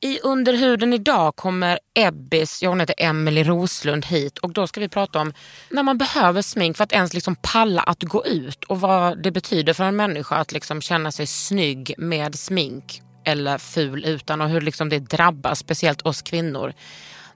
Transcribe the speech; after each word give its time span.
I 0.00 0.20
Underhuden 0.22 0.92
idag 0.92 1.36
kommer 1.36 1.78
Ebbis, 1.94 2.62
ja, 2.62 2.68
hon 2.68 2.80
heter 2.80 2.94
Emelie 2.98 3.44
Roslund 3.44 4.06
hit 4.06 4.38
och 4.38 4.52
då 4.52 4.66
ska 4.66 4.80
vi 4.80 4.88
prata 4.88 5.20
om 5.20 5.32
när 5.70 5.82
man 5.82 5.98
behöver 5.98 6.42
smink 6.42 6.76
för 6.76 6.84
att 6.84 6.92
ens 6.92 7.14
liksom 7.14 7.36
palla 7.36 7.82
att 7.82 8.02
gå 8.02 8.26
ut 8.26 8.64
och 8.64 8.80
vad 8.80 9.22
det 9.22 9.30
betyder 9.30 9.72
för 9.72 9.84
en 9.84 9.96
människa 9.96 10.36
att 10.36 10.52
liksom 10.52 10.80
känna 10.80 11.12
sig 11.12 11.26
snygg 11.26 11.94
med 11.98 12.34
smink 12.34 13.02
eller 13.24 13.58
ful 13.58 14.04
utan 14.04 14.40
och 14.40 14.48
hur 14.48 14.60
liksom 14.60 14.88
det 14.88 14.98
drabbar 14.98 15.54
speciellt 15.54 16.02
oss 16.02 16.22
kvinnor. 16.22 16.72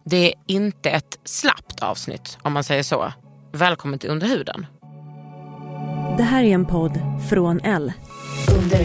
Det 0.04 0.26
är 0.26 0.34
inte 0.46 0.90
ett 0.90 1.18
slappt 1.24 1.82
avsnitt 1.82 2.38
om 2.42 2.52
man 2.52 2.64
säger 2.64 2.82
så. 2.82 3.12
Välkommen 3.52 3.98
till 3.98 4.10
Underhuden. 4.10 4.66
Det 6.16 6.22
här 6.22 6.44
är 6.44 6.54
en 6.54 6.66
podd 6.66 7.00
från 7.30 7.60
L. 7.60 7.92
Under 8.58 8.84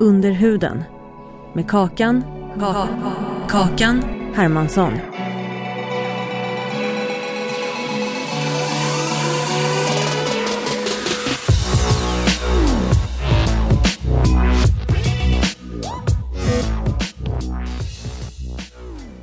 Under 0.00 0.30
huden. 0.30 0.84
Med 1.54 1.70
Kakan. 1.70 2.24
Kakan 3.48 4.02
Hermansson. 4.34 4.92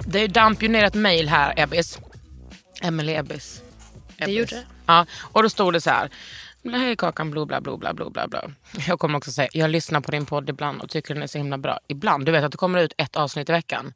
Det 0.05 0.27
damp 0.27 0.63
ju 0.63 0.67
ner 0.67 0.83
ett 0.83 0.93
mejl 0.93 1.27
här, 1.29 1.53
Ebbis. 1.57 1.99
Emelie 2.81 3.19
Ebbis. 3.19 3.61
Det 4.17 4.31
gjorde 4.31 4.55
det. 4.55 4.63
Ja, 4.85 5.05
och 5.31 5.43
då 5.43 5.49
stod 5.49 5.73
det 5.73 5.81
så 5.81 5.89
här. 5.89 6.09
Hej 6.73 6.95
Kakan, 6.95 7.31
bla 7.31 7.45
bla 7.45 7.61
bla 7.61 7.77
bla 7.77 7.93
bla 7.93 8.09
bla 8.09 8.27
bla. 8.27 8.41
Jag 8.87 8.99
kommer 8.99 9.17
också 9.17 9.31
säga, 9.31 9.49
jag 9.53 9.69
lyssnar 9.69 10.01
på 10.01 10.11
din 10.11 10.25
podd 10.25 10.49
ibland 10.49 10.81
och 10.81 10.89
tycker 10.89 11.13
den 11.13 11.23
är 11.23 11.27
så 11.27 11.37
himla 11.37 11.57
bra. 11.57 11.79
Ibland, 11.87 12.25
du 12.25 12.31
vet 12.31 12.43
att 12.43 12.51
det 12.51 12.57
kommer 12.57 12.79
ut 12.79 12.93
ett 12.97 13.15
avsnitt 13.15 13.49
i 13.49 13.51
veckan. 13.51 13.93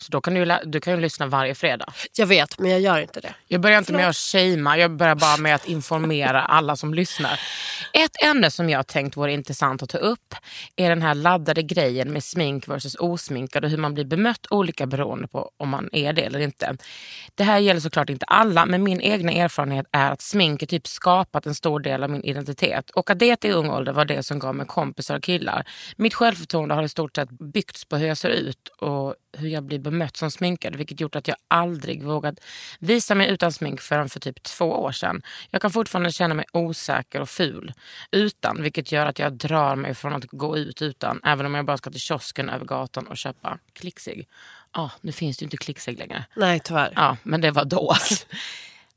Så 0.00 0.12
då 0.12 0.20
kan 0.20 0.34
du, 0.34 0.58
du 0.64 0.80
kan 0.80 0.94
ju 0.94 1.00
lyssna 1.00 1.26
varje 1.26 1.54
fredag. 1.54 1.92
Jag 2.16 2.26
vet, 2.26 2.58
men 2.58 2.70
jag 2.70 2.80
gör 2.80 3.00
inte 3.00 3.20
det. 3.20 3.34
Jag 3.46 3.60
börjar 3.60 3.78
inte 3.78 3.92
med 3.92 4.08
att 4.08 4.16
shamea, 4.16 4.76
jag 4.76 4.96
börjar 4.96 5.14
bara 5.14 5.36
med 5.36 5.54
att 5.54 5.66
informera 5.66 6.42
alla 6.44 6.76
som 6.76 6.94
lyssnar. 6.94 7.40
Ett 7.92 8.22
ämne 8.22 8.50
som 8.50 8.70
jag 8.70 8.86
tänkt 8.86 9.16
vore 9.16 9.32
intressant 9.32 9.82
att 9.82 9.88
ta 9.88 9.98
upp 9.98 10.34
är 10.76 10.88
den 10.88 11.02
här 11.02 11.14
laddade 11.14 11.62
grejen 11.62 12.12
med 12.12 12.24
smink 12.24 12.68
versus 12.68 12.94
osminkad 12.94 13.64
och 13.64 13.70
hur 13.70 13.76
man 13.76 13.94
blir 13.94 14.04
bemött 14.04 14.46
olika 14.50 14.86
beroende 14.86 15.28
på 15.28 15.50
om 15.56 15.68
man 15.68 15.88
är 15.92 16.12
det 16.12 16.22
eller 16.22 16.38
inte. 16.38 16.76
Det 17.34 17.44
här 17.44 17.58
gäller 17.58 17.80
såklart 17.80 18.10
inte 18.10 18.24
alla, 18.24 18.66
men 18.66 18.82
min 18.82 19.00
egna 19.00 19.32
erfarenhet 19.32 19.86
är 19.92 20.10
att 20.10 20.22
smink 20.22 20.62
är 20.62 20.66
typ 20.66 20.86
skapat 20.86 21.46
en 21.46 21.54
stor 21.54 21.80
del 21.80 22.02
av 22.02 22.10
min 22.10 22.24
identitet 22.24 22.90
och 22.90 23.10
att 23.10 23.18
det 23.18 23.44
i 23.44 23.52
ung 23.52 23.70
ålder 23.70 23.92
var 23.92 24.04
det 24.04 24.22
som 24.22 24.38
gav 24.38 24.54
mig 24.54 24.66
kompisar 24.66 25.16
och 25.16 25.22
killar. 25.22 25.64
Mitt 25.96 26.14
självförtroende 26.14 26.74
har 26.74 26.82
i 26.82 26.88
stort 26.88 27.16
sett 27.16 27.30
byggts 27.30 27.84
på 27.84 27.96
hur 27.96 28.06
jag 28.06 28.18
ser 28.18 28.28
ut 28.28 28.68
och 28.68 29.14
hur 29.32 29.48
jag 29.48 29.62
blir 29.62 29.78
bemött 29.78 30.16
som 30.16 30.30
sminkad 30.30 30.76
vilket 30.76 31.00
gjort 31.00 31.16
att 31.16 31.28
jag 31.28 31.36
aldrig 31.48 32.02
vågat 32.02 32.40
visa 32.78 33.14
mig 33.14 33.30
utan 33.30 33.52
smink 33.52 33.80
förrän 33.80 34.08
för 34.08 34.20
typ 34.20 34.42
två 34.42 34.64
år 34.64 34.92
sedan. 34.92 35.22
Jag 35.50 35.62
kan 35.62 35.70
fortfarande 35.70 36.12
känna 36.12 36.34
mig 36.34 36.44
osäker 36.52 37.20
och 37.20 37.28
ful 37.28 37.72
utan 38.10 38.62
vilket 38.62 38.92
gör 38.92 39.06
att 39.06 39.18
jag 39.18 39.32
drar 39.32 39.76
mig 39.76 39.94
från 39.94 40.12
att 40.12 40.24
gå 40.24 40.56
ut 40.56 40.82
utan 40.82 41.20
även 41.24 41.46
om 41.46 41.54
jag 41.54 41.64
bara 41.64 41.76
ska 41.76 41.90
till 41.90 42.00
kiosken 42.00 42.48
över 42.48 42.64
gatan 42.64 43.06
och 43.06 43.16
köpa 43.16 43.58
klicksig. 43.72 44.28
Ja, 44.72 44.90
nu 45.00 45.12
finns 45.12 45.36
det 45.36 45.42
ju 45.42 45.46
inte 45.46 45.56
klicksig 45.56 45.98
längre. 45.98 46.24
Nej, 46.36 46.60
tyvärr. 46.60 46.92
Ja, 46.96 47.16
men 47.22 47.40
det 47.40 47.50
var 47.50 47.64
då. 47.64 47.94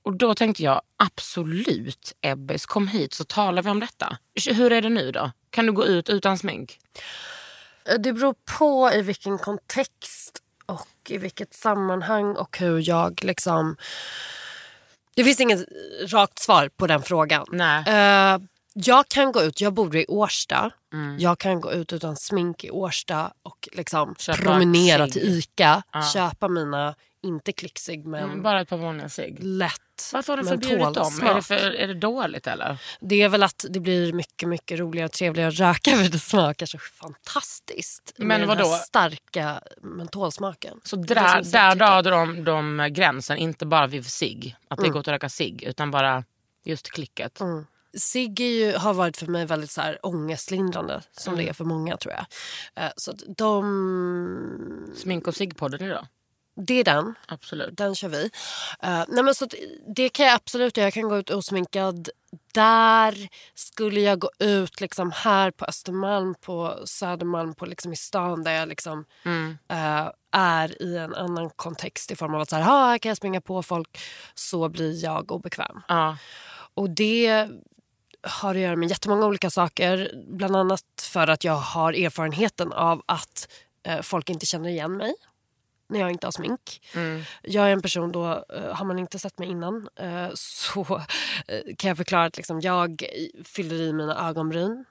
Och 0.03 0.13
då 0.13 0.35
tänkte 0.35 0.63
jag 0.63 0.81
absolut 0.97 2.13
Ebbes, 2.21 2.65
kom 2.65 2.87
hit 2.87 3.13
så 3.13 3.23
talar 3.23 3.61
vi 3.61 3.69
om 3.69 3.79
detta. 3.79 4.17
Hur 4.49 4.71
är 4.71 4.81
det 4.81 4.89
nu 4.89 5.11
då? 5.11 5.31
Kan 5.49 5.65
du 5.65 5.71
gå 5.71 5.85
ut 5.85 6.09
utan 6.09 6.37
smink? 6.37 6.79
Det 7.99 8.13
beror 8.13 8.35
på 8.59 8.91
i 8.93 9.01
vilken 9.01 9.37
kontext 9.37 10.41
och 10.65 10.87
i 11.09 11.17
vilket 11.17 11.53
sammanhang 11.53 12.35
och 12.35 12.57
hur 12.57 12.89
jag 12.89 13.23
liksom... 13.23 13.75
Det 15.15 15.23
finns 15.23 15.39
inget 15.39 15.65
rakt 16.07 16.39
svar 16.39 16.69
på 16.69 16.87
den 16.87 17.01
frågan. 17.01 17.45
Nej. 17.51 17.83
Eh, 17.87 18.39
jag 18.73 19.07
kan 19.07 19.31
gå 19.31 19.41
ut, 19.41 19.61
jag 19.61 19.73
bor 19.73 19.95
i 19.95 20.05
Årsta. 20.07 20.71
Jag 21.19 21.39
kan 21.39 21.61
gå 21.61 21.71
ut 21.71 21.93
utan 21.93 22.15
smink 22.15 22.63
i 22.63 22.71
Årsta 22.71 23.33
och 23.43 23.69
liksom 23.71 24.15
Köpa 24.19 24.41
promenera 24.41 25.07
till 25.07 25.21
Ica. 25.21 25.83
Köpa 26.13 26.47
mina, 26.47 26.95
inte 27.23 27.51
klicksig 27.51 28.05
men 28.05 28.23
Mm, 28.23 28.41
Bara 28.43 28.61
ett 28.61 28.69
par 28.69 28.77
vanliga 28.77 29.09
cigg. 29.09 29.37
lätt 29.43 29.81
Varför 30.13 30.33
har 30.37 30.43
de 30.43 30.49
förbjudit 30.49 30.93
dem? 30.93 31.19
Är 31.23 31.33
det, 31.35 31.41
för, 31.41 31.55
är 31.55 31.87
det 31.87 31.93
dåligt 31.93 32.47
eller? 32.47 32.77
Det 32.99 33.21
är 33.21 33.29
väl 33.29 33.43
att 33.43 33.65
det 33.69 33.79
blir 33.79 34.13
mycket, 34.13 34.49
mycket 34.49 34.79
roligare 34.79 35.05
och 35.05 35.11
trevligare 35.11 35.47
att 35.49 35.59
röka 35.59 35.91
för 35.97 36.11
det 36.11 36.19
smakar 36.19 36.65
så 36.65 36.77
fantastiskt. 36.77 38.13
Men 38.17 38.27
med 38.27 38.39
den 38.39 38.47
vadå? 38.47 38.69
här 38.69 38.77
starka 38.77 39.61
mentolsmaken. 39.81 40.79
Så 40.83 40.95
där, 40.95 41.15
det 41.37 41.43
som 41.43 41.51
där 41.51 41.63
jag 41.65 41.73
tycker. 41.73 42.01
drar 42.03 42.11
de, 42.11 42.43
de 42.43 42.89
gränsen, 42.93 43.37
inte 43.37 43.65
bara 43.65 43.87
vid 43.87 44.05
cigg, 44.05 44.55
att 44.67 44.79
det 44.79 44.85
är 44.87 44.91
gott 44.91 45.07
att 45.07 45.11
röka 45.11 45.29
cigg, 45.29 45.63
utan 45.63 45.91
bara 45.91 46.23
just 46.65 46.91
klicket. 46.91 47.39
Mm. 47.39 47.65
Ju, 48.37 48.73
har 48.77 48.93
varit 48.93 49.17
för 49.17 49.25
mig 49.27 49.45
väldigt 49.45 49.71
så 49.71 49.81
här 49.81 49.99
ångestlindrande 50.03 51.01
som 51.11 51.33
Mm. 51.33 51.45
det 51.45 51.49
är 51.49 51.53
för 51.53 51.65
många 51.65 51.97
tror 51.97 52.13
jag. 52.13 52.25
Eh, 52.85 52.91
Så 52.95 53.11
de... 53.37 54.91
Smink 54.95 55.27
och 55.27 55.35
ciggpodden 55.35 55.81
idag. 55.81 56.07
Det 56.55 56.73
är 56.79 56.83
den. 56.83 57.15
Absolut. 57.27 57.77
Den 57.77 57.95
kör 57.95 58.07
vi. 58.09 58.29
Eh, 58.83 59.03
nej 59.07 59.23
men 59.23 59.35
så 59.35 59.47
det 59.95 60.09
kan 60.09 60.25
jag 60.25 60.35
absolut 60.35 60.77
göra. 60.77 60.85
Jag 60.85 60.93
kan 60.93 61.09
gå 61.09 61.17
ut 61.17 61.29
osminkad. 61.29 62.09
Där 62.53 63.29
skulle 63.55 63.99
jag 63.99 64.19
gå 64.19 64.29
ut 64.39 64.81
liksom 64.81 65.11
här 65.11 65.51
på 65.51 65.65
Östermalm, 65.65 66.35
på 66.41 66.79
Södermalm, 66.85 67.53
på 67.55 67.65
liksom 67.65 67.93
i 67.93 67.95
stan 67.95 68.43
där 68.43 68.51
jag 68.51 68.69
liksom 68.69 69.05
Mm. 69.25 69.57
eh, 69.69 70.11
är 70.31 70.81
i 70.81 70.97
en 70.97 71.15
annan 71.15 71.49
kontext 71.49 72.11
i 72.11 72.15
form 72.15 72.35
av 72.35 72.41
att 72.41 72.49
så 72.49 72.55
här, 72.55 72.63
"Ha, 72.63 72.85
här 72.89 72.97
kan 72.97 73.09
jag 73.09 73.17
springa 73.17 73.41
på 73.41 73.63
folk 73.63 73.99
så 74.35 74.69
blir 74.69 75.03
jag 75.03 75.31
obekväm. 75.31 75.81
Ja. 75.87 76.17
Och 76.73 76.89
det 76.89 77.47
har 78.23 78.55
att 78.55 78.61
göra 78.61 78.75
med 78.75 78.89
jättemånga 78.89 79.25
olika 79.25 79.49
saker. 79.49 80.11
Bland 80.27 80.55
annat 80.55 80.83
för 81.01 81.27
att 81.27 81.43
jag 81.43 81.53
har 81.53 81.93
erfarenheten 81.93 82.73
av 82.73 83.01
att 83.05 83.47
eh, 83.83 84.01
folk 84.01 84.29
inte 84.29 84.45
känner 84.45 84.69
igen 84.69 84.97
mig 84.97 85.13
när 85.91 85.99
jag 85.99 86.11
inte 86.11 86.27
har 86.27 86.31
smink. 86.31 86.81
Mm. 86.95 87.21
Jag 87.41 87.67
är 87.67 87.71
en 87.71 87.81
person 87.81 88.11
då, 88.11 88.45
eh, 88.49 88.75
har 88.75 88.85
man 88.85 88.99
inte 88.99 89.19
sett 89.19 89.39
mig 89.39 89.49
innan 89.49 89.89
eh, 89.95 90.29
så 90.33 91.01
eh, 91.47 91.75
kan 91.77 91.87
jag 91.87 91.97
förklara 91.97 92.25
att 92.25 92.37
liksom, 92.37 92.61
jag 92.61 93.03
fyller 93.43 93.75
i 93.75 93.93
mina 93.93 94.29
ögonbryn 94.29 94.85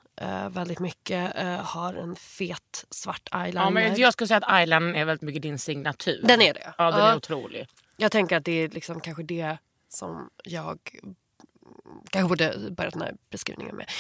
väldigt 0.50 0.79
mycket. 0.79 1.37
Har 1.62 1.94
en 1.94 2.17
fet 2.17 2.85
svart 2.91 3.29
eyeliner. 3.35 3.62
Ja, 3.62 3.70
men 3.70 3.97
jag 3.97 4.12
skulle 4.12 4.29
säga 4.29 4.38
att 4.38 4.58
eyelinen 4.58 4.97
är 4.97 5.05
väldigt 5.05 5.23
mycket 5.23 5.43
din 5.43 5.58
signatur. 5.58 6.20
Den 6.25 6.43
är 6.43 6.55
det? 6.55 6.75
Ja, 6.79 6.91
den 6.91 7.00
är 7.00 7.17
otrolig. 7.17 7.69
Jag 7.96 8.12
tänker 8.12 8.37
att 8.37 8.44
det 8.44 8.53
är 8.53 8.69
liksom 8.69 9.00
kanske 9.00 9.23
det 9.23 9.56
som 9.88 10.31
jag 10.44 10.79
kanske 12.11 12.28
borde 12.28 12.70
börjat 12.70 12.93
den 12.93 13.02
här 13.02 13.14
beskrivningen 13.31 13.76
med. 13.76 13.90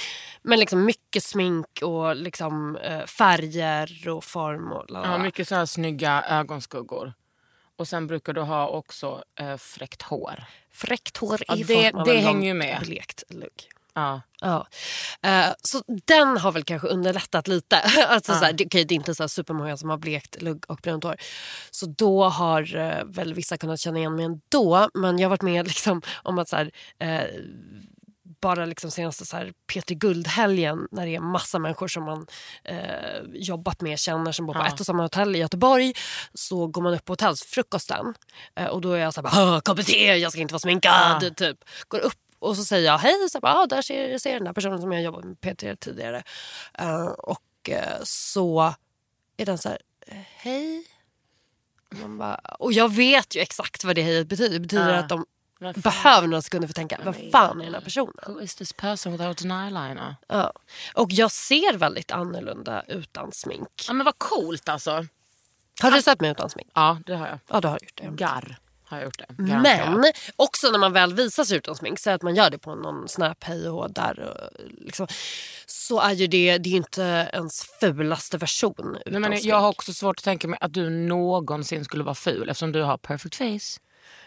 Men 0.42 0.58
liksom 0.60 0.84
mycket 0.84 1.22
smink 1.24 1.66
och 1.82 2.16
liksom 2.16 2.76
eh, 2.76 3.04
färger 3.06 4.08
och 4.08 4.24
form. 4.24 4.72
Och 4.72 4.84
Ja, 4.88 5.18
mycket 5.18 5.48
så 5.48 5.54
här 5.54 5.66
snygga 5.66 6.24
ögonskuggor. 6.28 7.12
Och 7.76 7.88
sen 7.88 8.06
brukar 8.06 8.32
du 8.32 8.40
ha 8.40 8.68
också 8.68 9.24
eh, 9.40 9.56
fräckt 9.56 10.02
hår. 10.02 10.44
Fräckt 10.72 11.16
hår 11.16 11.38
Ja, 11.48 11.56
i 11.56 11.62
det- 11.62 11.74
form 11.90 12.00
av 12.00 12.06
det 12.06 12.16
hänger 12.18 12.46
ju 12.48 12.54
med. 12.54 12.80
blekt 12.80 13.22
lugg. 13.28 13.68
Ja. 13.94 14.22
Ja. 14.40 14.66
Eh, 15.22 15.52
så 15.62 15.82
den 16.06 16.36
har 16.38 16.52
väl 16.52 16.64
kanske 16.64 16.88
underlättat 16.88 17.48
lite. 17.48 17.80
alltså, 18.08 18.32
så 18.34 18.44
här, 18.44 18.52
det, 18.52 18.66
okej, 18.66 18.84
det 18.84 18.94
är 18.94 18.96
inte 18.96 19.14
så 19.14 19.28
supermånga 19.28 19.76
som 19.76 19.90
har 19.90 19.98
blekt 19.98 20.42
lugg 20.42 20.64
och 20.68 20.76
brunt 20.82 21.04
hår. 21.04 21.16
Så 21.70 21.86
då 21.86 22.24
har 22.24 22.76
eh, 22.76 23.04
väl 23.04 23.34
vissa 23.34 23.56
kunnat 23.56 23.80
känna 23.80 23.98
igen 23.98 24.16
mig 24.16 24.24
ändå. 24.24 24.88
Men 24.94 25.18
jag 25.18 25.26
har 25.26 25.30
varit 25.30 25.42
med 25.42 25.66
liksom, 25.68 26.02
om 26.22 26.38
att 26.38 26.48
så 26.48 26.56
här, 26.56 26.70
eh, 26.98 27.24
bara 28.42 28.66
liksom 28.66 28.90
senaste 28.90 29.26
så 29.26 29.36
här 29.36 29.52
Peter 29.72 29.94
Guld-helgen 29.94 30.88
när 30.90 31.06
det 31.06 31.16
är 31.16 31.20
massa 31.20 31.58
människor 31.58 31.88
som 31.88 32.04
man 32.04 32.26
eh, 32.64 33.20
jobbat 33.34 33.80
med, 33.80 33.98
känner 33.98 34.32
som 34.32 34.46
bor 34.46 34.54
på 34.54 34.60
Ja. 34.60 34.66
ett 34.66 34.80
och 34.80 34.86
samma 34.86 35.02
hotell 35.02 35.36
i 35.36 35.38
Göteborg. 35.38 35.92
Så 36.34 36.66
går 36.66 36.82
man 36.82 36.94
upp 36.94 37.04
på 37.04 37.12
hotellfrukosten 37.12 38.14
och 38.56 38.62
eh, 38.62 38.66
och 38.66 38.80
då 38.80 38.92
är 38.92 38.98
jag 38.98 39.14
så 39.14 39.22
här, 39.22 39.46
bara, 39.46 39.60
KBT, 39.60 39.90
jag 39.92 40.32
ska 40.32 40.40
inte 40.40 40.54
vara 40.54 40.60
sminkad. 40.60 41.36
Typ. 41.36 41.58
Går 41.88 41.98
upp 41.98 42.14
och 42.40 42.56
så 42.56 42.64
säger 42.64 42.86
jag 42.86 42.98
hej, 42.98 43.28
så 43.30 43.36
här, 43.38 43.40
bara, 43.40 43.54
ah, 43.54 43.66
där 43.66 43.82
ser, 43.82 44.18
ser 44.18 44.34
den 44.34 44.44
där 44.44 44.52
personen 44.52 44.80
som 44.80 44.92
jag 44.92 45.02
jobbat 45.02 45.24
med 45.24 45.40
Peter 45.40 45.74
tidigare. 45.76 46.22
Eh, 46.78 47.04
och 47.06 47.68
eh, 47.70 47.98
så 48.04 48.74
är 49.36 49.46
den 49.46 49.58
så 49.58 49.68
här, 49.68 49.78
eh, 50.06 50.16
hej. 50.36 50.84
Bara, 52.18 52.34
och 52.34 52.72
jag 52.72 52.92
vet 52.94 53.36
ju 53.36 53.40
exakt 53.40 53.84
vad 53.84 53.94
det 53.96 54.02
hejet 54.02 54.26
betyder. 54.28 54.54
Det 54.54 54.60
betyder 54.60 54.92
Ja. 54.94 54.98
att 54.98 55.08
de 55.08 55.24
behöver 55.74 56.28
några 56.28 56.42
sekunder 56.42 56.68
för 56.68 56.72
att 56.72 56.76
tänka, 56.76 56.98
vad 57.04 57.16
fan 57.32 57.60
är 57.60 57.64
den 57.64 57.74
här 57.74 57.80
personen? 57.80 58.14
Who 58.26 58.40
is 58.42 58.54
this 58.54 58.72
person 58.72 59.12
without 59.12 59.44
an 59.44 59.50
eyeliner? 59.50 60.16
Ja. 60.28 60.52
Och 60.94 61.12
jag 61.12 61.30
ser 61.32 61.76
väldigt 61.76 62.10
annorlunda 62.12 62.82
utan 62.88 63.32
smink. 63.32 63.84
Ja, 63.86 63.92
men 63.92 64.04
vad 64.04 64.18
coolt 64.18 64.68
alltså. 64.68 65.06
Har 65.82 65.90
du 65.90 66.02
sett 66.02 66.20
mig 66.20 66.30
utan 66.30 66.50
smink? 66.50 66.68
Ja, 66.74 66.98
det 67.06 67.16
har 67.16 67.26
jag. 67.28 67.38
Ja, 67.48 67.60
du 67.60 67.68
har 67.68 67.78
gjort 67.82 67.92
det. 68.02 68.08
Garr 68.24 68.58
har 68.90 68.98
jag 68.98 69.04
gjort 69.04 69.18
det. 69.18 69.42
Garanterat. 69.42 70.00
Men 70.00 70.12
också 70.36 70.70
när 70.70 70.78
man 70.78 70.92
väl 70.92 71.14
visar 71.14 71.44
sig 71.44 71.58
utan 71.58 71.76
smink, 71.76 71.98
säg 71.98 72.12
att 72.12 72.22
man 72.22 72.34
gör 72.34 72.50
det 72.50 72.58
på 72.58 72.74
någon 72.74 73.08
snap 73.08 73.44
hej 73.44 73.68
och 73.68 73.92
där. 73.92 74.20
och 74.20 74.60
Liksom, 74.84 75.06
så 75.66 76.00
är 76.00 76.12
ju 76.12 76.26
det, 76.26 76.58
det 76.58 76.70
är 76.70 76.76
inte 76.76 77.30
ens 77.32 77.62
fulaste 77.80 78.38
version 78.38 78.96
utan 79.06 79.22
Nej, 79.22 79.30
men 79.30 79.38
jag 79.42 79.60
har 79.60 79.68
också 79.68 79.92
svårt 79.92 80.18
att 80.18 80.24
tänka 80.24 80.48
mig 80.48 80.58
att 80.62 80.72
du 80.72 80.90
någonsin 80.90 81.84
skulle 81.84 82.04
vara 82.04 82.14
ful 82.14 82.48
eftersom 82.48 82.72
du 82.72 82.82
har 82.82 82.98
perfect 82.98 83.34
face. 83.34 83.80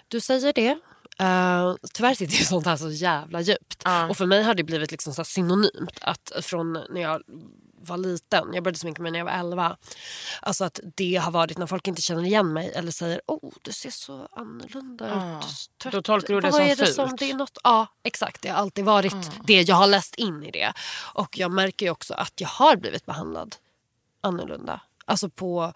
Du 0.08 0.22
säger 0.22 0.54
det. 0.54 0.78
Uh, 1.22 1.76
tyvärr 1.94 2.14
sitter 2.14 2.38
ju 2.38 2.44
sånt 2.44 2.66
här 2.66 2.78
så 2.78 2.90
jävla 2.90 3.42
djupt. 3.42 3.82
Ja. 3.84 4.10
Och 4.10 4.18
för 4.18 4.26
mig 4.26 4.44
har 4.44 4.54
det 4.54 4.64
blivit 4.64 4.92
liksom 4.92 5.14
så 5.14 5.24
synonymt. 5.24 6.00
Att 6.02 6.32
från 6.42 6.74
när 6.74 7.02
jag 7.02 7.22
var 7.84 7.98
liten, 7.98 8.54
jag 8.54 8.64
började 8.64 8.80
sminka 8.80 9.02
mig 9.02 9.12
när 9.12 9.20
jag 9.20 9.26
var 9.26 9.32
11. 9.32 9.78
Alltså 10.42 10.64
att 10.66 10.80
det 10.96 11.16
har 11.16 11.32
varit 11.32 11.58
när 11.58 11.68
folk 11.68 11.88
inte 11.88 12.02
känner 12.02 12.24
igen 12.24 12.54
mig 12.54 12.72
eller 12.76 12.92
säger 12.92 13.22
oh 13.28 13.54
du 13.62 13.72
ser 13.72 13.90
så 13.90 14.28
annorlunda 14.32 15.08
Ja. 15.10 15.40
ut. 15.88 15.92
Då 15.92 16.02
tolkar 16.02 16.34
du 16.34 16.42
det 16.42 16.48
Vad 16.48 16.54
som 16.54 16.64
är 16.64 16.76
det 16.76 16.86
fult. 16.86 16.96
som 16.96 17.16
det 17.16 17.30
är 17.32 17.34
något, 17.36 17.58
Ja 17.64 17.88
exakt, 18.04 18.42
det 18.42 18.50
har 18.50 18.58
alltid 18.58 18.86
varit 18.86 19.32
det. 19.48 19.62
Jag 19.62 19.76
har 19.76 19.88
läst 19.88 20.16
in 20.16 20.44
i 20.44 20.52
det. 20.52 20.74
Och 21.14 21.38
jag 21.38 21.52
märker 21.52 21.90
också 21.90 22.14
att 22.14 22.42
jag 22.42 22.48
har 22.48 22.76
blivit 22.76 23.06
behandlad 23.06 23.56
annorlunda. 24.22 24.82
Alltså 25.06 25.30
på 25.30 25.74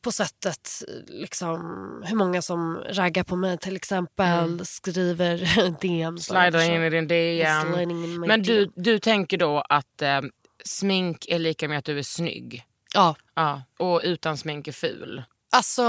på 0.00 0.12
sättet, 0.12 0.70
liksom, 1.06 1.60
hur 2.06 2.16
många 2.16 2.42
som 2.42 2.78
raggar 2.88 3.24
på 3.24 3.36
mig 3.36 3.58
till 3.58 3.76
exempel, 3.76 4.66
skriver 4.66 5.36
DM. 5.80 6.18
Slidar 6.18 6.60
in 6.70 6.82
i 6.82 6.90
din 6.90 7.08
DM. 7.08 7.90
In 7.90 8.20
Men 8.20 8.42
du, 8.42 8.72
du 8.76 8.98
tänker 8.98 9.38
då 9.38 9.60
att 9.68 10.02
eh, 10.02 10.20
smink 10.64 11.26
är 11.28 11.38
lika 11.38 11.68
med 11.68 11.78
att 11.78 11.84
du 11.84 11.98
är 11.98 12.02
snygg? 12.02 12.64
Ja, 12.94 13.16
Ja, 13.34 13.62
och 13.78 14.00
utan 14.04 14.36
smink 14.36 14.68
är 14.68 14.72
ful? 14.72 15.22
alltså... 15.52 15.82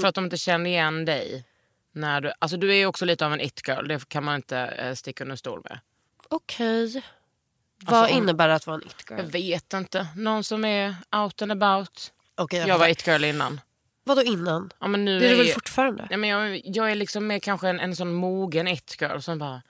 För 0.00 0.06
att 0.06 0.14
de 0.14 0.24
inte 0.24 0.36
känner 0.36 0.70
igen 0.70 1.04
dig? 1.04 1.44
När 1.92 2.20
du, 2.20 2.32
alltså 2.38 2.56
du 2.56 2.74
är 2.76 2.86
också 2.86 3.04
lite 3.04 3.26
av 3.26 3.32
en 3.32 3.40
it-girl, 3.40 3.88
det 3.88 4.08
kan 4.08 4.24
man 4.24 4.34
inte 4.36 4.58
eh, 4.58 4.94
sticka 4.94 5.24
under 5.24 5.36
stol 5.36 5.60
med. 5.70 5.80
Okej. 6.28 7.02
Vad 7.82 7.98
Alltså, 8.00 8.16
innebär 8.16 8.48
det 8.48 8.54
att 8.54 8.66
vara 8.66 8.76
en 8.76 8.86
it-girl? 8.86 9.18
Jag 9.18 9.26
vet 9.26 9.72
inte, 9.72 10.06
någon 10.16 10.44
som 10.44 10.64
är 10.64 10.94
out 11.16 11.42
and 11.42 11.52
about. 11.52 12.12
Okej, 12.34 12.64
Jag 12.68 12.78
var 12.78 12.88
it-girl 12.88 13.24
innan. 13.24 13.60
Vadå 14.04 14.22
innan? 14.22 14.70
Ja, 14.80 14.86
men 14.88 15.04
nu 15.04 15.20
Det 15.20 15.26
är 15.26 15.30
du 15.30 15.36
väl 15.36 15.46
jag- 15.46 15.54
fortfarande? 15.54 16.06
Ja, 16.10 16.16
men 16.16 16.30
jag, 16.30 16.60
jag 16.64 16.90
är 16.90 16.94
liksom 16.94 17.26
mer 17.26 17.38
kanske 17.38 17.68
en, 17.68 17.80
en 17.80 17.96
sån 17.96 18.12
mogen 18.12 18.68
it-girl 18.68 19.18
som 19.20 19.38
bara... 19.38 19.62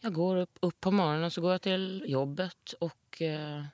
Jag 0.00 0.12
går 0.12 0.36
upp, 0.36 0.58
upp 0.60 0.80
på 0.80 0.90
morgonen 0.90 1.24
och 1.24 1.32
så 1.32 1.40
går 1.40 1.52
jag 1.52 1.62
till 1.62 2.04
jobbet 2.06 2.74
och... 2.80 3.22
Eh, 3.22 3.64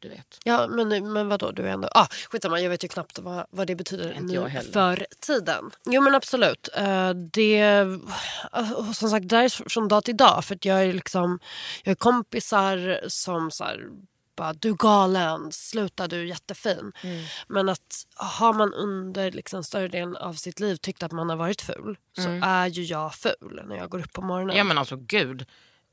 du 0.00 0.08
vet. 0.08 0.40
Ja, 0.44 0.66
men, 0.66 1.12
men 1.12 1.28
vadå? 1.28 1.50
Du 1.50 1.62
är 1.62 1.72
ändå... 1.72 1.88
Ah, 1.94 2.06
skitsamma, 2.30 2.60
jag 2.60 2.70
vet 2.70 2.84
ju 2.84 2.88
knappt 2.88 3.18
vad, 3.18 3.46
vad 3.50 3.66
det 3.66 3.74
betyder 3.74 4.16
nu 4.20 4.50
för 4.72 5.06
tiden. 5.20 5.70
Jo, 5.86 6.02
men 6.02 6.14
absolut. 6.14 6.68
Eh, 6.74 7.10
det... 7.10 7.84
och 8.76 8.96
som 8.96 9.10
sagt, 9.10 9.28
det 9.28 9.36
är 9.36 9.68
från 9.68 9.88
dag 9.88 10.04
till 10.04 10.16
dag. 10.16 10.44
För 10.44 10.58
jag 10.62 10.84
är 10.84 10.92
liksom... 10.92 11.38
Jag 11.84 11.90
har 11.90 11.96
kompisar 11.96 13.00
som 13.08 13.50
så 13.50 13.64
här, 13.64 13.88
bara, 14.38 14.52
du 14.52 14.68
är 14.68 14.74
galen, 14.74 15.52
sluta 15.52 16.08
du 16.08 16.20
är 16.20 16.24
jättefin. 16.24 16.92
Mm. 17.02 17.24
Men 17.48 17.68
att 17.68 18.06
har 18.14 18.52
man 18.52 18.74
under 18.74 19.30
liksom 19.30 19.64
större 19.64 19.88
delen 19.88 20.16
av 20.16 20.34
sitt 20.34 20.60
liv 20.60 20.76
tyckt 20.76 21.02
att 21.02 21.12
man 21.12 21.30
har 21.30 21.36
varit 21.36 21.62
ful 21.62 21.98
så 22.16 22.28
är 22.42 22.66
ju 22.66 22.82
jag 22.82 23.14
ful 23.14 23.62
när 23.66 23.76
jag 23.76 23.90
går 23.90 23.98
upp 23.98 24.12
på 24.12 24.22
morgonen. 24.22 24.50
Mm. 24.50 24.58
Ja 24.58 24.64
men 24.64 24.78
alltså 24.78 24.96
gud. 24.96 25.46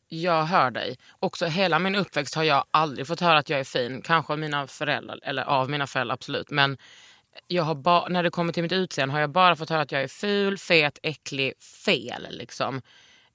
Jag 0.08 0.44
hör 0.44 0.72
dig. 0.72 0.98
Också 1.20 1.46
hela 1.46 1.80
min 1.80 1.96
uppväxt 1.96 2.36
har 2.36 2.44
jag 2.44 2.64
aldrig 2.72 3.08
fått 3.08 3.20
höra 3.20 3.38
att 3.38 3.50
jag 3.50 3.60
är 3.60 3.64
fin. 3.64 4.02
Kanske 4.02 4.34
av 4.34 4.40
mina 4.40 4.68
föräldrar, 4.68 5.20
eller 5.24 5.44
av 5.44 5.70
mina 5.70 5.88
föräldrar 5.88 6.14
absolut. 6.14 6.50
Men 6.50 6.78
jag 7.48 7.64
har 7.64 7.76
ba- 7.76 8.08
när 8.10 8.24
det 8.24 8.30
kommer 8.30 8.54
till 8.54 8.64
mitt 8.64 8.72
utseende 8.72 9.14
har 9.14 9.20
jag 9.20 9.30
bara 9.30 9.56
fått 9.56 9.70
höra 9.70 9.82
att 9.82 9.92
jag 9.92 10.02
är 10.04 10.08
ful, 10.08 10.58
fet, 10.58 11.00
äcklig, 11.04 11.54
fel. 11.86 12.28
Liksom. 12.30 12.82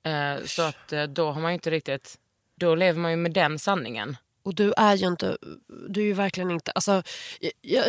Eh, 0.02 0.44
så 0.44 0.62
att 0.62 0.93
eh, 0.93 1.02
då 1.02 1.31
har 1.31 1.40
man 1.40 1.50
ju 1.50 1.55
inte 1.55 1.70
riktigt... 1.70 2.17
Då 2.61 2.75
lever 2.75 3.00
man 3.00 3.11
ju 3.11 3.17
med 3.17 3.32
den 3.32 3.58
sanningen. 3.58 4.17
Och 4.43 4.55
du 4.55 4.73
är 4.77 4.97
ju 4.97 5.07
inte, 5.07 5.37
du 5.89 6.01
är 6.01 6.05
ju 6.05 6.13
verkligen 6.13 6.51
inte, 6.51 6.71
alltså, 6.71 7.03
jag, 7.61 7.85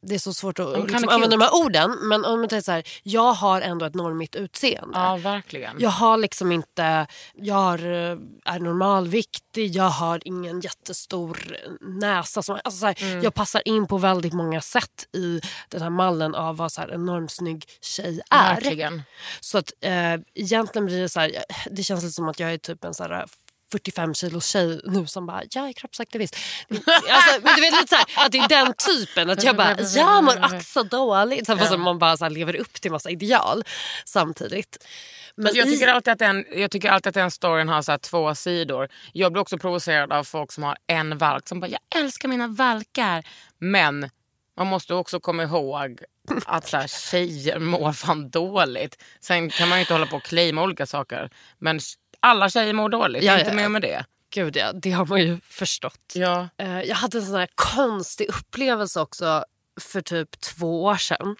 det 0.00 0.14
är 0.14 0.18
så 0.18 0.34
svårt 0.34 0.58
att 0.58 0.80
liksom, 0.80 1.08
använda 1.08 1.36
de 1.36 1.44
här 1.44 1.54
orden. 1.54 1.90
Men 2.02 2.24
om 2.24 2.40
man 2.40 2.48
tänker 2.48 2.64
så 2.64 2.72
här, 2.72 2.84
jag 3.02 3.32
har 3.32 3.60
ändå 3.60 3.84
ett 3.86 3.94
normigt 3.94 4.36
utseende. 4.36 4.98
Ja, 4.98 5.16
verkligen. 5.16 5.76
Jag 5.78 5.90
har 5.90 6.16
liksom 6.16 6.52
inte, 6.52 7.06
jag 7.34 7.54
har, 7.54 7.78
eh, 7.78 8.18
är 8.44 8.58
normalviktig, 8.60 9.70
jag 9.76 9.90
har 9.90 10.20
ingen 10.24 10.60
jättestor 10.60 11.56
näsa. 11.80 12.42
Som, 12.42 12.54
alltså 12.64 12.80
så 12.80 12.86
här, 12.86 12.98
Mm. 13.08 13.22
Jag 13.22 13.34
passar 13.34 13.62
in 13.64 13.86
på 13.86 13.98
väldigt 13.98 14.32
många 14.32 14.60
sätt 14.60 15.06
i 15.12 15.40
den 15.68 15.82
här 15.82 15.90
mallen 15.90 16.34
av 16.34 16.56
vad 16.56 16.72
så 16.72 16.80
här, 16.80 16.88
en 16.88 17.06
normsnygg 17.06 17.64
tjej 17.80 18.20
är. 18.30 18.54
Verkligen. 18.54 19.02
Så 19.40 19.58
att 19.58 19.72
eh, 19.80 20.14
egentligen 20.34 20.86
blir 20.86 21.00
det 21.00 21.08
så 21.08 21.20
här, 21.20 21.44
det 21.70 21.82
känns 21.82 22.02
lite 22.02 22.12
som 22.12 22.28
att 22.28 22.40
jag 22.40 22.52
är 22.52 22.58
typ 22.58 22.84
en 22.84 22.94
så 22.94 23.02
här 23.02 23.26
45 23.72 24.14
kilos 24.14 24.46
tjej 24.46 24.80
nu 24.84 25.06
som 25.06 25.26
bara, 25.26 25.42
jag 25.50 25.68
är 25.68 25.72
kroppsaktivist. 25.72 26.36
Alltså, 27.10 27.40
men 27.42 27.54
du 27.56 27.60
vet 27.60 27.72
lite 27.72 27.88
så 27.88 27.94
här, 27.94 28.26
att 28.26 28.32
det 28.32 28.38
är 28.38 28.48
den 28.48 28.74
typen. 28.74 29.30
Att 29.30 29.42
jag 29.42 29.56
bara, 29.56 29.76
jag 29.80 30.24
mår 30.24 30.56
också 30.56 30.82
dåligt. 30.82 31.46
Så 31.46 31.56
fast 31.56 31.78
man 31.78 31.98
bara 31.98 32.16
så 32.16 32.24
här, 32.24 32.30
lever 32.30 32.56
upp 32.56 32.80
till 32.80 32.90
massa 32.90 33.10
ideal 33.10 33.64
samtidigt. 34.04 34.86
Men 35.34 35.54
jag, 35.54 35.68
tycker 35.68 35.88
alltid 35.88 36.12
att 36.12 36.18
den, 36.18 36.44
jag 36.52 36.70
tycker 36.70 36.90
alltid 36.90 37.08
att 37.08 37.14
den 37.14 37.30
storyn 37.30 37.68
har 37.68 37.82
så 37.82 37.92
här 37.92 37.98
två 37.98 38.34
sidor. 38.34 38.88
Jag 39.12 39.32
blir 39.32 39.42
också 39.42 39.58
provocerad 39.58 40.12
av 40.12 40.24
folk 40.24 40.52
som 40.52 40.62
har 40.62 40.76
en 40.86 41.18
valk 41.18 41.48
som 41.48 41.60
bara 41.60 41.68
“jag 41.68 41.80
älskar 41.96 42.28
mina 42.28 42.48
valkar”. 42.48 43.26
Men 43.58 44.10
man 44.56 44.66
måste 44.66 44.94
också 44.94 45.20
komma 45.20 45.42
ihåg 45.42 46.00
att 46.46 46.68
så 46.68 46.76
här, 46.76 46.86
tjejer 46.86 47.58
mår 47.58 47.92
fan 47.92 48.30
dåligt. 48.30 49.02
Sen 49.20 49.50
kan 49.50 49.68
man 49.68 49.78
ju 49.78 49.80
inte 49.80 49.94
hålla 49.94 50.06
på 50.06 50.16
och 50.16 50.22
claima 50.22 50.62
olika 50.62 50.86
saker. 50.86 51.30
Men 51.58 51.80
alla 52.20 52.50
tjejer 52.50 52.72
mår 52.72 52.88
dåligt, 52.88 53.22
Ja, 53.24 53.38
inte 53.38 53.50
ja, 53.50 53.56
mer 53.56 53.68
med 53.68 53.82
det. 53.82 54.04
Gud 54.34 54.56
ja, 54.56 54.72
det 54.72 54.90
har 54.90 55.06
man 55.06 55.20
ju 55.20 55.40
förstått. 55.40 56.12
Ja. 56.14 56.48
Eh, 56.58 56.80
Jag 56.80 56.96
hade 56.96 57.18
en 57.18 57.24
sån 57.26 57.34
här 57.34 57.48
konstig 57.54 58.28
upplevelse 58.28 59.00
också 59.00 59.44
för 59.80 60.00
typ 60.00 60.40
två 60.40 60.84
år 60.84 60.96
sedan. 60.96 61.36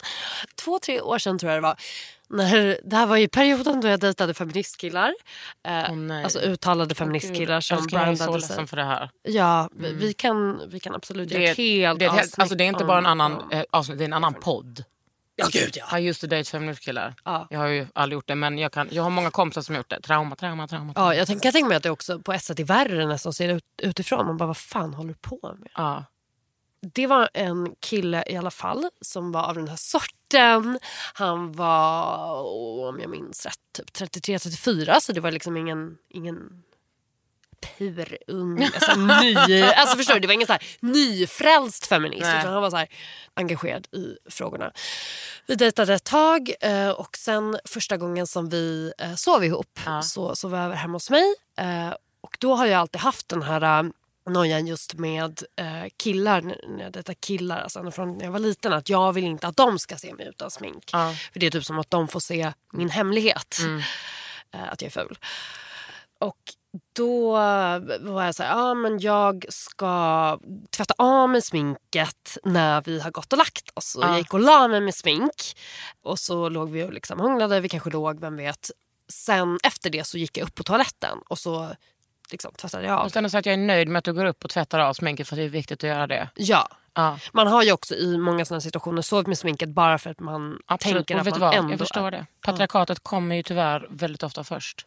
Två, 0.64 0.78
tre 0.78 1.00
år 1.00 1.18
sedan 1.18 1.38
tror 1.38 1.52
jag 1.52 1.56
det 1.62 1.62
var. 1.66 1.76
När, 2.30 2.80
det 2.85 2.97
här 2.97 3.06
var 3.06 3.16
ju 3.16 3.28
perioden 3.28 3.80
då 3.80 3.88
jag 3.88 4.00
dejtade 4.00 4.35
feministkillar. 4.35 5.14
Eh, 5.68 5.85
alltså 6.25 6.40
uttalade 6.40 6.94
feministkillar 6.94 7.61
som 7.61 7.78
Älskling, 7.78 8.00
jag 8.00 8.08
är 8.08 8.14
så 8.14 8.18
brandade 8.25 8.40
sig. 8.42 8.49
ledsen 8.50 8.66
för 8.66 8.76
det 8.76 8.85
här. 8.85 9.11
Ja, 9.23 9.68
vi- 9.76 9.92
vi, 9.92 10.12
kan, 10.12 10.62
vi 10.70 10.80
kan 10.80 10.94
absolut 10.94 11.30
göra 11.30 11.40
Det, 11.42 11.49
ett 11.50 11.56
helt 11.56 11.99
det, 11.99 12.06
avsnitt 12.08 12.38
alltså, 12.38 12.54
det 12.54 12.64
är 12.64 12.68
inte 12.68 12.85
bara 12.85 12.99
en 12.99 13.06
annan 13.06 13.32
om- 13.37 13.50
eh, 13.50 13.64
avsnitt, 13.70 13.99
det 13.99 14.04
är 14.04 14.06
en 14.06 14.12
annan 14.12 14.35
podd. 14.35 14.85
Ja, 15.40 15.49
gud 15.52 15.76
ja. 15.76 15.99
I 15.99 16.09
used 16.09 16.21
to 16.21 16.37
date 16.37 16.50
feministkillar. 16.50 17.14
Ja. 17.25 17.47
Jag 17.50 17.59
har 17.59 17.66
ju 17.66 17.87
aldrig 17.95 18.16
gjort 18.16 18.26
det 18.26 18.35
men 18.35 18.59
jag, 18.59 18.73
kan, 18.73 18.88
jag 18.90 19.02
har 19.02 19.11
många 19.11 19.30
kompisar 19.30 19.62
som 19.62 19.75
har 19.75 19.80
gjort 19.80 19.90
det. 19.90 20.00
Trauma, 20.00 20.37
trauma, 20.37 20.68
trauma. 20.68 20.92
Ja, 20.97 21.14
jag 21.14 21.26
tänker, 21.26 21.52
tänker 21.52 21.68
mig 21.68 21.76
att 21.76 21.83
det 21.83 21.90
också 21.90 22.18
på 22.18 22.38
sätt 22.38 22.61
är 22.61 22.64
värre 22.64 23.07
nästan 23.07 23.33
ser 23.33 23.49
ut, 23.49 23.64
utifrån. 23.83 24.26
Man 24.26 24.37
bara, 24.37 24.47
vad 24.47 24.57
fan 24.57 24.95
håller 24.95 25.09
du 25.09 25.18
på 25.21 25.57
med? 25.59 25.71
Ja. 25.75 26.04
Det 26.80 27.07
var 27.07 27.28
en 27.35 27.75
kille 27.80 28.25
i 28.26 28.37
alla 28.37 28.50
fall 28.50 28.88
som 29.00 29.33
var 29.33 29.42
av 29.42 29.54
den 29.54 29.68
här 29.68 29.76
sorten. 29.76 30.78
Han 31.14 31.52
var, 31.52 32.42
om 32.88 33.00
jag 33.00 33.11
minns 33.11 33.47
rätt, 33.47 33.59
typ 33.73 33.90
33-34 33.90 35.00
så 35.00 35.12
det 35.12 35.21
var 35.21 35.30
liksom 35.30 35.57
ingen, 35.57 35.97
ingen 36.09 36.62
purung. 37.61 38.65
Alltså, 38.65 38.95
ny, 38.95 39.62
alltså 39.77 39.97
förstår 39.97 40.15
du, 40.15 40.21
det 40.21 40.27
var 40.27 40.35
ingen 40.35 40.47
så 40.47 40.53
här 40.53 40.62
nyfrälst 40.81 41.87
feminist 41.87 42.23
Nej. 42.23 42.38
utan 42.38 42.53
han 42.53 42.62
var 42.62 42.71
så 42.71 42.77
här 42.77 42.88
engagerad 43.35 43.87
i 43.95 44.17
frågorna. 44.31 44.73
Vi 45.47 45.55
dejtade 45.55 45.95
ett 45.95 46.05
tag 46.05 46.53
eh, 46.61 46.91
och 46.91 47.17
sen 47.17 47.59
första 47.65 47.97
gången 47.97 48.27
som 48.27 48.49
vi 48.49 48.93
eh, 48.99 49.15
sov 49.15 49.45
ihop 49.45 49.81
Ja. 49.87 50.03
så, 50.03 50.37
så 50.37 50.49
var 50.49 50.59
jag 50.59 50.65
över 50.65 50.77
hemma 50.77 50.93
hos 50.95 51.11
mig. 51.11 51.35
Eh, 51.59 51.95
och 52.21 52.37
då 52.41 52.55
har 52.55 52.67
jag 52.67 52.81
alltid 52.81 53.00
haft 53.00 53.29
den 53.29 53.43
här 53.43 53.91
nojan 54.31 54.67
just 54.67 54.95
med 54.95 55.43
eh, 55.57 55.85
killar, 55.97 56.41
när 56.69 56.85
jag 56.85 56.93
dejtar 56.93 57.15
killar, 57.15 57.61
alltså 57.61 57.91
från 57.91 58.19
när 58.19 58.25
jag 58.25 58.33
var 58.33 58.38
liten, 58.38 58.73
att 58.73 58.88
jag 58.88 59.12
vill 59.12 59.25
inte 59.25 59.47
att 59.47 59.57
de 59.57 59.79
ska 59.79 59.97
se 59.97 60.15
mig 60.15 60.27
utan 60.29 60.50
smink. 60.50 60.91
Ja. 60.93 61.15
För 61.33 61.41
det 61.41 61.47
är 61.47 61.50
typ 61.50 61.65
som 61.65 61.79
att 61.79 61.91
de 61.91 62.09
får 62.09 62.21
se 62.21 62.53
min 62.73 62.91
hemlighet, 62.91 63.59
eh, 64.55 64.62
att 64.73 64.83
jag 64.83 64.87
är 64.87 64.91
ful. 65.05 65.19
Och 66.21 66.38
då 66.92 67.32
var 68.00 68.25
jag 68.25 68.35
så 68.35 68.42
här, 68.42 68.50
ja 68.50 68.75
men 68.75 68.99
jag 68.99 69.44
ska 69.49 70.38
tvätta 70.70 70.94
av 70.99 71.28
mig 71.28 71.42
sminket 71.42 72.38
när 72.44 72.82
vi 72.82 73.00
har 73.00 73.11
gått 73.11 73.32
och 73.32 73.38
lagt 73.38 73.70
oss. 73.75 73.94
Och 73.94 74.04
Ja. 74.04 74.08
Jag 74.08 74.18
gick 74.18 74.35
och 74.35 74.40
la 74.40 74.68
mig 74.68 74.80
med 74.80 74.94
smink 74.94 75.56
och 76.02 76.18
så 76.18 76.49
låg 76.49 76.70
vi 76.70 76.85
och 76.85 76.92
liksom 76.92 77.20
hånglade, 77.20 77.61
vi 77.61 77.68
kanske 77.68 77.90
låg, 77.90 78.20
vem 78.20 78.37
vet. 78.37 78.70
Sen 79.12 79.58
efter 79.62 79.90
det 79.90 80.06
så 80.06 80.18
gick 80.18 80.38
jag 80.38 80.44
upp 80.44 80.54
på 80.54 80.62
toaletten 80.62 81.18
och 81.28 81.38
så 81.38 81.68
liksom 82.30 82.52
tvättade 82.52 82.87
jag 82.87 82.99
av. 82.99 83.11
ändå 83.16 83.30
säga 83.30 83.38
att 83.38 83.47
jag 83.47 83.52
är 83.52 83.56
nöjd 83.56 83.88
med 83.88 83.99
att 83.99 84.04
du 84.04 84.12
går 84.12 84.25
upp 84.25 84.44
och 84.44 84.50
tvättar 84.50 84.78
av 84.78 84.94
sminket 84.94 85.28
för 85.28 85.37
det 85.37 85.42
är 85.42 85.49
viktigt 85.49 85.85
att 85.85 85.88
göra 85.88 86.06
det. 86.06 86.28
Ja. 86.35 86.68
Ja, 86.94 87.18
Man 87.32 87.47
har 87.47 87.62
ju 87.62 87.73
också 87.73 87.94
i 87.94 88.18
många 88.18 88.44
sådana 88.44 88.61
situationer 88.61 89.02
sovit 89.02 89.26
med 89.26 89.38
sminket 89.38 89.68
bara 89.68 89.99
för 89.99 90.11
att 90.11 90.20
man 90.20 90.58
absolut. 90.66 90.97
tänker 91.06 91.14
Och 91.14 91.20
att 91.20 91.30
man 91.30 91.40
vad? 91.40 91.54
ändå 91.54 91.73
Jag 91.73 91.78
förstår 91.78 92.11
det. 92.11 92.26
Patriarkatet 92.42 92.99
kommer 93.02 93.37
ju 93.37 93.42
tyvärr 93.42 93.87
väldigt 93.90 94.23
ofta 94.23 94.44
först. 94.44 94.87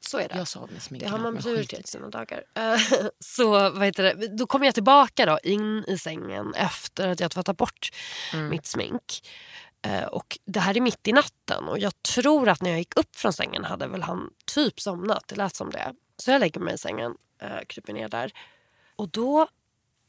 Så 0.00 0.18
är 0.18 0.28
det. 0.28 0.36
Jag 0.38 0.48
sov 0.48 0.62
med 0.70 0.76
Det 0.76 0.80
sminket. 0.80 1.10
har 1.10 1.18
man 1.18 1.36
prioriterat 1.36 1.86
sina 1.86 2.08
dagar. 2.08 2.42
Så 3.24 3.50
vad 3.50 3.84
heter 3.84 4.02
det? 4.02 4.36
då 4.36 4.46
kom 4.46 4.64
jag 4.64 4.74
tillbaka 4.74 5.26
då, 5.26 5.38
in 5.42 5.84
i 5.88 5.98
sängen 5.98 6.54
efter 6.54 7.08
att 7.08 7.20
jag 7.20 7.30
tvättat 7.30 7.56
bort 7.56 7.88
Mm. 8.32 8.48
mitt 8.48 8.66
smink. 8.66 9.28
Eh, 9.82 10.02
Och 10.04 10.38
det 10.44 10.60
här 10.60 10.76
är 10.76 10.80
mitt 10.80 11.08
i 11.08 11.12
natten 11.12 11.64
och 11.68 11.78
jag 11.78 12.02
tror 12.02 12.48
att 12.48 12.62
när 12.62 12.70
jag 12.70 12.78
gick 12.78 12.96
upp 12.98 13.16
från 13.16 13.32
sängen 13.32 13.64
hade 13.64 13.86
väl 13.86 14.02
han 14.02 14.30
typ 14.54 14.80
somnat. 14.80 15.24
Det 15.28 15.36
lät 15.36 15.56
som 15.56 15.70
det. 15.70 15.94
Så 16.16 16.30
jag 16.30 16.40
lägger 16.40 16.60
mig 16.60 16.74
i 16.74 16.78
sängen, 16.78 17.14
eh, 17.42 17.64
kryper 17.68 17.92
ner 17.92 18.08
där. 18.08 18.32
Och 18.96 19.08
då 19.08 19.48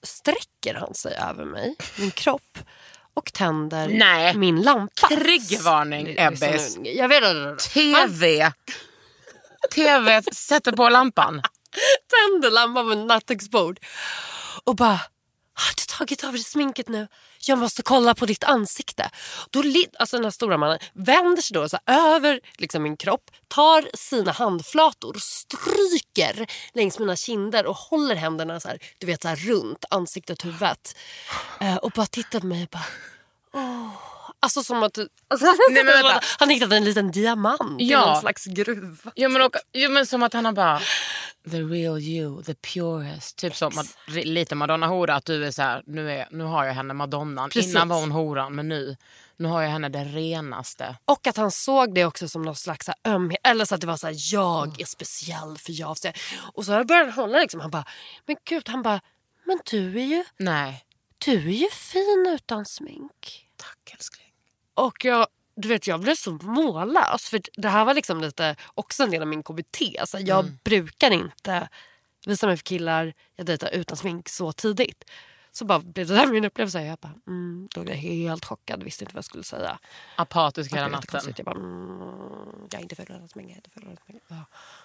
sträcker 0.03 0.73
han 0.75 0.93
sig 0.93 1.15
över 1.15 1.45
mig, 1.45 1.75
min 1.99 2.11
kropp 2.11 2.57
och 3.13 3.33
tänder 3.33 3.87
Nej. 3.89 4.37
min 4.37 4.61
lampa. 4.61 5.07
Triggervarning, 5.07 6.03
nu. 6.05 6.15
Ebbes. 6.17 6.77
Jag 6.83 7.07
vet 7.07 7.23
inte. 7.23 7.63
TV! 7.69 8.51
TV 9.75 10.21
sätter 10.21 10.71
på 10.71 10.89
lampan. 10.89 11.41
Tänder 12.09 12.51
lampan 12.51 12.89
på 12.89 12.95
nattduksbord 12.95 13.79
och 14.63 14.75
bara 14.75 14.99
har 15.59 15.73
du 15.75 15.97
tagit 15.97 16.23
av 16.23 16.31
dig 16.31 16.43
sminket 16.43 16.87
nu? 16.87 17.07
Jag 17.47 17.57
måste 17.57 17.81
kolla 17.81 18.15
på 18.15 18.25
ditt 18.25 18.43
ansikte. 18.43 19.09
Då, 19.49 19.63
alltså 19.99 20.17
den 20.17 20.23
här 20.23 20.31
stora 20.31 20.57
mannen 20.57 20.79
vänder 20.93 21.41
sig 21.41 21.53
då 21.53 21.69
så 21.69 21.77
över 21.85 22.39
liksom 22.57 22.83
min 22.83 22.97
kropp, 22.97 23.31
tar 23.47 23.97
sina 23.97 24.31
handflator, 24.31 25.15
stryker 25.19 26.47
längs 26.73 26.99
mina 26.99 27.15
kinder 27.15 27.65
och 27.65 27.75
håller 27.75 28.15
händerna 28.15 28.59
så 28.59 28.67
här, 28.67 28.79
du 28.97 29.07
vet, 29.07 29.21
så 29.21 29.27
här 29.27 29.35
runt 29.35 29.85
ansiktet, 29.89 30.39
och 30.39 30.45
huvudet. 30.45 30.95
Eh, 31.59 31.75
och 31.75 31.91
bara 31.91 32.05
tittar 32.05 32.39
på 32.39 32.45
mig 32.45 32.63
och 32.63 32.69
bara... 32.69 32.85
Oh. 33.63 34.18
Alltså 34.41 34.63
som 34.63 34.83
att, 34.83 34.97
alltså, 35.27 35.45
Nej, 35.45 35.83
men 35.83 35.85
vänta. 35.85 36.19
han 36.39 36.49
hittade 36.49 36.77
en 36.77 36.83
liten 36.83 37.11
diamant 37.11 37.81
i 37.81 37.85
Ja. 37.89 38.05
någon 38.05 38.21
slags 38.21 38.45
gruva. 38.45 39.11
Jo 39.15 39.29
men, 39.29 39.41
och, 39.41 39.55
jo 39.73 39.91
men 39.91 40.05
som 40.05 40.23
att 40.23 40.33
han 40.33 40.45
har 40.45 40.51
bara 40.53 40.79
the 41.51 41.57
real 41.61 41.99
you, 41.99 42.43
the 42.43 42.53
purest. 42.55 43.37
Typ 43.37 43.55
som 43.55 43.77
att, 43.77 43.97
lite 44.07 44.55
Madonna 44.55 44.87
hora 44.87 45.15
att 45.15 45.25
du 45.25 45.45
är 45.45 45.51
så 45.51 45.61
här, 45.61 45.83
nu, 45.85 46.11
är, 46.11 46.27
nu 46.31 46.43
har 46.43 46.65
jag 46.65 46.73
henne 46.73 46.93
madonnan. 46.93 47.49
Precis. 47.49 47.71
Innan 47.71 47.87
var 47.89 47.99
hon 47.99 48.11
horan 48.11 48.55
men 48.55 48.67
nu, 48.69 48.97
nu 49.37 49.47
har 49.47 49.61
jag 49.61 49.69
henne 49.69 49.89
det 49.89 50.03
renaste. 50.03 50.95
Och 51.05 51.27
att 51.27 51.37
han 51.37 51.51
såg 51.51 51.93
det 51.95 52.05
också 52.05 52.27
som 52.27 52.41
någon 52.41 52.55
slags 52.55 52.89
ömhet. 53.07 53.39
Eller 53.43 53.65
så 53.65 53.75
att 53.75 53.81
det 53.81 53.87
var 53.87 53.97
så 53.97 54.07
här, 54.07 54.15
jag 54.33 54.81
är 54.81 54.85
speciell 54.85 55.57
för 55.57 55.79
jag. 55.79 55.95
Och 56.53 56.65
så 56.65 56.71
började 56.71 56.95
han 56.95 57.11
hålla 57.11 57.39
liksom. 57.39 57.59
Han 57.59 57.71
bara, 57.71 57.85
men 58.25 58.35
gud, 58.49 58.69
han 58.69 58.81
bara, 58.83 59.01
men 59.45 59.59
du 59.71 59.99
är 59.99 60.05
ju, 60.05 60.23
Nej, 60.39 60.85
du 61.25 61.33
är 61.37 61.53
ju 61.53 61.69
fin 61.69 62.27
utan 62.35 62.65
smink. 62.65 63.45
tack 63.57 63.93
älskling. 63.93 64.25
Och 64.85 65.05
jag, 65.05 65.27
du 65.55 65.67
vet, 65.67 65.87
jag 65.87 65.99
blev 65.99 66.15
så 66.15 66.31
mållös. 66.31 67.29
För 67.29 67.41
det 67.53 67.69
här 67.69 67.85
var 67.85 67.93
liksom 67.93 68.21
lite 68.21 68.55
också 68.73 69.03
en 69.03 69.11
del 69.11 69.21
av 69.21 69.27
min 69.27 69.43
KBT. 69.43 69.81
Alltså, 69.99 70.19
jag 70.19 70.39
Mm. 70.45 70.59
brukar 70.63 71.11
inte 71.11 71.69
visa 72.25 72.47
mig 72.47 72.57
för 72.57 72.63
killar 72.63 73.13
jag 73.35 73.45
dejtar 73.45 73.69
utan 73.69 73.97
smink 73.97 74.29
så 74.29 74.51
tidigt. 74.51 75.03
Så 75.51 75.65
bara 75.65 75.79
blev 75.79 76.07
det 76.07 76.15
där 76.15 76.27
min 76.27 76.45
upplevelse. 76.45 76.81
Jag 76.83 76.97
bara, 76.99 77.13
mm, 77.27 77.67
då 77.75 77.81
blev 77.81 77.95
jag 77.95 78.01
helt 78.01 78.45
chockad. 78.45 78.83
Visste 78.83 79.03
inte 79.03 79.13
vad 79.15 79.17
jag 79.17 79.25
skulle 79.25 79.43
säga. 79.43 79.79
Apatisk 80.15 80.73
hela 80.73 80.87
natten. 80.87 81.33
Jag 81.37 81.45
bara, 81.45 81.55
mm, 81.55 82.67
jag 82.71 82.73
är 82.79 82.81
inte 82.83 82.95
full 82.95 83.05
utan 83.09 83.27
smink. 83.27 83.57
Ja. 84.27 84.35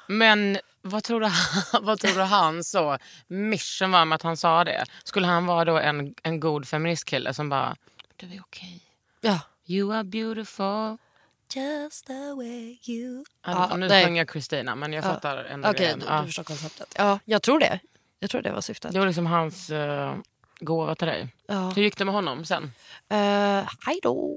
Men 0.09 0.59
vad 0.83 1.05
tror, 1.05 1.21
du, 1.21 1.31
vad 1.81 2.01
tror 2.01 2.15
du 2.15 2.23
han 2.23 2.65
så 2.65 2.99
mission 3.27 3.91
var 3.91 4.05
med 4.05 4.17
att 4.17 4.23
han 4.23 4.37
sa 4.37 4.65
det? 4.65 4.85
Skulle 5.05 5.27
han 5.27 5.47
vara 5.47 5.65
då 5.65 5.79
en, 5.79 6.15
en 6.23 6.41
god 6.41 6.69
feministkille 6.69 7.35
som 7.35 7.49
bara, 7.49 7.77
du 8.17 8.27
är 8.35 8.41
okej. 8.41 8.81
ja. 9.21 9.41
You 9.67 9.93
are 9.93 10.05
beautiful. 10.05 10.99
Just 11.55 12.07
the 12.07 12.33
way 12.37 12.79
you... 12.89 13.25
Ja, 13.47 13.69
Ja, 13.71 13.77
nu 13.77 13.89
nej. 13.89 14.05
sjunger 14.05 14.21
jag 14.21 14.29
Kristina 14.29 14.75
men 14.75 14.93
jag 14.93 15.05
fattar 15.05 15.37
ändå 15.45 15.69
Okej, 15.69 15.79
grejen. 15.81 15.99
du, 15.99 16.07
Ja. 16.07 16.21
du 16.21 16.27
förstår 16.27 16.43
konceptet. 16.45 16.95
Ja, 16.99 17.19
jag 17.25 17.43
tror 17.43 17.59
det. 17.61 17.79
Jag 18.21 18.31
tror 18.31 18.43
det 18.43 18.53
var 18.53 18.61
syftet. 18.61 18.93
Det 18.93 18.99
var 18.99 19.07
liksom 19.07 19.27
hans 19.27 19.71
uh, 19.71 20.15
gåva 20.61 20.95
till 20.95 21.07
dig. 21.09 21.35
Ja. 21.47 21.69
Hur 21.77 21.83
gick 21.83 21.97
det 21.99 22.05
med 22.05 22.15
honom 22.15 22.45
sen? 22.45 22.63
Uh, 22.63 22.69
hej 23.87 23.99
då. 24.03 24.37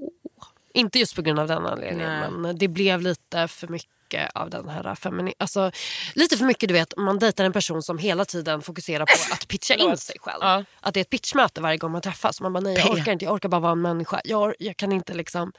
Inte 0.73 0.99
just 0.99 1.15
på 1.15 1.21
grund 1.21 1.39
av 1.39 1.47
den 1.47 1.65
anledningen, 1.65 2.19
Nej. 2.19 2.31
men 2.31 2.57
det 2.57 2.67
blev 2.67 3.01
lite 3.01 3.47
för 3.47 3.67
mycket 3.67 3.89
av 4.33 4.49
den 4.49 4.69
här 4.69 4.95
femini... 4.95 5.33
Alltså, 5.37 5.71
lite 6.13 6.37
för 6.37 6.45
mycket, 6.45 6.69
du 6.69 6.73
vet, 6.73 6.93
man 6.97 7.19
dejtar 7.19 7.43
en 7.43 7.53
person 7.53 7.83
som 7.83 7.97
hela 7.97 8.25
tiden 8.25 8.61
fokuserar 8.61 9.05
på 9.05 9.33
att 9.33 9.47
pitcha 9.47 9.73
in 9.73 9.97
sig 9.97 10.15
själv. 10.19 10.39
Ja. 10.41 10.63
Att 10.79 10.93
det 10.93 10.99
är 10.99 11.01
ett 11.01 11.09
pitchmöte 11.09 11.61
varje 11.61 11.77
gång 11.77 11.91
man 11.91 12.01
träffas. 12.01 12.41
Man 12.41 12.53
bara, 12.53 12.59
nej 12.59 12.77
jag 12.77 12.91
orkar 12.91 13.11
inte, 13.11 13.25
jag 13.25 13.33
orkar 13.33 13.49
bara 13.49 13.61
vara 13.61 13.71
en 13.71 13.81
människa. 13.81 14.21
Jag, 14.23 14.53
jag 14.59 14.77
kan 14.77 14.91
inte 14.91 15.13
liksom... 15.13 15.51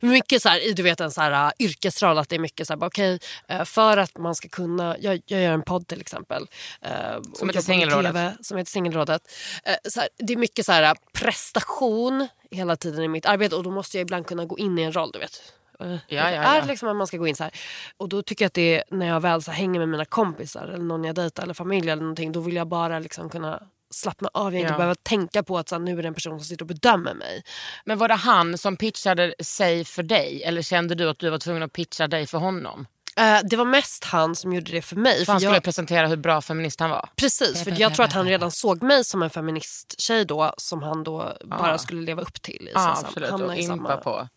Mycket 0.00 0.42
så 0.42 0.48
här, 0.48 0.68
i, 0.68 0.72
du 0.72 0.82
vet 0.82 1.00
en 1.00 1.10
så 1.10 1.20
här, 1.20 1.46
uh, 1.46 1.52
yrkesroll, 1.58 2.18
att 2.18 2.28
det 2.28 2.36
är 2.36 2.40
mycket 2.40 2.66
så 2.66 2.72
här, 2.72 2.84
okej, 2.84 3.18
uh, 3.52 3.64
för 3.64 3.96
att 3.96 4.18
man 4.18 4.34
ska 4.34 4.48
kunna... 4.48 4.96
Jag, 5.00 5.20
jag 5.26 5.40
gör 5.40 5.52
en 5.52 5.62
podd 5.62 5.86
till 5.86 6.00
exempel. 6.00 6.42
uh, 6.86 7.16
och 7.40 7.48
heter 7.48 7.60
Singelrådet. 7.60 8.46
Som 8.46 8.58
heter 8.58 8.70
Singelrådet. 8.70 9.22
Eh, 9.64 9.76
så 9.90 10.00
här, 10.00 10.08
det 10.18 10.32
är 10.32 10.36
mycket 10.36 10.66
så 10.66 10.72
här, 10.72 10.82
uh, 10.82 10.98
prestation 11.12 12.28
hela 12.50 12.76
tiden 12.76 13.04
i 13.04 13.08
mitt 13.08 13.26
arbete 13.26 13.56
och 13.56 13.62
då 13.62 13.70
måste 13.70 13.96
jag 13.96 14.02
ibland 14.02 14.26
kunna 14.26 14.44
gå 14.44 14.58
in 14.58 14.78
i 14.78 14.82
en 14.82 14.92
roll. 14.92 15.10
du 15.12 15.18
vet. 15.18 15.52
Ja, 15.90 15.98
det 16.08 16.14
ja, 16.14 16.22
är 16.24 16.58
ja. 16.58 16.64
liksom 16.64 16.88
att 16.88 16.96
man 16.96 17.06
ska 17.06 17.16
gå 17.16 17.26
in 17.26 17.36
så 17.36 17.42
här. 17.44 17.52
Och 17.96 18.08
då 18.08 18.22
tycker 18.22 18.44
jag 18.44 18.46
att 18.46 18.54
det 18.54 18.76
är 18.76 18.84
när 18.90 19.06
jag 19.06 19.20
väl 19.20 19.42
så 19.42 19.50
här, 19.50 19.58
hänger 19.58 19.78
med 19.80 19.88
mina 19.88 20.04
kompisar 20.04 20.64
eller 20.66 20.84
någon 20.84 21.04
jag 21.04 21.14
dejtar 21.14 21.42
eller 21.42 21.54
familj 21.54 21.90
eller 21.90 22.02
någonting. 22.02 22.32
Då 22.32 22.40
vill 22.40 22.56
jag 22.56 22.68
bara 22.68 22.98
liksom 22.98 23.30
kunna 23.30 23.62
slappna 23.94 24.28
av. 24.34 24.52
Jag 24.54 24.60
inte 24.60 24.72
Ja. 24.72 24.76
behöva 24.76 24.94
tänka 24.94 25.42
på 25.42 25.58
att 25.58 25.68
så 25.68 25.74
här, 25.74 25.80
nu 25.80 25.98
är 25.98 26.02
det 26.02 26.08
en 26.08 26.14
person 26.14 26.38
som 26.38 26.44
sitter 26.44 26.62
och 26.62 26.66
bedömer 26.68 27.14
mig. 27.14 27.42
Men 27.84 27.98
var 27.98 28.08
det 28.08 28.14
han 28.14 28.58
som 28.58 28.76
pitchade 28.76 29.34
sig 29.40 29.84
för 29.84 30.02
dig 30.02 30.42
eller 30.44 30.62
kände 30.62 30.94
du 30.94 31.08
att 31.08 31.18
du 31.18 31.30
var 31.30 31.38
tvungen 31.38 31.62
att 31.62 31.72
pitcha 31.72 32.06
dig 32.08 32.26
för 32.26 32.38
honom? 32.38 32.86
Eh, 33.16 33.38
det 33.50 33.56
var 33.56 33.64
mest 33.64 34.04
han 34.04 34.36
som 34.36 34.52
gjorde 34.52 34.72
det 34.72 34.82
för 34.82 34.96
mig. 34.96 35.24
För 35.24 35.32
han 35.32 35.42
jag- 35.42 35.50
skulle 35.50 35.60
presentera 35.60 36.06
hur 36.06 36.16
bra 36.16 36.40
feminist 36.40 36.80
han 36.80 36.90
var. 36.90 37.08
Precis, 37.16 37.64
för 37.64 37.80
jag 37.80 37.94
tror 37.94 38.04
att 38.06 38.12
han 38.12 38.26
redan 38.26 38.50
såg 38.50 38.82
mig 38.82 39.04
som 39.04 39.22
en 39.22 39.30
feministtjej 39.30 40.24
då 40.24 40.54
som 40.56 40.82
han 40.82 41.04
då 41.04 41.32
bara 41.44 41.78
skulle 41.78 42.00
leva 42.02 42.22
upp 42.22 42.42
till. 42.42 42.68
I 42.68 42.72
Ja, 42.74 42.98
absolut. 43.04 43.30
hamna 43.30 43.46
Och 43.46 43.54
impa 43.56 43.76
samma- 43.76 43.96
på. 43.96 44.28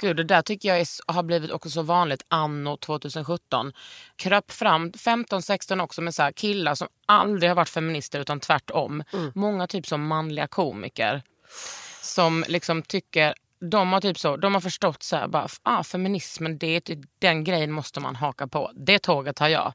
Gud, 0.00 0.16
det 0.16 0.24
där 0.24 0.42
tycker 0.42 0.68
jag 0.68 0.80
är, 0.80 1.12
har 1.12 1.22
blivit 1.22 1.50
också 1.50 1.70
så 1.70 1.82
vanligt 1.82 2.22
anno 2.28 2.76
2017. 2.76 3.72
Kröp 4.16 4.52
fram 4.52 4.90
15-16 4.90 5.82
också 5.82 6.02
med 6.02 6.14
så 6.14 6.22
här 6.22 6.32
killar 6.32 6.74
som 6.74 6.88
aldrig 7.06 7.50
har 7.50 7.54
varit 7.56 7.68
feminister 7.68 8.20
utan 8.20 8.40
tvärtom. 8.40 9.04
Mm. 9.12 9.32
Många 9.34 9.66
typ 9.66 9.86
som 9.86 10.06
manliga 10.06 10.46
komiker 10.46 11.22
som 12.02 12.44
liksom 12.48 12.82
tycker 12.82 13.34
de 13.70 13.92
har 13.92 14.00
typ 14.00 14.18
så, 14.18 14.36
de 14.36 14.54
har 14.54 14.60
förstått 14.60 15.02
så 15.02 15.16
här, 15.16 15.28
bara, 15.28 15.48
ah, 15.62 15.82
feminismen, 15.82 16.58
det 16.58 16.76
är 16.76 16.80
typ, 16.80 16.98
den 17.18 17.44
grejen 17.44 17.72
måste 17.72 18.00
man 18.00 18.16
haka 18.16 18.46
på. 18.46 18.70
Det 18.74 18.98
tåget 18.98 19.38
har 19.38 19.48
jag. 19.48 19.72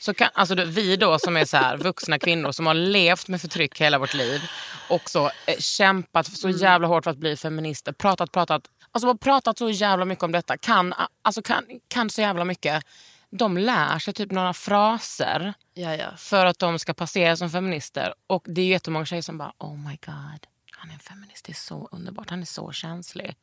Så 0.00 0.14
kan, 0.14 0.28
alltså, 0.34 0.54
vi 0.54 0.96
då 0.96 1.18
som 1.18 1.36
är 1.36 1.44
så 1.44 1.56
här, 1.56 1.76
vuxna 1.76 2.18
kvinnor 2.18 2.52
som 2.52 2.66
har 2.66 2.74
levt 2.74 3.28
med 3.28 3.40
förtryck 3.40 3.80
hela 3.80 3.98
vårt 3.98 4.14
liv 4.14 4.40
och 4.88 5.10
så 5.10 5.26
eh, 5.46 5.58
kämpat 5.58 6.26
så 6.26 6.50
jävla 6.50 6.88
hårt 6.88 7.04
för 7.04 7.10
att 7.10 7.16
bli 7.16 7.36
feminister, 7.36 7.92
pratat, 7.92 8.32
pratat, 8.32 8.62
alltså 8.92 9.06
bara 9.06 9.16
pratat 9.16 9.58
så 9.58 9.70
jävla 9.70 10.04
mycket 10.04 10.24
om 10.24 10.32
detta, 10.32 10.58
kan, 10.58 10.94
alltså, 11.22 11.42
kan, 11.42 11.64
kan 11.88 12.10
så 12.10 12.20
jävla 12.20 12.44
mycket. 12.44 12.84
De 13.30 13.58
lär 13.58 13.98
sig 13.98 14.14
typ 14.14 14.30
några 14.30 14.52
fraser 14.52 15.54
Ja, 15.74 15.96
ja. 15.96 16.16
för 16.16 16.46
att 16.46 16.58
de 16.58 16.78
ska 16.78 16.94
passera 16.94 17.36
som 17.36 17.50
feminister. 17.50 18.14
Och 18.26 18.44
det 18.48 18.60
är 18.60 18.66
jättemånga 18.66 19.06
tjejer 19.06 19.22
som 19.22 19.38
bara 19.38 19.52
oh 19.58 19.76
my 19.76 19.98
god, 20.06 20.46
han 20.70 20.90
är 20.90 20.94
en 20.94 20.98
feminist, 20.98 21.44
det 21.44 21.52
är 21.52 21.54
så 21.54 21.88
underbart, 21.92 22.30
han 22.30 22.40
är 22.40 22.46
så 22.46 22.72
känslig. 22.72 23.36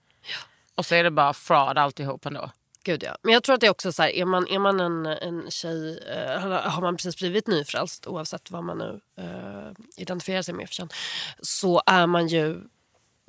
Och 0.76 0.86
så 0.86 0.96
är 0.96 1.04
det 1.04 1.12
bara 1.12 1.34
fraud 1.34 1.78
alltihop 1.78 2.26
ändå. 2.26 2.52
Gud 2.84 3.04
ja. 3.04 3.18
Men 3.22 3.34
jag 3.34 3.44
tror 3.44 3.54
att 3.54 3.62
det 3.62 3.68
är 3.68 3.72
också 3.72 3.92
så 3.92 4.02
här, 4.02 4.10
är 4.10 4.26
man, 4.26 4.48
är 4.48 4.60
man 4.60 4.80
en, 4.80 5.06
en 5.06 5.52
tjej, 5.52 6.00
eh, 6.08 6.40
har 6.42 6.82
man 6.82 6.98
precis 6.98 7.18
blivit 7.18 7.48
nyfrälst 7.48 8.08
oavsett 8.08 8.52
vad 8.52 8.64
man 8.64 8.78
nu 8.78 9.00
eh, 9.18 9.72
identifierar 9.98 10.42
sig 10.42 10.54
med 10.54 10.68
för 10.68 10.76
kön, 10.76 10.90
så 11.42 11.82
är 11.86 12.08
man 12.08 12.28
ju 12.28 12.62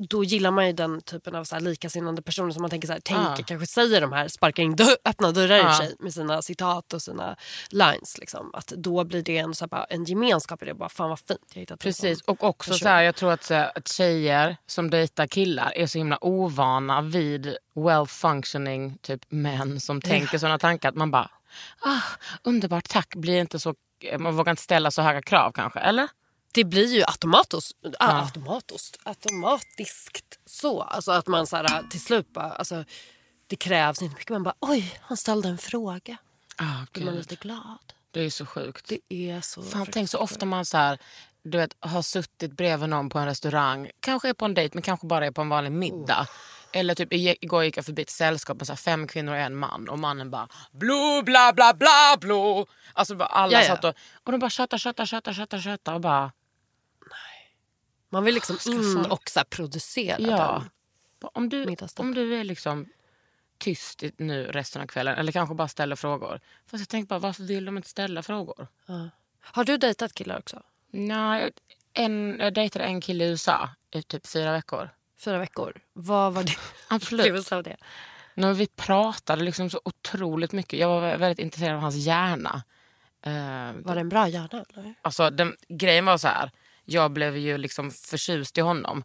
då 0.09 0.25
gillar 0.25 0.51
man 0.51 0.67
ju 0.67 0.73
den 0.73 1.01
typen 1.01 1.35
av 1.35 1.45
så 1.45 1.55
här 1.55 1.61
likasinnande 1.63 2.23
personer 2.23 2.51
som 2.53 2.63
man 2.63 2.71
tänker 2.71 2.87
så 2.87 2.93
här, 2.93 3.01
tänker, 3.01 3.43
Ah. 3.43 3.47
kanske 3.47 3.67
säger 3.67 4.01
de 4.01 4.13
här, 4.13 4.29
sparkar 4.29 4.63
in 4.63 4.77
dörr, 4.77 4.97
öppna 5.05 5.33
dörrar 5.33 5.57
i 5.57 5.61
Ah. 5.61 5.69
för 5.73 5.85
sig 5.85 5.97
med 5.99 6.15
sina 6.15 6.43
citat 6.43 6.93
och 6.93 7.03
sina 7.03 7.37
lines. 7.71 8.19
Liksom. 8.19 8.51
Att 8.55 8.67
då 8.67 9.05
blir 9.05 9.23
det 9.23 9.39
en, 9.39 9.55
så 9.55 9.65
här, 9.65 9.69
bara, 9.69 9.85
en 9.85 10.05
gemenskap 10.05 10.63
i 10.63 10.67
det. 10.67 10.75
Bara, 10.75 10.89
Fan 10.89 11.09
vad 11.09 11.19
fint, 11.19 11.41
jag 11.55 11.61
hittat 11.61 11.81
Precis, 11.81 12.21
och 12.23 12.45
också 12.45 12.71
person. 12.71 12.79
så 12.83 12.89
här, 12.89 13.03
jag 13.03 13.17
tror 13.17 13.33
att, 13.33 13.51
att 13.51 13.89
tjejer 13.89 14.57
som 14.67 14.91
dejtar 14.91 15.27
killar 15.27 15.73
är 15.77 15.87
så 15.87 15.99
himla 15.99 16.19
ovana 16.25 17.03
vid 17.03 17.57
well 17.75 18.07
functioning 18.07 18.99
typ 19.03 19.21
män 19.29 19.81
som 19.81 20.01
tänker 20.01 20.39
sådana 20.39 20.59
tankar. 20.59 20.89
Att 20.89 20.95
man 20.95 21.11
bara, 21.11 21.31
ah, 21.81 22.01
underbart 22.43 22.89
tack, 22.89 23.15
blir 23.17 23.41
inte 23.41 23.59
så, 23.61 23.75
man 24.19 24.37
vågar 24.37 24.51
inte 24.51 24.63
ställa 24.63 24.91
så 24.91 25.03
höga 25.03 25.23
krav 25.23 25.53
kanske, 25.53 25.79
eller? 25.81 26.09
Det 26.53 26.65
blir 26.65 26.95
ju 26.95 27.03
automatos, 27.03 27.75
ah, 27.99 28.23
automatos, 28.23 28.93
automatiskt 29.03 30.39
så. 30.47 30.83
Alltså 30.83 31.13
att 31.13 31.27
man 31.27 31.47
så 31.47 31.57
här, 31.57 31.83
till 31.91 32.01
slut 32.01 32.33
bara, 32.33 32.53
alltså, 32.53 32.85
det 33.47 33.57
krävs 33.57 34.03
inte 34.03 34.15
mycket. 34.17 34.31
Man 34.31 34.43
bara 34.43 34.55
oj, 34.61 34.99
han 35.01 35.17
ställde 35.17 35.49
en 35.49 35.59
fråga. 35.59 36.17
Ah, 36.57 36.87
är 36.95 37.05
man 37.05 37.15
lite 37.15 37.35
glad. 37.37 37.79
det 38.11 38.21
är 38.21 38.31
så 38.31 38.47
sjukt. 38.47 38.93
Det 39.09 39.31
är 39.31 39.41
så 39.41 39.63
Fan, 39.63 39.87
tänk 39.93 40.11
så 40.11 40.19
ofta 40.19 40.47
man 40.47 40.65
så 40.65 40.77
här, 40.77 40.99
du 41.43 41.59
vet, 41.59 41.77
har 41.81 42.03
suttit 42.03 42.53
bredvid 42.53 42.89
någon 42.89 43.09
på 43.09 43.19
en 43.19 43.27
restaurang, 43.27 43.91
kanske 44.01 44.29
är 44.29 44.35
på 44.35 44.45
en 44.45 44.55
dejt 44.55 44.75
men 44.75 44.83
kanske 44.83 45.07
bara 45.07 45.27
är 45.27 45.31
på 45.31 45.41
en 45.41 45.49
vanlig 45.49 45.73
middag. 45.73 46.27
Eller 46.73 46.95
typ 46.95 47.13
igår 47.13 47.65
gick 47.65 47.77
jag 47.77 47.85
förbi 47.85 48.03
ett 48.03 48.11
sällskap 48.11 48.57
med 48.57 48.67
så 48.67 48.73
här 48.73 48.77
fem 48.77 49.07
kvinnor 49.07 49.33
och 49.33 49.39
en 49.39 49.57
man 49.57 49.89
och 49.89 49.99
mannen 49.99 50.31
bara 50.31 50.49
blo 50.73 51.23
bla 51.23 51.53
bla 51.53 51.75
bla 51.75 52.17
blo. 52.21 52.67
Alltså 52.93 53.15
bara 53.15 53.29
alla 53.29 53.53
Ja, 53.53 53.61
ja. 53.61 53.67
satt 53.67 53.85
och, 53.85 53.95
och 54.25 54.33
de 54.33 54.39
bara 54.39 54.51
tjötar, 54.51 54.79
tjötar, 54.79 55.07
tjötar, 55.07 55.33
tjötar, 55.33 55.59
tjötar 55.59 55.95
och 55.95 56.01
bara 56.01 56.33
Man 58.11 58.25
vill 58.25 58.35
liksom 58.35 58.59
in 58.67 59.07
och 59.11 59.31
så 59.31 59.45
producera 59.51 60.21
ja. 60.21 60.37
den. 60.37 60.71
Om 61.33 61.49
du, 61.49 61.77
om 61.97 62.15
du 62.15 62.35
är 62.41 62.45
liksom 62.45 62.87
tyst 63.59 64.03
nu 64.17 64.45
resten 64.47 64.83
av 64.83 64.87
kvällen 64.87 65.19
eller 65.19 65.33
kanske 65.33 65.55
bara 65.55 65.69
ställer 65.69 65.97
frågor. 65.97 66.41
Fast 66.67 66.81
jag 66.81 66.89
tänkte 66.89 67.09
bara 67.09 67.19
varför 67.19 67.43
vill 67.43 67.65
de 67.65 67.77
inte 67.77 67.89
ställa 67.89 68.23
frågor? 68.23 68.67
Har 69.41 69.65
du 69.65 69.77
dejtat 69.77 70.15
killar 70.15 70.39
också? 70.39 70.63
Nej, 70.91 71.51
en, 71.93 72.37
jag 72.41 72.55
dejtade 72.55 72.85
en 72.85 73.01
kille 73.01 73.25
i 73.25 73.29
USA 73.29 73.69
i 73.91 74.03
typ 74.03 74.27
fyra 74.27 74.53
veckor. 74.53 74.91
Fyra 75.19 75.39
veckor. 75.39 75.81
Vad 75.93 76.33
var 76.33 76.43
det? 76.43 76.57
Absolut. 76.89 77.53
av 77.53 77.63
det? 77.63 77.77
När 78.35 78.55
vi 78.55 78.67
pratade 78.67 79.45
liksom 79.45 79.71
så 79.71 79.81
otroligt 79.85 80.53
mycket. 80.53 80.79
Jag 80.79 80.89
var 80.89 81.17
väldigt 81.17 81.39
intresserad 81.39 81.75
av 81.75 81.81
hans 81.81 81.97
hjärna. 81.97 82.63
Eh, 83.23 83.73
Var 83.85 83.95
det 83.95 84.01
en 84.01 84.09
bra 84.09 84.29
hjärna? 84.29 84.65
Eller? 84.77 84.95
alltså, 85.03 85.31
den, 85.31 85.57
grejen 85.69 86.05
var 86.05 86.19
så 86.19 86.29
här. 86.29 86.51
Jag 86.91 87.11
blev 87.11 87.37
ju 87.37 87.59
liksom 87.59 87.91
förtjust 87.91 88.59
i 88.59 88.61
honom. 88.61 89.05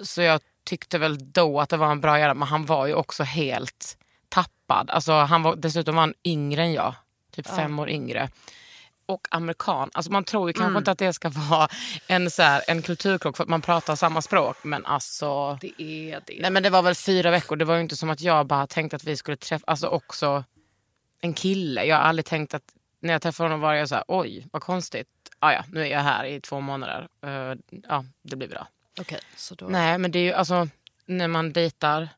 Så 0.00 0.22
jag 0.22 0.40
tyckte 0.64 0.98
väl 0.98 1.32
då 1.32 1.60
att 1.60 1.68
det 1.68 1.76
var 1.76 1.90
en 1.90 2.00
bra 2.00 2.18
hjärna. 2.18 2.34
Men 2.34 2.48
han 2.48 2.66
var 2.66 2.86
ju 2.86 2.94
också 2.94 3.22
helt 3.22 3.98
tappad. 4.28 4.90
Alltså, 4.90 5.12
han 5.12 5.42
var, 5.42 5.56
dessutom 5.56 5.94
var 5.94 6.02
han 6.02 6.14
yngre 6.24 6.62
än 6.62 6.72
jag. 6.72 6.94
Typ 7.32 7.46
fem 7.46 7.78
år 7.78 7.90
yngre. 7.90 8.30
Och 9.06 9.28
amerikan. 9.30 9.90
Alltså, 9.92 10.12
man 10.12 10.24
tror 10.24 10.48
ju 10.50 10.52
kanske 10.52 10.78
inte 10.78 10.90
att 10.90 10.98
det 10.98 11.12
ska 11.12 11.28
vara 11.28 11.68
en, 12.06 12.30
så 12.30 12.42
här, 12.42 12.62
en 12.68 12.82
kulturkrock 12.82 13.36
för 13.36 13.44
att 13.44 13.50
man 13.50 13.62
pratar 13.62 13.96
samma 13.96 14.22
språk. 14.22 14.56
Men 14.62 14.86
alltså... 14.86 15.58
Det 15.60 15.82
är 15.82 16.22
det. 16.26 16.38
Nej 16.40 16.50
men 16.50 16.62
det 16.62 16.70
var 16.70 16.82
väl 16.82 16.94
fyra 16.94 17.30
veckor. 17.30 17.56
Det 17.56 17.64
var 17.64 17.74
ju 17.74 17.80
inte 17.80 17.96
som 17.96 18.10
att 18.10 18.20
jag 18.20 18.46
bara 18.46 18.66
tänkte 18.66 18.96
att 18.96 19.04
vi 19.04 19.16
skulle 19.16 19.36
träffa, 19.36 19.64
alltså 19.66 19.86
också 19.86 20.44
en 21.20 21.34
kille. 21.34 21.84
Jag 21.84 21.96
har 21.96 22.02
aldrig 22.02 22.26
tänkt 22.26 22.54
att 22.54 22.62
när 23.00 23.12
jag 23.12 23.22
träffade 23.22 23.48
honom 23.48 23.60
var 23.60 23.74
jag 23.74 23.88
så 23.88 23.94
här, 23.94 24.04
oj 24.08 24.46
vad 24.52 24.62
konstigt. 24.62 25.08
Ah, 25.42 25.52
ja, 25.52 25.64
nu 25.72 25.80
är 25.80 25.86
jag 25.86 26.00
här 26.00 26.24
i 26.24 26.40
två 26.40 26.60
månader. 26.60 27.08
Eh, 27.22 27.78
ja, 27.88 28.04
det 28.22 28.36
blir 28.36 28.48
bra. 28.48 28.66
Okej, 29.00 29.20
så 29.36 29.54
då... 29.54 29.66
Nej 29.66 29.98
men 29.98 30.10
det 30.10 30.18
är 30.18 30.22
ju 30.22 30.32
alltså 30.32 30.68
när 31.06 31.28
man 31.28 31.52
dejtar 31.52 32.08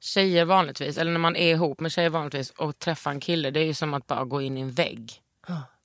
tjejer 0.00 0.44
vanligtvis, 0.44 0.98
eller 0.98 1.12
när 1.12 1.18
man 1.18 1.36
är 1.36 1.50
ihop 1.50 1.80
med 1.80 1.92
tjejer 1.92 2.10
vanligtvis 2.10 2.50
och 2.50 2.78
träffar 2.78 3.10
en 3.10 3.20
kille, 3.20 3.50
det 3.50 3.60
är 3.60 3.64
ju 3.64 3.74
som 3.74 3.94
att 3.94 4.06
bara 4.06 4.24
gå 4.24 4.42
in 4.42 4.58
i 4.58 4.60
en 4.60 4.70
vägg 4.70 5.22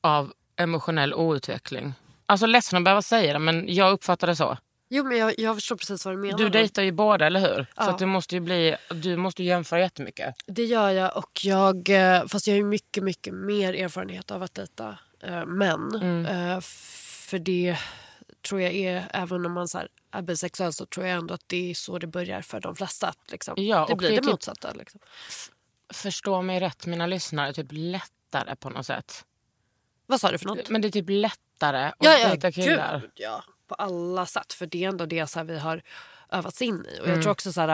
av 0.01 0.33
emotionell 0.55 1.13
outveckling. 1.13 1.93
Alltså 2.25 2.45
ledsen 2.45 2.77
att 2.77 2.83
behöva 2.83 3.01
säga 3.01 3.33
det 3.33 3.39
men 3.39 3.65
jag 3.73 3.91
uppfattar 3.91 4.27
det 4.27 4.35
så. 4.35 4.57
Jo, 4.89 5.03
men 5.03 5.17
jag, 5.17 5.39
jag 5.39 5.55
förstår 5.55 5.75
precis 5.75 6.05
vad 6.05 6.13
du 6.13 6.17
menar. 6.17 6.37
Du 6.37 6.49
dejtar 6.49 6.81
ju 6.81 6.91
båda, 6.91 7.25
eller 7.25 7.39
hur? 7.39 7.65
Ja. 7.75 7.83
Så 7.83 7.89
att 7.89 7.99
du 7.99 8.05
måste 8.05 8.35
ju 8.35 8.39
bli, 8.41 8.75
du 8.89 9.17
måste 9.17 9.43
ju 9.43 9.49
jämföra 9.49 9.79
jättemycket. 9.79 10.35
Det 10.45 10.63
gör 10.63 10.89
jag. 10.89 11.17
Och 11.17 11.39
jag 11.43 11.89
eh, 11.89 12.27
fast 12.27 12.47
jag 12.47 12.53
har 12.53 12.57
ju 12.57 12.63
mycket, 12.63 13.03
mycket 13.03 13.33
mer 13.33 13.73
erfarenhet 13.73 14.31
av 14.31 14.43
att 14.43 14.53
dejta 14.53 14.97
eh, 15.23 15.45
män. 15.45 15.95
Mm. 15.95 16.25
Eh, 16.25 16.59
för 16.61 17.39
det 17.39 17.77
tror 18.41 18.61
jag 18.61 18.73
är, 18.73 19.07
även 19.13 19.45
om 19.45 19.51
man 19.53 19.67
så 19.67 19.77
här, 19.77 19.87
är 20.11 20.21
bisexuell 20.21 20.73
så 20.73 20.85
tror 20.85 21.05
jag 21.05 21.17
ändå 21.17 21.33
att 21.33 21.43
det 21.47 21.71
är 21.71 21.73
så 21.73 21.97
det 21.99 22.07
börjar 22.07 22.41
för 22.41 22.59
de 22.61 22.75
flesta. 22.75 23.07
att 23.07 23.31
Liksom. 23.31 23.53
Ja, 23.57 23.85
det 23.89 23.95
blir 23.95 24.09
det 24.09 24.15
det, 24.15 24.21
typ- 24.21 24.31
motsatta. 24.31 24.71
Liksom. 24.73 24.99
Förstå 25.93 26.41
mig 26.41 26.59
rätt, 26.59 26.85
mina 26.85 27.07
lyssnare, 27.07 27.53
typ 27.53 27.67
lättare 27.71 28.55
på 28.55 28.69
något 28.69 28.85
sätt. 28.85 29.25
Vad 30.05 30.21
sa 30.21 30.31
du 30.31 30.37
för 30.37 30.45
något? 30.45 30.69
Men 30.69 30.81
det 30.81 30.87
är 30.87 30.91
typ 30.91 31.05
lättare 31.09 31.85
att 31.87 31.95
Ja, 31.99 32.17
ja, 32.17 32.27
dejta 32.29 32.51
killar. 32.51 32.99
gud, 33.01 33.11
ja. 33.15 33.43
På 33.67 33.75
alla 33.75 34.25
sätt. 34.25 34.53
För 34.53 34.65
det 34.65 34.83
är 34.83 34.89
ändå 34.89 35.05
det 35.05 35.27
så 35.27 35.39
här, 35.39 35.43
vi 35.45 35.59
har 35.59 35.81
övats 36.29 36.61
in 36.61 36.85
i. 36.85 36.99
Och 36.99 37.03
Mm. 37.05 37.09
jag 37.15 37.21
tror 37.23 37.31
också 37.31 37.53
så 37.53 37.61
här... 37.61 37.69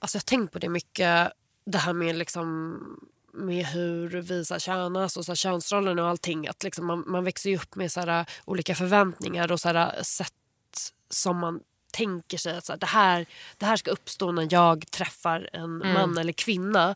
Alltså 0.00 0.16
jag 0.16 0.20
har 0.20 0.24
tänkt 0.26 0.52
på 0.52 0.58
det 0.58 0.68
mycket. 0.68 1.32
Det 1.64 1.78
här 1.78 1.92
med 1.92 2.16
liksom 2.16 2.76
med 3.32 3.66
hur 3.66 4.08
vi 4.08 4.44
så 4.44 4.54
här, 4.54 4.58
tjänas 4.58 5.16
och 5.16 5.24
så 5.24 5.32
här, 5.32 5.36
könsrollen 5.36 5.98
och 5.98 6.08
allting. 6.08 6.48
Att 6.48 6.62
liksom 6.62 6.86
man, 6.86 7.04
man 7.06 7.24
växer 7.24 7.50
ju 7.50 7.56
upp 7.56 7.74
med 7.74 7.92
så 7.92 8.00
här, 8.00 8.26
olika 8.44 8.74
förväntningar 8.74 9.52
och 9.52 9.60
så 9.60 9.68
här, 9.68 10.02
sätt 10.02 10.32
som 11.10 11.38
man 11.38 11.60
tänker 11.92 12.38
sig 12.38 12.56
att 12.56 12.64
så 12.64 12.72
här, 12.72 12.78
det, 12.78 12.86
här, 12.86 13.26
det 13.58 13.66
här 13.66 13.76
ska 13.76 13.90
uppstå 13.90 14.32
när 14.32 14.48
jag 14.50 14.90
träffar 14.90 15.50
en 15.52 15.78
man 15.78 16.18
eller 16.18 16.32
kvinna. 16.32 16.94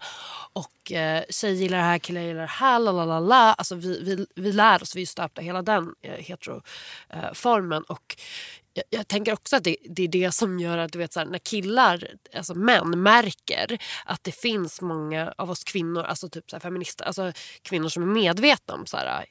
Och 0.52 0.92
eh, 0.92 1.24
tjej 1.30 1.54
gillar 1.54 1.78
det 1.78 1.84
här, 1.84 1.98
killar 1.98 2.20
gillar 2.20 2.40
det 2.40 2.46
här. 2.46 2.78
Lalalala. 2.78 3.54
Alltså, 3.54 3.74
vi, 3.74 4.02
vi, 4.02 4.26
vi 4.34 4.52
lär 4.52 4.82
oss, 4.82 4.96
vi 4.96 5.02
är 5.02 5.06
stöpta 5.06 5.42
hela 5.42 5.62
den 5.62 5.94
eh, 6.02 6.12
heteroformen. 6.12 7.82
och 7.82 8.16
jag, 8.76 8.84
jag 8.90 9.08
tänker 9.08 9.32
också 9.32 9.56
att 9.56 9.64
det, 9.64 9.76
det 9.90 10.02
är 10.02 10.08
det 10.08 10.32
som 10.32 10.58
gör 10.58 10.78
att 10.78 10.92
du 10.92 10.98
vet, 10.98 11.12
så 11.12 11.20
här, 11.20 11.26
när 11.26 11.38
killar, 11.38 12.08
alltså 12.36 12.54
män, 12.54 13.02
märker 13.02 13.78
att 14.04 14.24
det 14.24 14.32
finns 14.32 14.80
många 14.80 15.34
av 15.38 15.50
oss 15.50 15.64
kvinnor, 15.64 16.02
alltså 16.02 16.28
typ 16.28 16.50
så 16.50 16.56
här, 16.56 16.60
feminister, 16.60 17.04
alltså 17.04 17.32
kvinnor 17.62 17.88
som 17.88 18.02
är 18.02 18.06
medvetna 18.06 18.74
om, 18.74 18.86
så 18.86 18.96
här, 18.96 19.24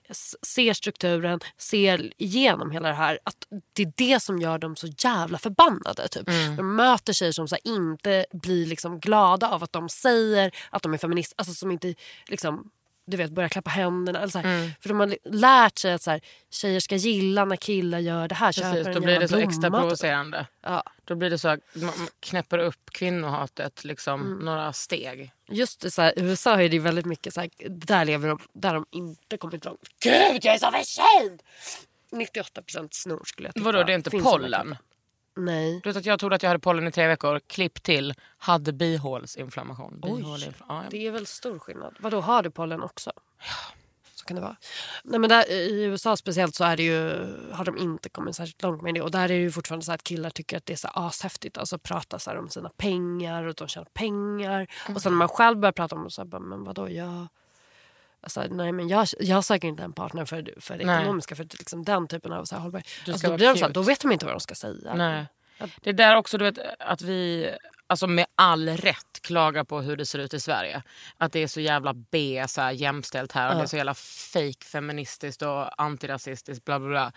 ser 0.48 0.74
strukturen, 0.74 1.40
ser 1.58 2.14
igenom 2.18 2.72
hela 2.72 2.88
det 2.88 2.96
här. 2.96 3.20
Att 3.24 3.36
det 3.74 3.84
är 3.84 3.94
det 3.96 4.20
som 4.20 4.40
gör 4.40 4.58
dem 4.58 4.76
så 4.76 4.88
jävla 4.98 5.38
förbannade. 5.38 6.08
Typ. 6.08 6.26
De 6.58 6.76
möter 6.76 7.14
tjejer 7.14 7.32
som 7.32 7.48
så 7.48 7.56
här, 7.56 7.76
inte 7.76 8.26
blir 8.34 8.66
liksom 8.66 9.00
glada 9.00 9.50
av 9.50 9.64
att 9.64 9.74
de 9.74 9.90
säger 9.90 10.52
att 10.70 10.84
de 10.84 10.94
är 10.94 10.98
feminister, 10.98 11.36
alltså 11.38 11.54
som 11.54 11.72
inte 11.72 11.96
liksom 12.28 12.72
du 13.06 13.18
vet, 13.18 13.32
börja 13.32 13.50
klappa 13.50 13.70
händerna. 13.70 14.20
Eller 14.20 14.32
så 14.32 14.40
här. 14.40 14.72
För 14.82 14.90
de 14.90 15.00
har 15.00 15.18
lärt 15.24 15.78
sig 15.78 15.94
att 15.94 16.02
så 16.02 16.12
här, 16.12 16.22
tjejer 16.50 16.80
ska 16.80 16.96
gilla 16.96 17.46
när 17.46 17.56
killar 17.56 18.00
gör 18.00 18.28
det 18.28 18.36
här. 18.36 18.52
Precis, 18.52 18.96
då 18.96 19.02
blir 19.02 19.20
det 19.20 19.28
så 19.28 19.38
extra 19.38 19.70
blomma, 19.70 19.80
provocerande. 19.80 20.48
Ja. 20.62 20.84
Då 21.06 21.16
blir 21.16 21.30
det 21.30 21.38
så 21.38 21.48
att 21.48 21.60
man 21.76 21.94
knäpper 22.20 22.58
upp 22.58 22.90
kvinnohatet 22.92 23.84
liksom 23.84 24.22
Mm. 24.22 24.46
några 24.46 24.74
steg. 24.74 25.32
Just 25.50 25.82
det, 25.82 25.92
så 25.92 26.02
här, 26.02 26.20
i 26.20 26.22
USA 26.22 26.62
är 26.62 26.70
det 26.70 26.80
väldigt 26.80 27.06
mycket 27.06 27.34
så 27.34 27.42
här, 27.42 27.50
där 27.70 28.06
lever 28.06 28.28
de, 28.30 28.40
där 28.54 28.74
de 28.74 28.86
inte 28.92 29.38
kommit 29.38 29.66
långt. 29.66 29.80
Gud, 30.00 30.46
jag 30.46 30.56
är 30.56 30.58
så 30.58 30.72
förkyld! 30.72 31.42
98 32.12 32.62
snor 32.92 33.22
skulle 33.26 33.48
jag 33.48 33.56
tippa. 33.56 33.66
Vadå, 33.66 33.84
det 33.84 33.92
är 33.94 33.96
inte 33.96 34.10
Finns 34.10 34.24
pollen? 34.24 34.76
Nej. 35.36 35.80
Du 35.84 35.90
vet 35.90 35.98
att 35.98 36.06
jag 36.06 36.20
trodde 36.20 36.36
att 36.36 36.44
jag 36.44 36.50
hade 36.50 36.60
pollen 36.60 36.88
i 36.88 36.92
tre 36.92 37.08
veckor. 37.08 37.40
Klipp 37.48 37.84
till, 37.84 38.14
hade 38.38 38.74
bihålsinflammation. 38.74 40.00
Ja, 40.04 40.38
ja. 40.68 40.84
det 40.90 41.08
är 41.08 41.12
väl 41.12 41.26
stor 41.26 41.60
skillnad. 41.60 41.96
Vadå, 42.00 42.22
har 42.22 42.44
du 42.44 42.52
pollen 42.52 42.84
också? 42.84 43.12
Så 44.16 44.26
kan 44.26 44.36
det 44.36 44.42
vara. 44.42 44.56
Nej, 45.04 45.20
men 45.20 45.30
där, 45.30 45.52
I 45.52 45.84
USA 45.84 46.18
speciellt 46.18 46.56
så 46.56 46.64
är 46.64 46.78
det 46.78 46.84
ju, 46.84 47.10
har 47.52 47.66
de 47.66 47.78
inte 47.78 48.10
kommit 48.10 48.36
särskilt 48.36 48.64
långt 48.64 48.82
med 48.82 48.94
det. 48.94 49.02
Och 49.02 49.12
där 49.12 49.24
är 49.24 49.28
det 49.28 49.36
ju 49.36 49.52
fortfarande 49.52 49.86
så 49.86 49.92
att 49.92 50.04
killar 50.04 50.30
tycker 50.30 50.58
att 50.58 50.66
det 50.66 50.74
är 50.74 50.78
så 50.78 50.90
ashäftigt. 50.94 51.58
Alltså 51.58 51.78
prata 51.78 52.20
så 52.20 52.40
om 52.40 52.50
sina 52.50 52.70
pengar 52.70 53.44
och 53.44 53.50
att 53.50 53.58
de 53.58 53.68
tjänar 53.68 53.88
pengar. 53.94 54.68
Och 54.96 55.02
sen 55.02 55.12
när 55.12 55.18
man 55.18 55.28
själv 55.28 55.58
börjar 55.58 55.74
prata 55.74 55.96
om 55.96 56.04
det 56.04 56.12
så 56.12 56.22
här, 56.22 56.28
bara, 56.28 56.42
men 56.42 56.64
vadå, 56.64 56.90
jag... 56.90 57.28
Alltså, 58.26 58.44
nej, 58.50 58.72
men 58.72 58.88
jag, 58.88 59.08
jag 59.20 59.44
söker 59.44 59.68
inte 59.68 59.84
en 59.84 59.94
partner 59.94 60.26
för, 60.26 60.54
för 60.60 60.78
det 60.78 60.86
Nej. 60.86 61.02
ekonomiska, 61.02 61.36
för 61.36 61.44
liksom 61.44 61.84
den 61.84 62.08
typen 62.08 62.34
av 62.34 62.46
så 62.46 62.56
här, 62.56 62.62
hållbar. 62.62 62.84
Du 63.06 63.12
Alltså, 63.12 63.28
då, 63.28 63.38
blir 63.38 63.62
de 63.62 63.74
då 63.74 63.82
vet 63.82 64.02
de 64.02 64.12
inte 64.12 64.26
vad 64.26 64.36
de 64.36 64.40
ska 64.40 64.56
säga. 64.56 64.94
Nej. 64.96 65.26
Det 65.82 65.90
är 65.90 65.94
där 65.94 66.16
också 66.16 66.38
du 66.38 66.46
vet, 66.46 66.60
att 66.80 67.02
vi 67.02 67.50
alltså 67.88 68.08
med 68.08 68.26
all 68.36 68.70
rätt 68.70 69.22
klagar 69.22 69.64
på 69.64 69.82
hur 69.82 69.98
det 69.98 70.06
ser 70.06 70.20
ut 70.20 70.34
i 70.34 70.40
Sverige. 70.40 70.84
Att 71.18 71.32
det 71.32 71.44
är 71.44 71.48
så 71.48 71.62
jävla 71.62 71.94
B, 71.94 72.46
så 72.48 72.62
här, 72.62 72.72
jämställt 72.72 73.32
här 73.32 73.50
och 73.50 73.56
det 73.56 73.62
är 73.62 73.68
så 73.68 73.78
jävla 73.78 73.94
fake 73.94 74.66
feministiskt 74.66 75.42
och 75.42 75.82
antirasistiskt. 75.82 76.66
Bla, 76.66 76.80
bla, 76.80 76.90
bla. 76.90 77.12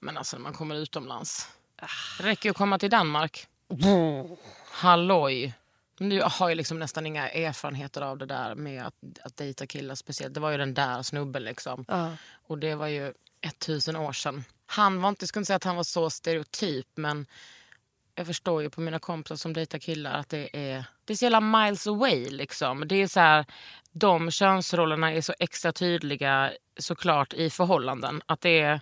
Men 0.00 0.16
alltså 0.16 0.36
när 0.36 0.42
man 0.42 0.52
kommer 0.52 0.74
utomlands. 0.74 1.48
Det 1.76 2.24
räcker 2.24 2.46
ju 2.46 2.50
att 2.50 2.56
komma 2.56 2.78
till 2.78 2.90
Danmark. 2.90 3.46
Halloj. 4.70 5.54
Du 5.98 6.22
har 6.22 6.48
ju 6.48 6.54
liksom 6.54 6.78
nästan 6.78 7.06
inga 7.06 7.28
erfarenheter 7.28 8.02
av 8.02 8.18
det 8.18 8.26
där 8.26 8.54
med 8.54 8.86
att, 8.86 8.94
att 9.22 9.36
dejta 9.36 9.66
killar 9.66 9.94
speciellt. 9.94 10.34
Det 10.34 10.40
var 10.40 10.50
ju 10.50 10.56
den 10.56 10.74
där 10.74 11.02
snubben 11.02 11.42
liksom. 11.42 11.84
Ja. 11.88 12.16
Och 12.46 12.58
det 12.58 12.74
var 12.74 12.86
ju 12.86 13.12
ett 13.40 13.58
tusen 13.58 13.96
år 13.96 14.12
sedan. 14.12 14.44
Han 14.66 15.02
var 15.02 15.08
inte, 15.08 15.22
jag 15.22 15.28
skulle 15.28 15.40
inte 15.40 15.46
säga 15.46 15.56
att 15.56 15.64
han 15.64 15.76
var 15.76 15.84
så 15.84 16.10
stereotyp 16.10 16.86
men 16.94 17.26
jag 18.14 18.26
förstår 18.26 18.62
ju 18.62 18.70
på 18.70 18.80
mina 18.80 18.98
kompisar 18.98 19.36
som 19.36 19.52
dejtar 19.52 19.78
killar 19.78 20.12
att 20.12 20.28
det 20.28 20.56
är, 20.56 20.84
det 21.04 21.12
är 21.12 21.16
så 21.16 21.24
jävla 21.24 21.40
miles 21.40 21.86
away. 21.86 22.30
Liksom. 22.30 22.88
Det 22.88 22.96
är 22.96 23.06
så 23.06 23.20
här, 23.20 23.44
de 23.92 24.30
könsrollerna 24.30 25.12
är 25.12 25.20
så 25.20 25.34
extra 25.38 25.72
tydliga 25.72 26.52
såklart 26.78 27.32
i 27.32 27.50
förhållanden. 27.50 28.22
Att 28.26 28.40
det 28.40 28.60
är, 28.60 28.80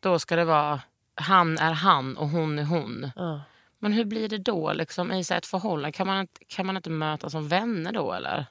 då 0.00 0.18
ska 0.18 0.36
det 0.36 0.44
vara 0.44 0.80
han 1.14 1.58
är 1.58 1.72
han 1.72 2.16
och 2.16 2.28
hon 2.28 2.58
är 2.58 2.64
hon. 2.64 3.10
Ja. 3.16 3.40
Men 3.78 3.92
hur 3.92 4.04
blir 4.04 4.28
det 4.28 4.38
då 4.38 4.72
liksom, 4.72 5.12
i 5.12 5.24
så 5.24 5.34
ett 5.34 5.46
förhållande? 5.46 5.92
Kan 5.92 6.06
man, 6.06 6.28
kan 6.46 6.66
man 6.66 6.76
inte 6.76 6.90
mötas 6.90 7.32
som 7.32 7.48
vänner 7.48 7.92
då 7.92 8.12
eller? 8.12 8.46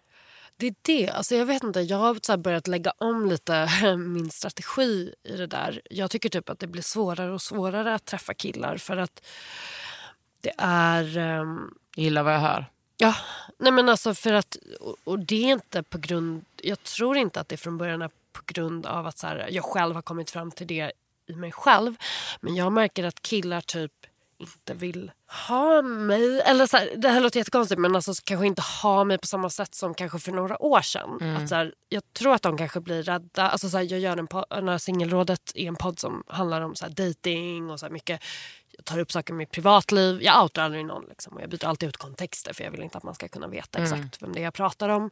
Det 0.58 0.68
är 0.68 0.76
det. 0.82 1.10
Alltså 1.10 1.36
jag 1.36 1.46
vet 1.46 1.64
inte, 1.64 1.80
jag 1.80 1.98
har 1.98 2.38
börjat 2.38 2.68
lägga 2.68 2.92
om 2.98 3.30
lite 3.30 3.70
min 3.98 4.30
strategi 4.30 5.14
i 5.24 5.38
det 5.38 5.48
där. 5.48 5.82
Jag 5.90 6.12
tycker 6.12 6.30
typ 6.30 6.50
att 6.50 6.60
det 6.60 6.68
blir 6.68 6.82
svårare 6.82 7.32
och 7.32 7.42
svårare 7.42 7.94
att 7.94 8.06
träffa 8.06 8.34
killar 8.34 8.78
för 8.78 8.98
att 8.98 9.26
det 10.42 10.54
är... 10.58 11.18
ehm, 11.18 11.74
Gillar 11.96 12.24
vad 12.24 12.34
jag 12.34 12.40
hör. 12.40 12.66
Ja, 12.98 13.16
nej 13.58 13.72
men 13.72 13.90
alltså 13.90 14.14
för 14.14 14.34
att... 14.34 14.58
Och, 14.80 14.96
och 15.04 15.20
det 15.20 15.44
är 15.44 15.54
inte 15.54 15.84
på 15.84 15.98
grund... 15.98 16.46
Jag 16.62 16.84
tror 16.84 17.18
inte 17.18 17.40
att 17.40 17.50
det 17.50 17.58
från 17.58 17.78
början 17.78 18.02
är 18.02 18.10
på 18.32 18.42
grund 18.46 18.86
av 18.86 19.08
att 19.08 19.18
så 19.18 19.28
här, 19.28 19.48
jag 19.52 19.64
själv 19.64 19.96
har 19.96 20.02
kommit 20.02 20.32
fram 20.32 20.52
till 20.52 20.68
det 20.68 20.92
i 21.28 21.36
mig 21.36 21.52
själv. 21.52 21.96
Men 22.42 22.56
jag 22.56 22.72
märker 22.72 23.04
att 23.04 23.22
killar 23.22 23.62
typ 23.62 23.92
inte 24.40 24.74
vill 24.74 25.12
ha 25.48 25.82
mig. 25.82 26.42
Eller 26.42 26.68
så 26.68 26.78
här, 26.78 26.90
det 26.98 27.10
här 27.10 27.22
låter 27.22 27.40
jättekonstigt 27.40 27.82
men 27.82 27.96
alltså 27.96 28.14
kanske 28.24 28.48
inte 28.48 28.62
ha 28.62 29.04
mig 29.04 29.18
på 29.18 29.28
samma 29.28 29.50
sätt 29.50 29.76
som 29.76 29.94
kanske 29.94 30.20
för 30.20 30.32
några 30.32 30.62
år 30.62 30.82
sedan. 30.82 31.36
Att 31.38 31.50
så 31.50 31.56
här, 31.56 31.74
jag 31.90 32.14
tror 32.14 32.34
att 32.34 32.42
de 32.42 32.58
kanske 32.58 32.80
blir 32.80 33.04
rädda. 33.04 33.50
Alltså 33.50 33.70
så 33.70 33.78
här, 33.78 33.92
jag 33.92 34.00
gör 34.00 34.18
en 34.18 34.28
podd, 34.28 34.82
singelrådet 34.82 35.52
är 35.56 35.68
en 35.68 35.76
podd 35.76 36.00
som 36.00 36.24
handlar 36.28 36.62
om 36.62 36.76
så 36.76 36.86
här, 36.86 36.92
dating 36.92 37.70
och 37.70 37.80
så 37.80 37.90
mycket. 37.90 38.24
Jag 38.78 38.86
tar 38.86 39.00
upp 39.00 39.12
saker 39.12 39.34
med 39.34 39.38
mitt 39.38 39.52
privatliv. 39.52 40.22
Jag 40.22 40.44
outar 40.44 40.64
aldrig 40.64 40.86
någon. 40.86 41.06
Liksom, 41.10 41.34
och 41.34 41.42
jag 41.42 41.50
byter 41.50 41.66
alltid 41.66 41.90
ut 41.90 41.98
kontexter 41.98 42.54
för 42.54 42.64
jag 42.64 42.72
vill 42.72 42.84
inte 42.84 42.98
att 42.98 43.04
man 43.04 43.16
ska 43.16 43.28
kunna 43.28 43.48
veta 43.48 43.80
exakt 43.80 44.22
vem 44.24 44.34
det 44.34 44.40
är 44.40 44.44
jag 44.44 44.54
pratar 44.54 44.90
om. 44.90 45.12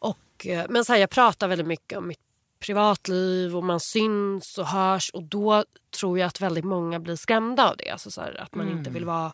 Och, 0.00 0.46
eh, 0.46 0.66
men 0.68 0.84
så 0.84 0.96
jag 0.96 1.10
pratar 1.10 1.48
väldigt 1.48 1.66
mycket 1.66 1.98
om 1.98 2.08
mitt 2.08 2.31
privatliv 2.62 3.56
och 3.56 3.64
man 3.64 3.80
syns 3.80 4.58
och 4.58 4.66
hörs 4.66 5.10
och 5.10 5.22
då 5.22 5.64
tror 5.98 6.18
jag 6.18 6.26
att 6.26 6.40
väldigt 6.40 6.64
många 6.64 7.00
blir 7.00 7.16
skrämda 7.16 7.70
av 7.70 7.76
det. 7.76 7.90
Alltså 7.90 8.10
så 8.10 8.20
här, 8.20 8.40
att 8.42 8.54
man 8.54 8.68
inte 8.68 8.90
vill 8.90 9.04
vara... 9.04 9.32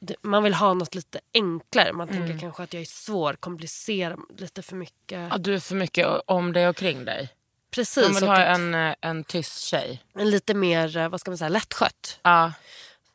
det- 0.00 0.16
Man 0.22 0.42
vill 0.42 0.54
ha 0.54 0.74
något 0.74 0.94
lite 0.94 1.20
enklare. 1.34 1.92
Man 1.92 2.08
tänker 2.08 2.38
kanske 2.38 2.62
att 2.62 2.72
jag 2.72 2.80
är 2.80 2.86
svår, 2.86 3.34
komplicerar 3.40 4.16
lite 4.38 4.62
för 4.62 4.76
mycket. 4.76 5.32
Att 5.32 5.44
du 5.44 5.54
är 5.54 5.58
för 5.58 5.74
mycket 5.76 6.06
om 6.26 6.52
dig 6.52 6.68
och 6.68 6.76
kring 6.76 7.04
dig. 7.04 7.28
Precis. 7.70 8.06
De 8.08 8.14
vill 8.14 8.28
ha 8.28 8.38
en, 8.38 8.74
eh, 8.74 8.94
en 9.00 9.24
tyst 9.24 9.60
tjej. 9.60 10.02
en 10.14 10.30
lite 10.30 10.54
mer 10.54 10.96
eh, 10.96 11.08
vad 11.08 11.20
ska 11.20 11.30
man 11.30 11.38
säga, 11.38 11.48
lättskött, 11.48 12.20
Ja, 12.22 12.52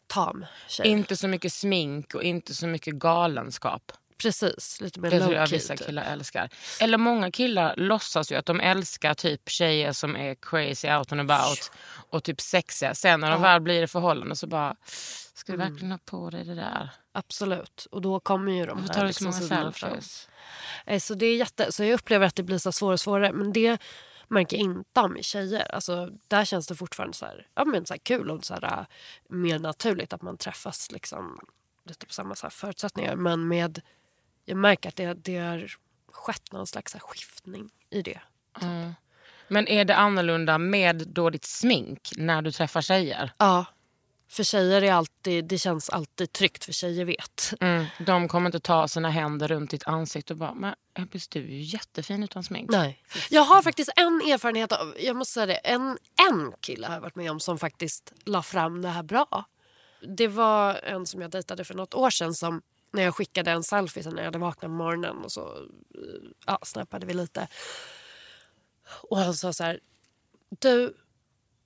tam 0.08 0.46
tjej. 0.68 0.88
inte 0.88 1.16
så 1.16 1.28
mycket 1.28 1.54
smink 1.54 2.16
och 2.16 2.24
inte 2.24 2.54
så 2.56 2.68
mycket 2.68 2.94
galenskap. 2.96 3.92
Precis, 4.22 4.82
lite 4.82 5.00
mer 5.00 5.10
Det 5.12 5.20
tror 5.20 5.34
jag 5.34 5.48
vissa 5.48 5.76
typ. 5.76 5.86
killar 5.86 6.04
älskar. 6.04 6.50
Eller 6.82 6.98
många 6.98 7.32
killar 7.32 7.74
låtsas 7.78 8.32
ju 8.32 8.36
att 8.36 8.46
de 8.46 8.60
älskar 8.60 9.14
typ 9.14 9.50
tjejer 9.50 9.92
som 9.92 10.16
är 10.16 10.36
crazy 10.36 10.90
out 10.90 11.12
and 11.12 11.22
about 11.32 11.72
och 12.10 12.24
typ 12.24 12.42
sexiga. 12.42 12.96
Sen 12.96 13.20
när 13.20 13.32
de 13.32 13.42
väl 13.42 13.62
blir 13.62 13.84
i 13.84 13.88
förhållande 13.88 14.36
så 14.36 14.48
bara, 14.48 14.76
ska 15.34 15.52
du 15.52 15.56
Mm. 15.62 15.72
verkligen 15.74 15.92
ha 15.92 16.00
på 16.06 16.30
dig 16.30 16.46
det 16.46 16.56
där? 16.56 16.90
Absolut. 17.12 17.88
Och 17.92 18.02
då 18.02 18.20
kommer 18.20 18.52
ju 18.52 18.66
de 18.66 18.80
Varför 18.82 18.94
tar 18.94 19.06
du 19.06 19.14
så 19.14 19.24
liksom 19.24 19.26
många 19.26 19.40
sidorna 19.40 19.72
fram. 19.72 19.90
selfies? 19.92 20.30
Eh, 20.86 21.00
Så, 21.00 21.14
det 21.14 21.26
är 21.26 21.36
jätte, 21.36 21.72
så 21.72 21.84
jag 21.84 21.94
upplever 21.94 22.28
att 22.28 22.36
det 22.36 22.44
blir 22.44 22.58
så 22.58 22.72
svårare 22.72 22.94
och 22.94 23.00
svårare. 23.00 23.32
Men 23.34 23.54
det 23.54 23.82
märker 24.28 24.58
jag 24.58 24.64
inte 24.64 25.00
om 25.00 25.18
i 25.18 25.24
tjejer. 25.24 25.76
Alltså, 25.76 26.10
där 26.28 26.46
känns 26.46 26.68
det 26.68 26.76
fortfarande 26.76 27.18
så 27.18 27.26
här, 27.26 27.48
ja, 27.56 27.66
men 27.66 27.86
så 27.86 27.94
här 27.94 28.00
kul 28.00 28.30
och 28.32 28.46
så 28.46 28.54
här, 28.54 28.64
äh, 28.80 28.86
mer 29.30 29.60
naturligt 29.60 30.14
att 30.14 30.22
man 30.22 30.38
träffas 30.38 30.92
liksom, 30.92 31.40
lite 31.86 32.06
på 32.06 32.14
samma 32.14 32.36
så 32.36 32.50
förutsättningar. 32.50 33.16
Men 33.16 33.48
med, 33.48 33.82
jag 34.50 34.58
märker 34.58 34.90
att 34.90 34.96
det, 34.96 35.14
det 35.14 35.38
har 35.38 35.72
skett 36.12 36.52
någon 36.52 36.68
slags 36.68 36.96
skiftning 37.00 37.70
i 37.90 38.02
det. 38.02 38.20
Men 39.48 39.68
är 39.68 39.86
det 39.86 39.96
annorlunda 39.96 40.58
med 40.58 41.08
då 41.08 41.30
ditt 41.30 41.46
smink 41.46 42.12
när 42.16 42.42
du 42.42 42.52
träffar 42.52 42.82
tjejer? 42.82 43.32
Ja, 43.38 43.66
för 44.30 44.44
tjejer 44.44 44.82
är 44.82 44.94
alltid, 44.94 45.46
det 45.46 45.58
känns 45.58 45.90
alltid 45.90 46.34
tryggt 46.34 46.66
för 46.66 46.72
tjejer 46.74 47.06
vet. 47.06 47.54
Mm. 47.60 47.86
De 48.00 48.28
kommer 48.28 48.46
inte 48.46 48.60
ta 48.60 48.88
sina 48.88 49.10
händer 49.10 49.48
runt 49.48 49.72
ditt 49.72 49.88
ansikte 49.88 50.34
och 50.34 50.40
bara, 50.40 50.54
men 50.54 50.76
Ebbis 50.94 51.28
du 51.28 51.40
är 51.40 51.48
ju 51.48 51.62
jättefin 51.62 52.24
utan 52.24 52.44
smink. 52.44 52.70
Nej. 52.70 53.04
Jag 53.30 53.42
har 53.42 53.62
faktiskt 53.62 53.90
en 53.96 54.22
erfarenhet 54.22 54.72
av, 54.72 54.96
jag 55.00 55.16
måste 55.16 55.34
säga 55.34 55.46
det, 55.46 55.54
en, 55.54 55.98
en 56.30 56.54
kille 56.60 56.88
har 56.88 56.94
jag 56.94 57.02
varit 57.02 57.16
med 57.16 57.32
om 57.32 57.40
som 57.40 57.60
faktiskt 57.60 58.14
la 58.24 58.42
fram 58.44 58.82
det 58.82 58.90
här 58.90 59.04
bra. 59.04 59.46
Det 60.18 60.28
var 60.28 60.76
en 60.76 61.06
som 61.06 61.22
jag 61.22 61.32
dejtade 61.32 61.64
för 61.64 61.74
något 61.74 61.94
år 61.94 62.10
sedan 62.10 62.34
som 62.34 62.62
när 62.92 63.04
jag 63.04 63.16
skickade 63.16 63.52
en 63.52 63.64
selfie 63.64 64.04
sen 64.04 64.14
när 64.14 64.22
jag 64.22 64.28
hade 64.28 64.40
vaknat 64.40 64.70
på 64.70 64.76
morgonen 64.76 65.18
och 65.18 65.32
så 65.32 65.68
ja, 66.46 66.60
snappade 66.64 67.06
vi 67.06 67.14
lite. 67.14 67.48
Och 68.90 69.18
han 69.18 69.34
sa 69.34 69.54
så 69.54 69.64
här, 69.64 69.80
du, 70.60 70.98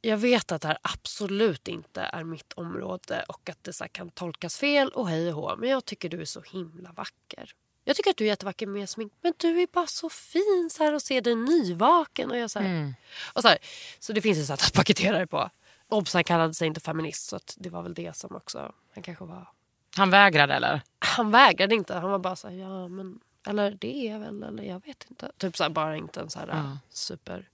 jag 0.01 0.17
vet 0.17 0.51
att 0.51 0.61
det 0.61 0.67
här 0.67 0.77
absolut 0.81 1.67
inte 1.67 2.01
är 2.01 2.23
mitt 2.23 2.53
område 2.53 3.25
och 3.27 3.49
att 3.49 3.63
det 3.63 3.73
så 3.73 3.85
kan 3.91 4.09
tolkas 4.09 4.57
fel 4.57 4.89
och 4.89 5.09
hej 5.09 5.29
och 5.29 5.35
hå, 5.35 5.55
men 5.55 5.69
jag 5.69 5.85
tycker 5.85 6.09
du 6.09 6.21
är 6.21 6.25
så 6.25 6.41
himla 6.41 6.91
vacker. 6.91 7.53
Jag 7.85 7.95
tycker 7.95 8.09
att 8.09 8.17
du 8.17 8.23
är 8.23 8.27
jättevacker 8.27 8.67
med 8.67 8.89
smink, 8.89 9.13
men 9.21 9.33
du 9.37 9.61
är 9.61 9.67
bara 9.67 9.87
så 9.87 10.09
fin 10.09 10.69
så 10.71 10.83
här 10.83 10.93
och 10.93 11.01
ser 11.01 11.21
dig 11.21 11.35
nyvaken. 11.35 12.31
Och 12.31 12.37
jag 12.37 12.51
så, 12.51 12.59
här, 12.59 12.93
och 13.33 13.41
så, 13.41 13.47
här, 13.47 13.57
så 13.99 14.13
det 14.13 14.21
finns 14.21 14.37
ett 14.37 14.47
sätt 14.47 14.67
att 14.67 14.73
paketera 14.73 15.19
det 15.19 15.27
på. 15.27 15.49
Obs, 15.87 16.13
han 16.13 16.23
kallade 16.23 16.53
sig 16.53 16.67
inte 16.67 16.79
feminist 16.79 17.27
så 17.27 17.35
att 17.35 17.55
det 17.59 17.69
var 17.69 17.83
väl 17.83 17.93
det 17.93 18.15
som 18.15 18.35
också, 18.35 18.73
han 18.93 19.03
kanske 19.03 19.25
var... 19.25 19.47
Han 19.97 20.09
vägrade 20.09 20.53
eller? 20.53 20.81
Han 20.99 21.31
vägrade 21.31 21.75
inte, 21.75 21.93
han 21.93 22.11
var 22.11 22.19
bara 22.19 22.35
så 22.35 22.49
här, 22.49 22.55
ja 22.55 22.87
men, 22.87 23.19
eller 23.47 23.71
det 23.71 24.07
är 24.07 24.11
jag 24.11 24.19
väl, 24.19 24.43
eller 24.43 24.63
jag 24.63 24.85
vet 24.85 25.05
inte. 25.09 25.31
Typ 25.37 25.57
så 25.57 25.63
här, 25.63 25.69
bara 25.69 25.97
inte 25.97 26.19
en 26.19 26.29
så 26.29 26.39
här 26.39 26.77
super... 26.89 27.49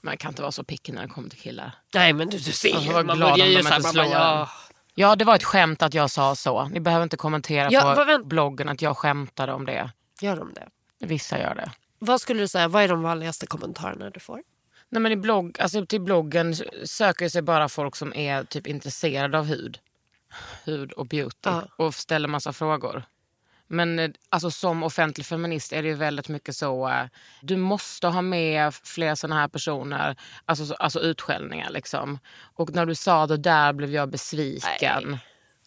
Man 0.00 0.16
kan 0.16 0.28
inte 0.28 0.42
vara 0.42 0.52
så 0.52 0.64
picky 0.64 0.92
när 0.92 1.02
det 1.02 1.08
kommer 1.08 1.28
till 1.28 1.38
killar. 1.38 1.72
Nej 1.94 2.12
men 2.12 2.28
du, 2.28 2.38
du 2.38 2.52
ser 2.52 2.68
Jag 2.68 2.82
ju, 2.82 2.92
man 3.04 3.18
börjar 3.18 3.46
ju 3.46 3.56
de 3.56 3.62
så 3.62 3.68
här, 3.68 3.76
inte 3.76 3.96
man 3.96 4.10
bara, 4.10 4.20
ja. 4.20 4.48
Ja, 4.94 5.16
det 5.16 5.24
var 5.24 5.36
ett 5.36 5.44
skämt 5.44 5.82
att 5.82 5.94
jag 5.94 6.10
sa 6.10 6.34
så. 6.34 6.68
Ni 6.68 6.80
behöver 6.80 7.02
inte 7.02 7.16
kommentera 7.16 7.68
Ja, 7.70 7.94
på 7.94 8.04
vad 8.04 8.26
bloggen 8.26 8.68
att 8.68 8.82
jag 8.82 8.96
skämtade 8.96 9.52
om 9.52 9.66
det. 9.66 9.90
Gör 10.20 10.36
de 10.36 10.52
det? 10.54 10.68
Vissa 11.06 11.38
gör 11.38 11.54
det. 11.54 11.72
Vad 11.98 12.20
skulle 12.20 12.40
du 12.40 12.48
säga, 12.48 12.68
vad 12.68 12.82
är 12.82 12.88
de 12.88 13.02
vanligaste 13.02 13.46
kommentarerna 13.46 14.10
du 14.10 14.20
får? 14.20 14.42
Nej, 14.88 15.02
men 15.02 15.12
i 15.12 15.16
blogg, 15.16 15.60
alltså, 15.60 15.86
till 15.86 16.00
bloggen 16.00 16.54
söker 16.84 17.28
sig 17.28 17.42
bara 17.42 17.68
folk 17.68 17.96
som 17.96 18.14
är 18.14 18.44
typ 18.44 18.66
intresserade 18.66 19.38
av 19.38 19.44
hud. 19.44 19.78
Hud 20.64 20.92
och 20.92 21.06
beauty. 21.06 21.36
Ja. 21.50 21.62
Och 21.76 21.94
ställer 21.94 22.28
massa 22.28 22.52
frågor. 22.52 23.02
Men 23.68 23.98
eh, 23.98 24.10
alltså, 24.28 24.50
som 24.50 24.82
offentlig 24.82 25.26
feminist 25.26 25.72
är 25.72 25.82
det 25.82 25.88
ju 25.88 25.94
väldigt 25.94 26.28
mycket 26.28 26.56
så. 26.56 26.88
eh, 26.88 27.04
Du 27.42 27.56
måste 27.56 28.06
ha 28.08 28.22
med 28.22 28.74
fler 28.74 29.14
såna 29.14 29.34
här 29.34 29.48
personer. 29.48 30.16
Alltså, 30.44 30.66
så- 30.66 30.74
alltså 30.74 31.00
utskällningar 31.00 31.70
liksom. 31.70 32.18
Och 32.54 32.70
när 32.70 32.86
du 32.86 32.94
sa 32.94 33.26
det 33.26 33.36
där 33.36 33.72
blev 33.72 33.90
jag 33.94 34.10
besviken. 34.10 35.10
Nej. 35.10 35.18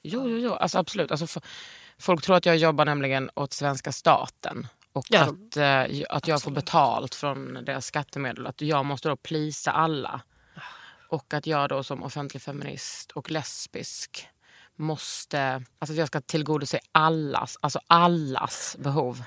Jo, 0.02 0.30
jo, 0.30 0.38
jo. 0.38 0.54
Alltså, 0.54 0.78
absolut. 0.78 1.12
Alltså, 1.12 1.40
folk 1.98 2.22
tror 2.22 2.36
att 2.36 2.46
jag 2.46 2.58
jobbar 2.58 2.86
nämligen 2.86 3.30
åt 3.36 3.54
svenska 3.54 3.92
staten. 3.92 4.68
Och 4.94 5.06
Ja, 5.10 5.22
att, 5.22 5.58
eh, 5.58 6.06
att 6.10 6.28
jag 6.28 6.42
får 6.42 6.52
betalt 6.52 7.16
från 7.16 7.54
deras 7.66 7.86
skattemedel. 7.86 8.48
Att 8.48 8.62
jag 8.62 8.86
måste 8.86 9.10
då 9.10 9.16
plisa 9.16 9.72
alla. 9.72 10.22
Och 11.10 11.34
att 11.34 11.48
jag 11.48 11.70
då 11.70 11.84
som 11.84 12.04
offentlig 12.04 12.42
feminist 12.42 13.12
och 13.12 13.32
lesbisk 13.32 14.28
måste... 14.80 15.64
Alltså 15.80 15.94
att 15.94 15.98
jag 15.98 16.08
ska 16.08 16.22
tillgodose 16.22 16.80
allas, 16.92 17.58
alltså 17.62 17.80
allas 17.88 18.78
behov. 18.80 19.24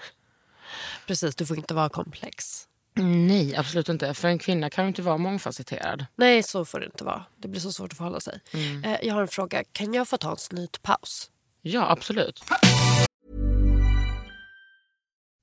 Precis, 1.07 1.37
du 1.37 1.47
får 1.47 1.57
inte 1.57 1.75
vara 1.75 1.89
komplex. 1.89 2.69
Nej, 2.95 3.57
absolut 3.57 3.89
inte. 3.89 4.15
För 4.15 4.29
en 4.29 4.39
kvinna 4.39 4.71
kan 4.71 4.85
ju 4.85 4.89
inte 4.89 5.03
vara 5.03 5.19
mångfacetterad. 5.19 6.07
Nej, 6.17 6.43
så 6.43 6.65
får 6.65 6.81
det 6.81 6.87
inte 6.87 7.05
vara. 7.05 7.25
Det 7.37 7.49
blir 7.49 7.61
så 7.61 7.73
svårt 7.73 7.93
att 7.93 7.99
förhålla 7.99 8.21
sig. 8.21 8.41
Eh, 8.85 8.97
jag 9.03 9.15
har 9.15 9.23
en 9.23 9.29
fråga. 9.29 9.65
Kan 9.73 9.95
jag 9.95 10.09
få 10.09 10.17
ta 10.17 10.31
en 10.31 10.37
snytpaus? 10.37 11.31
Ja, 11.63 11.91
absolut. 11.91 12.45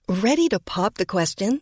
Ready 0.07 0.49
to 0.49 0.59
pop 0.65 0.95
the 0.95 1.05
question? 1.05 1.61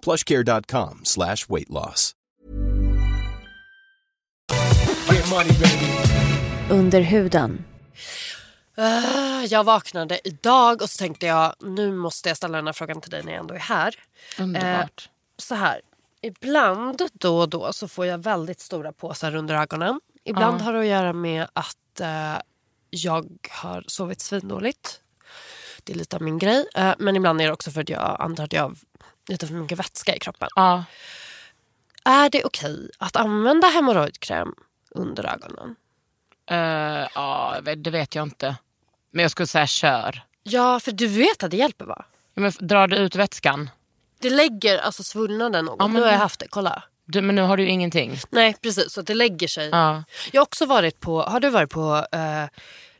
plushcare.com 0.00 1.00
slash 1.04 1.46
weight 1.48 1.70
loss. 1.70 2.14
Under 6.70 7.00
huden. 7.00 7.64
Ah, 8.76 9.42
jag 9.42 9.64
vaknade 9.64 10.20
idag 10.28 10.82
och 10.82 10.90
så 10.90 10.98
tänkte 10.98 11.26
jag 11.26 11.54
nu 11.60 11.92
måste 11.92 12.28
jag 12.28 12.36
ställa 12.36 12.58
den 12.58 12.66
här 12.66 12.72
frågan 12.72 13.00
till 13.00 13.10
dig 13.10 13.22
när 13.24 13.32
jag 13.32 13.40
ändå 13.40 13.54
är 13.54 13.58
här. 13.58 13.94
Underbart. 14.38 15.08
så 15.38 15.54
här, 15.54 15.80
ibland 16.22 17.02
då 17.12 17.38
och 17.38 17.48
då 17.48 17.72
så 17.72 17.88
får 17.88 18.06
jag 18.06 18.18
väldigt 18.18 18.60
stora 18.60 18.92
påsar 18.92 19.34
under 19.34 19.54
ögonen. 19.54 20.00
Ibland 20.24 20.60
har 20.60 20.72
det 20.72 20.80
att 20.80 20.86
göra 20.86 21.12
med 21.12 21.46
att 21.52 22.00
eh, 22.00 22.38
jag 22.90 23.26
har 23.50 23.84
sovit 23.86 24.20
svindåligt. 24.20 25.00
Det 25.84 25.92
är 25.92 25.96
lite 25.96 26.16
av 26.16 26.22
min 26.22 26.38
grej. 26.38 26.66
Eh, 26.74 26.94
men 26.98 27.16
ibland 27.16 27.40
är 27.40 27.46
det 27.46 27.52
också 27.52 27.70
för 27.70 27.80
att 27.80 27.88
jag 27.88 28.16
antar 28.20 28.44
att 28.44 28.52
jag 28.52 28.62
har 28.62 28.76
lite 29.30 29.46
för 29.46 29.54
mycket 29.54 29.78
vätska 29.78 30.16
i 30.16 30.18
kroppen. 30.18 30.48
Ja. 30.54 30.84
Är 32.04 32.30
det 32.30 32.44
okej 32.44 32.90
att 32.98 33.16
använda 33.16 33.68
hemorrojdkräm 33.68 34.54
under 34.90 35.24
ögonen? 35.32 35.76
Eh, 36.50 37.08
ja, 37.14 37.56
det 37.76 37.90
vet 37.90 38.14
jag 38.14 38.22
inte. 38.22 38.56
Men 39.10 39.22
jag 39.22 39.30
skulle 39.30 39.46
säga 39.46 39.66
kör. 39.66 40.22
Ja, 40.42 40.80
för 40.80 40.92
du 40.92 41.06
vet 41.06 41.42
att 41.42 41.50
det 41.50 41.56
hjälper 41.56 41.84
va? 41.84 42.04
Ja, 42.34 42.42
men 42.42 42.52
drar 42.60 42.88
du 42.88 42.96
ut 42.96 43.14
vätskan? 43.14 43.70
Det 44.18 44.30
lägger 44.30 44.78
alltså 44.78 45.02
svullnaden 45.02 45.64
något. 45.64 45.76
Ja, 45.78 45.86
men 45.86 45.94
nu 45.96 46.02
har 46.02 46.12
jag 46.12 46.18
haft 46.18 46.40
det, 46.40 46.46
kolla. 46.50 46.82
Du, 47.06 47.20
men 47.22 47.34
nu 47.34 47.42
har 47.42 47.56
du 47.56 47.62
ju 47.62 47.68
ingenting. 47.68 48.18
Nej 48.30 48.56
precis, 48.62 48.92
så 48.92 49.02
det 49.02 49.14
lägger 49.14 49.48
sig. 49.48 49.68
Ja. 49.68 50.04
Jag 50.32 50.40
har 50.40 50.46
också 50.46 50.66
varit 50.66 51.00
på, 51.00 51.22
har 51.22 51.40
du 51.40 51.50
varit 51.50 51.70
på 51.70 52.06
uh, 52.14 52.48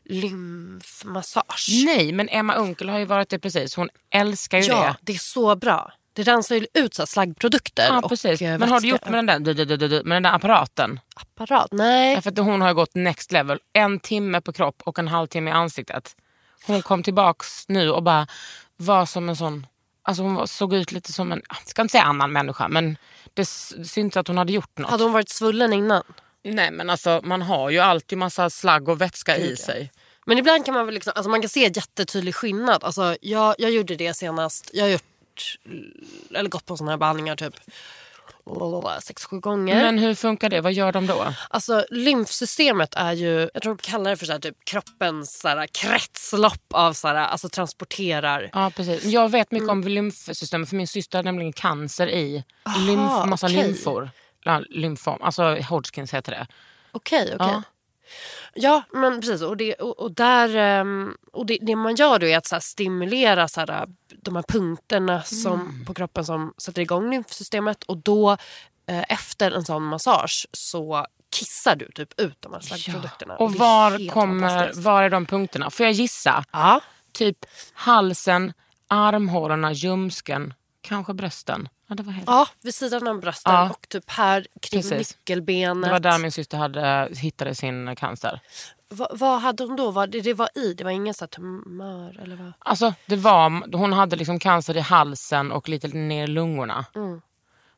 lymfmassage? 0.03 1.83
Nej, 1.85 2.11
men 2.11 2.29
Emma 2.29 2.53
Unkel 2.55 2.89
har 2.89 2.99
ju 2.99 3.05
varit 3.05 3.29
det 3.29 3.39
precis. 3.39 3.75
Hon 3.75 3.89
älskar 4.09 4.57
ju 4.57 4.63
Ja, 4.63 4.83
det. 4.83 4.95
det 5.01 5.13
är 5.13 5.17
så 5.17 5.55
bra. 5.55 5.93
Det 6.13 6.23
rensar 6.23 6.55
ju 6.55 6.67
ut 6.73 6.93
så 6.93 7.05
slaggprodukter. 7.05 7.87
Ja, 7.87 8.01
och, 8.01 8.09
precis. 8.09 8.41
eh, 8.41 8.59
Men 8.59 8.69
har 8.69 8.81
du 8.81 8.87
gjort 8.87 9.09
med 9.09 9.27
den 9.27 9.43
där, 9.43 10.03
med 10.03 10.15
den 10.15 10.23
där 10.23 10.33
apparaten? 10.35 10.99
apparat? 11.15 11.67
Nej. 11.71 12.15
Därför 12.15 12.31
att 12.31 12.37
hon 12.37 12.61
har 12.61 12.73
gått 12.73 12.95
next 12.95 13.31
level. 13.31 13.59
En 13.73 13.99
timme 13.99 14.41
på 14.41 14.53
kropp 14.53 14.81
och 14.85 14.99
en 14.99 15.07
halvtimme 15.07 15.49
i 15.51 15.53
ansiktet. 15.53 16.15
Hon 16.67 16.81
kom 16.81 17.03
tillbaks 17.03 17.67
nu 17.67 17.91
och 17.91 18.03
bara 18.03 18.27
var 18.77 19.05
som 19.05 19.29
en 19.29 19.35
sån... 19.35 19.67
Alltså 20.03 20.23
hon 20.23 20.47
såg 20.47 20.73
ut 20.73 20.91
lite 20.91 21.13
som 21.13 21.31
en, 21.31 21.41
jag 21.49 21.57
ska 21.67 21.81
inte 21.81 21.91
säga 21.91 22.03
annan 22.03 22.31
människa, 22.31 22.67
men 22.67 22.97
det 23.33 23.45
syntes 23.45 24.17
att 24.17 24.27
hon 24.27 24.37
hade 24.37 24.53
gjort 24.53 24.77
något. 24.77 24.91
Hade 24.91 25.03
hon 25.03 25.13
varit 25.13 25.29
svullen 25.29 25.73
innan? 25.73 26.03
Nej 26.43 26.71
men 26.71 26.89
alltså 26.89 27.21
man 27.23 27.41
har 27.41 27.69
ju 27.69 27.79
alltid 27.79 28.17
massa 28.17 28.49
slagg 28.49 28.89
och 28.89 29.01
vätska 29.01 29.37
i 29.37 29.55
sig. 29.55 29.91
Men 30.25 30.37
ibland 30.37 30.65
kan 30.65 30.73
man 30.73 30.85
väl 30.85 30.95
liksom, 30.95 31.13
alltså 31.15 31.29
man 31.29 31.41
kan 31.41 31.49
se 31.49 31.71
jättetydlig 31.75 32.35
skillnad. 32.35 32.83
Alltså 32.83 33.15
jag, 33.21 33.55
jag 33.57 33.71
gjorde 33.71 33.95
det 33.95 34.13
senast, 34.13 34.69
jag 34.73 34.83
har 34.83 34.89
gjort, 34.89 35.03
eller 36.33 36.49
gått 36.49 36.65
på 36.65 36.77
såna 36.77 36.91
här 36.91 36.97
behandlingar 36.97 37.35
typ 37.35 37.55
sex, 39.01 39.25
sju 39.25 39.39
gånger. 39.39 39.75
Men 39.75 39.97
hur 39.97 40.15
funkar 40.15 40.49
det? 40.49 40.61
Vad 40.61 40.73
gör 40.73 40.91
de 40.91 41.07
då? 41.07 41.33
Alltså 41.49 41.85
lymfsystemet 41.89 42.93
är 42.95 43.13
ju, 43.13 43.49
jag 43.53 43.63
tror 43.63 43.75
de 43.75 43.81
kallar 43.81 44.11
det 44.11 44.17
för 44.17 44.25
så 44.25 44.31
här, 44.31 44.39
typ 44.39 44.65
kroppens 44.65 45.39
så 45.39 45.47
här, 45.47 45.67
kretslopp 45.67 46.73
av 46.73 46.93
så 46.93 47.07
här, 47.07 47.15
alltså 47.15 47.49
transporterar. 47.49 48.49
Ja 48.53 48.71
precis. 48.75 49.03
Jag 49.05 49.31
vet 49.31 49.51
mycket 49.51 49.69
om 49.69 49.81
lymfsystemet 49.81 50.69
för 50.69 50.75
min 50.75 50.87
syster 50.87 51.17
har 51.17 51.23
nämligen 51.23 51.53
cancer 51.53 52.07
i 52.07 52.43
lymf, 52.87 53.25
massa 53.25 53.47
okej. 53.47 53.67
lymfor. 53.67 54.09
Lymfom, 54.69 55.21
alltså 55.21 55.55
Hodgkins 55.69 56.13
heter 56.13 56.31
det. 56.31 56.47
Okej, 56.91 57.31
okej. 57.35 57.35
Ja. 57.39 57.63
Ja. 58.53 58.83
men 58.93 59.21
precis. 59.21 59.41
Och, 59.41 59.57
det, 59.57 59.73
och, 59.73 59.99
och, 59.99 60.11
där, 60.11 60.55
ehm, 60.55 61.15
och 61.33 61.45
det, 61.45 61.57
det 61.61 61.75
man 61.75 61.95
gör 61.95 62.19
då 62.19 62.27
är 62.27 62.37
att 62.37 62.47
så 62.47 62.57
stimulera 62.59 63.47
så 63.47 63.59
här, 63.59 63.87
de 64.21 64.35
här 64.35 64.43
punkterna 64.47 65.21
som, 65.21 65.85
på 65.87 65.93
kroppen 65.93 66.25
som 66.25 66.53
sätter 66.57 66.81
igång 66.81 67.09
lymfsystemet. 67.11 67.83
Och 67.83 67.97
då 67.97 68.31
eh, 68.87 69.03
efter 69.09 69.51
en 69.51 69.65
sån 69.65 69.83
massage 69.83 70.47
så 70.51 71.05
kissar 71.31 71.75
du 71.75 71.91
typ 71.91 72.19
ut 72.19 72.37
de 72.39 72.53
här 72.53 72.59
slaggprodukterna. 72.59 73.35
Och 73.35 73.51
det 73.51 73.57
är 73.57 73.59
var, 73.59 74.09
kommer, 74.09 74.71
var 74.73 75.03
är 75.03 75.09
de 75.09 75.25
punkterna? 75.25 75.69
Får 75.69 75.85
jag 75.85 75.93
gissa? 75.93 76.43
Ja. 76.51 76.81
Typ 77.11 77.37
halsen, 77.73 78.53
armhålorna, 78.87 79.71
ljumsken, 79.71 80.53
kanske 80.81 81.13
brösten. 81.13 81.69
Ja, 81.87 81.95
det, 81.95 82.03
var 82.03 82.13
helt... 82.13 82.27
ja, 82.27 82.47
vid 82.61 82.75
sidan 82.75 83.07
av 83.07 83.19
brösten 83.19 83.53
Ja. 83.53 83.69
och 83.69 83.89
typ 83.89 84.09
här 84.09 84.47
kring 84.61 84.81
Precis. 84.81 84.97
nyckelbenet. 85.17 85.83
det 85.83 85.91
var 85.91 85.99
där 85.99 86.17
min 86.19 86.31
syster 86.31 86.57
hade, 86.57 87.09
hittade 87.15 87.55
sin 87.55 87.95
cancer. 87.95 88.39
Va, 88.89 89.07
vad 89.11 89.41
hade 89.41 89.63
hon 89.63 89.75
då? 89.75 89.91
Vad 89.91 90.09
det, 90.09 90.33
var 90.33 90.49
i? 90.55 90.73
Det 90.73 90.83
var 90.83 90.91
ingen 90.91 91.13
så 91.13 91.27
tumör? 91.27 92.19
Eller 92.23 92.35
vad? 92.35 92.53
Alltså, 92.59 92.93
det 93.05 93.15
var, 93.15 93.77
hon 93.77 93.93
hade 93.93 94.15
liksom 94.15 94.39
cancer 94.39 94.77
i 94.77 94.79
halsen 94.79 95.51
och 95.51 95.69
lite 95.69 95.87
ner 95.87 96.23
i 96.23 96.27
lungorna. 96.27 96.85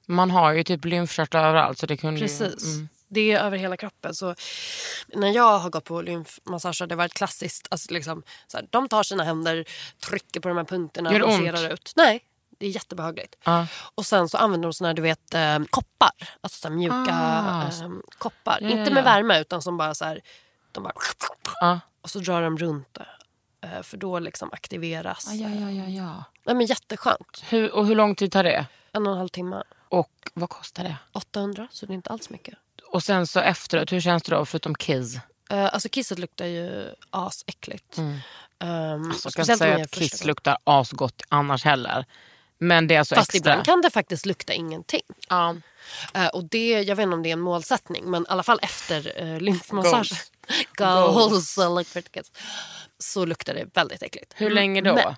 Man 0.06 0.32
har 0.32 0.52
ju 0.52 0.64
typ 0.64 0.86
lymfkörtlar 0.86 1.48
överallt. 1.48 1.78
Så 1.78 1.86
det 1.86 1.98
kunde 1.98 2.22
Precis. 2.22 2.76
mm. 2.76 2.88
Det 3.08 3.32
är 3.32 3.40
över 3.40 3.58
hela 3.58 3.78
kroppen. 3.78 4.14
Så 4.14 4.36
när 5.08 5.32
jag 5.32 5.60
har 5.60 5.70
gått 5.70 5.84
på 5.84 6.02
lymfmassage 6.02 6.82
har 6.82 6.88
det 6.88 6.96
varit 6.96 7.14
klassiskt. 7.14 7.68
Alltså 7.72 7.94
liksom, 7.94 8.24
så 8.48 8.58
här, 8.58 8.68
de 8.70 8.90
tar 8.90 9.04
sina 9.04 9.24
händer, 9.24 9.66
trycker 10.10 10.40
på 10.40 10.48
de 10.48 10.58
här 10.58 10.64
punkterna 10.64 11.14
Gör 11.14 11.22
och 11.22 11.34
ont? 11.34 11.72
ut. 11.72 11.94
Nej, 11.96 12.24
det 12.60 12.66
är 12.66 12.70
jättebehagligt. 12.70 13.36
Ja. 13.44 13.68
Och 13.96 14.06
sen 14.06 14.30
så 14.30 14.38
använder 14.38 14.68
de 14.68 14.74
såna 14.74 14.88
här, 14.88 14.94
du 14.94 15.02
vet, 15.02 15.34
eh, 15.34 15.60
koppar. 15.70 16.12
Alltså 16.42 16.60
så 16.60 16.70
mjuka 16.70 16.96
Ah. 17.14 17.64
eh, 17.68 17.90
koppar. 18.18 18.58
Ja, 18.62 18.70
ja, 18.70 18.78
Inte 18.78 18.92
med 18.94 19.02
ja. 19.02 19.06
värme 19.06 19.40
utan 19.40 19.62
som 19.62 19.78
bara 19.78 19.96
så 19.96 20.06
här, 20.06 20.22
de 20.72 20.84
bara... 20.84 20.94
Ja. 21.62 21.80
Och 22.02 22.10
så 22.10 22.20
drar 22.20 22.42
de 22.42 22.58
runt 22.58 22.88
det. 22.94 23.08
Eh, 23.68 23.82
För 23.82 23.98
då 23.98 24.20
liksom 24.20 24.50
aktiveras. 24.54 25.30
Ja, 25.34 25.50
ja, 25.50 25.70
ja, 25.72 25.86
ja. 25.88 26.24
Nej, 26.46 26.56
men 26.56 26.66
jätteskönt. 26.66 27.44
Hur, 27.50 27.72
och 27.76 27.88
hur 27.88 27.96
lång 27.96 28.16
tid 28.16 28.32
tar 28.32 28.44
det? 28.44 28.66
En 28.92 29.06
och 29.08 29.12
en 29.12 29.18
halv 29.18 29.30
timme. 29.30 29.64
Och 29.90 30.12
vad 30.34 30.50
kostar 30.50 30.84
det? 30.84 30.96
800, 31.14 31.68
så 31.72 31.86
det 31.86 31.94
är 31.94 31.96
inte 31.96 32.10
alls 32.10 32.30
mycket. 32.30 32.56
Och 32.92 33.04
sen 33.04 33.28
så 33.28 33.40
efteråt, 33.40 33.92
hur 33.92 34.02
känns 34.02 34.24
det 34.24 34.36
då 34.36 34.46
förutom 34.46 34.76
kiss? 34.76 35.16
Uh, 35.16 35.20
alltså 35.74 35.90
kisset 35.90 36.20
luktar 36.20 36.46
ju 36.46 36.90
asäckligt. 37.10 37.98
Um, 37.98 38.20
Mm. 38.60 39.12
Alltså, 39.12 39.26
jag 39.28 39.34
ska 39.34 39.42
inte 39.42 39.58
säga 39.58 39.84
att 39.84 39.92
kiss 39.92 40.26
luktar 40.26 40.58
asgott 40.64 41.22
annars 41.30 41.66
heller. 41.66 42.06
Men 42.64 42.88
det 42.88 42.96
är 42.96 43.00
alltså 43.00 43.16
Fast 43.16 43.36
extra. 43.36 43.52
ibland 43.52 43.66
kan 43.66 43.82
det 43.82 43.90
faktiskt 43.90 44.26
lukta 44.26 44.54
ingenting. 44.54 45.02
Ja. 45.30 45.56
Eh, 46.14 46.28
och 46.28 46.44
det, 46.46 46.82
jag 46.82 46.96
vet 46.96 47.04
inte 47.04 47.16
om 47.16 47.24
det 47.24 47.30
är 47.30 47.34
en 47.34 47.40
målsättning 47.40 48.12
men 48.12 48.22
i 48.22 48.26
alla 48.30 48.44
fall 48.44 48.60
efter 48.62 49.24
uh, 49.24 49.40
lymfmassage. 49.40 50.12
Goals. 50.76 51.56
Goals. 51.56 51.94
Kiss. 52.14 52.32
Så 53.00 53.26
luktar 53.26 53.54
det 53.54 53.66
väldigt 53.74 54.04
äckligt. 54.04 54.34
Hur 54.36 54.50
länge 54.50 54.82
då? 54.82 54.96
Men, 54.96 55.16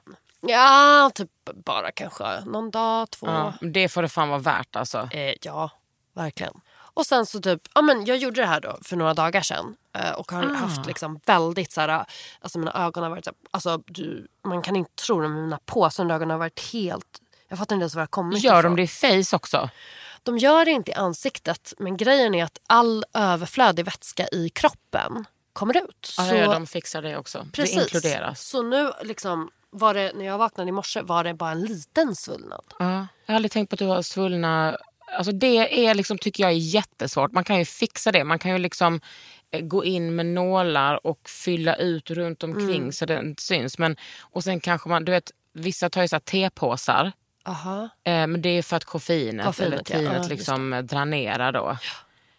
ja, 0.52 1.12
typ 1.16 1.30
bara 1.66 1.92
kanske 1.92 2.40
någon 2.46 2.72
dag, 2.72 3.10
två. 3.12 3.28
Ja, 3.28 3.54
det 3.62 3.90
får 3.90 4.02
det 4.02 4.10
fan 4.10 4.30
vara 4.30 4.40
värt 4.40 4.76
alltså. 4.76 5.10
Eh, 5.12 5.34
ja, 5.42 5.70
verkligen. 6.14 6.54
Och 6.96 7.06
sen 7.06 7.26
så 7.26 7.42
typ, 7.42 7.62
ja 7.74 7.82
men 7.82 8.06
jag 8.06 8.18
gjorde 8.18 8.42
det 8.42 8.48
här 8.48 8.62
då 8.62 8.78
för 8.82 8.96
några 8.96 9.14
dagar 9.14 9.42
sedan. 9.42 9.76
Och 10.18 10.32
har 10.32 10.44
Ah. 10.44 10.54
haft 10.54 10.86
liksom 10.86 11.20
väldigt 11.26 11.72
så 11.72 11.82
här, 11.82 12.06
alltså 12.42 12.60
mina 12.60 12.86
ögon 12.86 13.04
har 13.04 13.10
varit 13.10 13.26
så 13.26 13.30
här, 13.32 13.38
alltså 13.52 13.78
du, 13.86 14.28
man 14.44 14.62
kan 14.62 14.76
inte 14.76 14.96
tro 14.96 15.22
det 15.22 15.28
men 15.28 15.42
mina 15.44 15.60
under 16.00 16.16
ögonen 16.16 16.30
har 16.32 16.38
varit 16.38 16.74
helt, 16.74 17.22
jag 17.50 17.58
fattar 17.60 17.76
inte 17.76 17.84
ens 17.84 17.96
var 17.96 18.00
det 18.00 18.04
har 18.04 18.08
kommit 18.08 18.44
Gör 18.44 18.60
ifrån. 18.60 18.76
de 18.76 18.76
det 18.76 18.84
i 18.84 18.88
face 19.24 19.36
också? 19.36 19.70
De 20.24 20.38
gör 20.38 20.66
det 20.66 20.72
inte 20.72 20.92
i 20.92 20.94
ansiktet 20.94 21.74
men 21.78 21.98
grejen 21.98 22.36
är 22.36 22.44
att 22.44 22.58
all 22.68 23.06
överflödig 23.14 23.86
vätska 23.86 24.28
i 24.32 24.50
kroppen 24.50 25.26
kommer 25.54 25.78
ut. 25.78 26.14
Ja, 26.18 26.24
så, 26.30 26.36
ja, 26.36 26.54
de 26.54 26.68
fixar 26.68 27.02
det 27.02 27.18
också. 27.18 27.48
precis. 27.54 27.76
Det 27.76 27.82
inkluderas. 27.82 28.42
Så 28.48 28.62
nu 28.64 28.92
liksom, 29.04 29.50
var 29.70 29.94
det, 29.94 30.12
när 30.16 30.26
jag 30.26 30.38
vaknade 30.38 30.70
i 30.70 30.72
morse 30.72 31.02
var 31.02 31.24
det 31.24 31.34
bara 31.34 31.52
en 31.52 31.62
liten 31.62 32.16
svullnad. 32.16 32.64
Ja. 32.80 33.08
Jag 33.26 33.34
har 33.34 33.36
aldrig 33.36 33.52
tänkt 33.52 33.70
på 33.70 33.74
att 33.74 33.80
du 33.80 33.86
har 33.86 34.02
svullna... 34.02 34.78
Alltså 35.18 35.32
det 35.32 35.88
är 35.88 35.94
liksom, 35.94 36.18
tycker 36.18 36.44
jag 36.44 36.52
är 36.52 36.56
jättesvårt. 36.56 37.32
Man 37.32 37.44
kan 37.44 37.58
ju 37.60 37.66
fixa 37.66 38.12
det. 38.12 38.24
Man 38.24 38.40
kan 38.40 38.52
ju 38.52 38.58
liksom 38.58 39.02
eh, 39.52 39.62
gå 39.62 39.86
in 39.86 40.16
med 40.16 40.26
nålar 40.26 41.08
och 41.08 41.30
fylla 41.30 41.76
ut 41.76 42.12
runt 42.12 42.44
omkring 42.44 42.76
Mm. 42.76 42.92
så 42.92 43.06
det 43.06 43.20
inte 43.20 43.44
syns. 43.44 43.78
Men, 43.78 43.96
och 44.22 44.44
sen 44.44 44.60
kanske 44.60 44.90
man, 44.90 45.06
du 45.06 45.12
vet, 45.12 45.32
vissa 45.54 45.90
tar 45.90 46.02
ju 46.02 46.08
så 46.08 46.16
här 46.16 46.20
tepåsar. 46.22 47.12
Aha. 47.46 47.90
Eh, 48.04 48.28
men 48.28 48.42
det 48.42 48.50
är 48.50 48.62
för 48.62 48.78
att 48.78 48.86
koffeinet, 48.86 49.46
Koffeinet, 49.46 49.92
eller 49.92 50.00
tinet 50.02 50.24
Ja, 50.24 50.30
liksom 50.30 50.82
dränerar 50.90 51.52
då. 51.52 51.78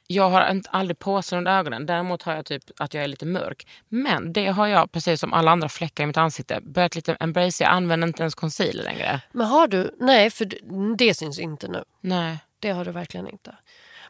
Jag 0.07 0.31
har 0.31 0.51
inte, 0.51 0.71
aldrig 0.71 0.99
påsar 0.99 1.38
under 1.38 1.59
ögonen. 1.59 1.87
Däremot 1.87 2.23
har 2.23 2.35
jag 2.35 2.45
typ 2.45 2.62
att 2.77 2.95
jag 2.95 3.05
är 3.05 3.09
lite 3.09 3.27
mörk. 3.27 3.66
Men 3.88 4.33
det 4.33 4.47
har 4.47 4.66
jag, 4.66 4.92
precis 4.92 5.21
som 5.21 5.33
alla 5.33 5.51
andra 5.51 5.69
fläckar 5.69 6.05
i 6.05 6.07
mitt 6.07 6.16
ansikte, 6.16 6.61
börjat 6.61 6.95
lite 6.95 7.16
embrace. 7.21 7.64
Jag 7.64 7.73
använder 7.73 8.09
inte 8.09 8.23
ens 8.23 8.35
concealer 8.35 8.85
längre. 8.85 9.21
Men 9.33 9.47
har 9.47 9.69
du... 9.69 9.97
Nej, 10.01 10.31
för 10.31 10.53
det, 10.97 11.14
syns 11.14 11.38
inte 11.38 11.69
nu. 11.69 11.85
Nej. 12.01 12.38
Det 12.61 12.71
har 12.71 12.85
du 12.85 12.90
verkligen 12.90 13.29
inte. 13.29 13.57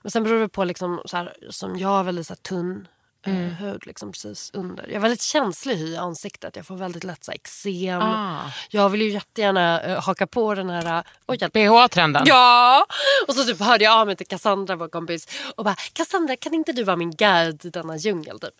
Men 0.02 0.10
sen 0.10 0.24
beror 0.24 0.40
det 0.40 0.48
på, 0.48 0.64
liksom, 0.64 1.02
så 1.04 1.16
här, 1.16 1.36
som 1.50 1.78
jag 1.78 1.88
har 1.88 2.04
väldigt 2.04 2.26
så 2.26 2.32
här, 2.32 2.38
tunn 2.38 2.88
eh, 3.26 3.34
hud 3.34 3.86
liksom, 3.86 4.12
precis 4.12 4.50
under. 4.54 4.86
Jag 4.86 4.94
har 4.94 5.00
väldigt 5.00 5.22
känslig 5.22 5.76
hy 5.76 5.92
i 5.92 5.96
ansiktet. 5.96 6.56
Jag 6.56 6.66
får 6.66 6.76
väldigt 6.76 7.04
lätt 7.04 7.24
så 7.24 7.32
eksem. 7.32 8.02
Ah. 8.02 8.40
Jag 8.70 8.88
vill 8.88 9.02
ju 9.02 9.10
jättegärna 9.10 9.86
uh, 9.86 10.00
haka 10.00 10.26
på 10.26 10.54
den 10.54 10.70
här... 10.70 11.04
Uh, 11.28 11.36
hjälp. 11.40 11.52
BH-trenden. 11.52 12.22
Ja! 12.26 12.86
Och 13.28 13.34
så 13.34 13.44
typ 13.44 13.60
hörde 13.60 13.84
jag 13.84 14.00
av 14.00 14.06
mig 14.06 14.16
till 14.16 14.26
Cassandra, 14.26 14.76
vår 14.76 14.88
kompis. 14.88 15.28
Och 15.56 15.64
bara, 15.64 15.76
Cassandra 15.92 16.36
kan 16.36 16.54
inte 16.54 16.72
du 16.72 16.84
vara 16.84 16.96
min 16.96 17.10
guide 17.10 17.64
i 17.64 17.70
denna 17.70 17.96
djungel? 17.96 18.40
Typ. 18.40 18.54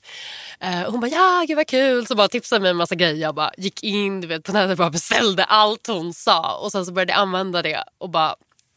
Eh, 0.60 0.90
hon 0.90 1.00
bara, 1.00 1.10
ja 1.10 1.44
gud 1.48 1.56
vad 1.56 1.66
kul. 1.66 2.06
Så 2.06 2.14
bara 2.14 2.28
tipsade 2.28 2.60
mig 2.60 2.70
en 2.70 2.76
massa 2.76 2.94
grejer. 2.94 3.14
Jag 3.14 3.34
bara 3.34 3.50
gick 3.56 3.82
in 3.82 4.20
du 4.20 4.26
vet, 4.26 4.44
på 4.44 4.52
nätet 4.52 4.70
och 4.70 4.76
bara 4.76 4.90
beställde 4.90 5.44
allt 5.44 5.86
hon 5.86 6.14
sa. 6.14 6.58
Och 6.58 6.72
sen 6.72 6.86
så 6.86 6.92
började 6.92 7.12
jag 7.12 7.20
använda 7.20 7.62
det 7.62 7.84
och 7.98 8.10
bara, 8.10 8.34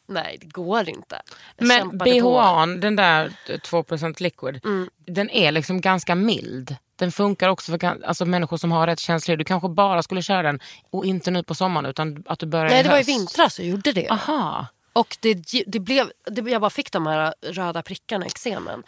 nej 0.10 0.38
det 0.42 0.48
går 0.48 0.90
inte. 0.90 1.22
Jag 1.58 1.68
Men. 1.68 1.98
BHAn, 1.98 2.80
den 2.80 2.96
där 2.96 3.34
2% 3.48 4.24
liquid, 4.24 4.62
den 5.08 5.30
är 5.30 5.52
liksom 5.52 5.82
ganska 5.82 6.16
mild. 6.16 6.76
Den 6.96 7.12
funkar 7.12 7.50
också 7.50 7.72
för 7.72 8.06
alltså, 8.06 8.26
människor 8.26 8.58
som 8.58 8.72
har 8.72 8.88
rätt 8.88 9.00
känslig. 9.00 9.38
Du 9.38 9.44
kanske 9.44 9.70
bara 9.70 10.04
skulle 10.04 10.22
köra 10.22 10.42
den 10.42 10.60
och 10.90 11.06
inte 11.06 11.32
nu 11.32 11.44
på 11.44 11.56
sommaren 11.56 11.86
utan 11.86 12.24
att 12.28 12.40
du 12.40 12.46
börjar 12.46 12.70
Nej 12.70 12.84
det 12.84 12.90
var 12.90 12.96
i 12.96 13.00
höst. 13.00 13.10
vintras 13.10 13.60
jag 13.60 13.68
gjorde 13.68 13.92
det. 13.92 14.10
Aha, 14.10 14.68
Och 14.94 15.18
det, 15.20 15.34
det 15.68 15.80
blev, 15.80 16.12
det, 16.26 16.52
jag 16.52 16.62
bara 16.62 16.70
fick 16.70 16.92
de 16.92 17.08
här 17.08 17.34
röda 17.42 17.82
prickarna, 17.82 18.26
eksemen. 18.26 18.84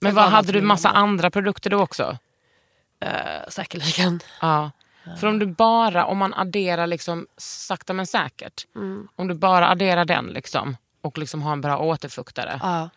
Men 0.00 0.14
vad, 0.14 0.24
hade 0.24 0.52
du 0.52 0.60
massa 0.60 0.90
andra 0.90 1.30
produkter 1.30 1.70
då 1.70 1.80
också? 1.80 2.18
Eh, 3.00 3.48
säkerligen. 3.48 4.20
Ja. 4.40 4.70
För 5.20 5.26
om 5.26 5.38
du 5.38 5.46
bara, 5.46 6.06
om 6.06 6.18
man 6.18 6.34
adderar 6.34 6.86
liksom 6.86 7.26
sakta 7.36 7.92
men 7.92 8.06
säkert. 8.06 8.66
Mm. 8.76 9.08
Om 9.16 9.28
du 9.28 9.34
bara 9.34 9.68
adderar 9.68 10.04
den 10.04 10.26
liksom 10.26 10.76
och 11.00 11.18
liksom 11.18 11.42
har 11.42 11.52
en 11.52 11.60
bra 11.60 11.78
återfuktare. 11.78 12.60
Ja. 12.62 12.90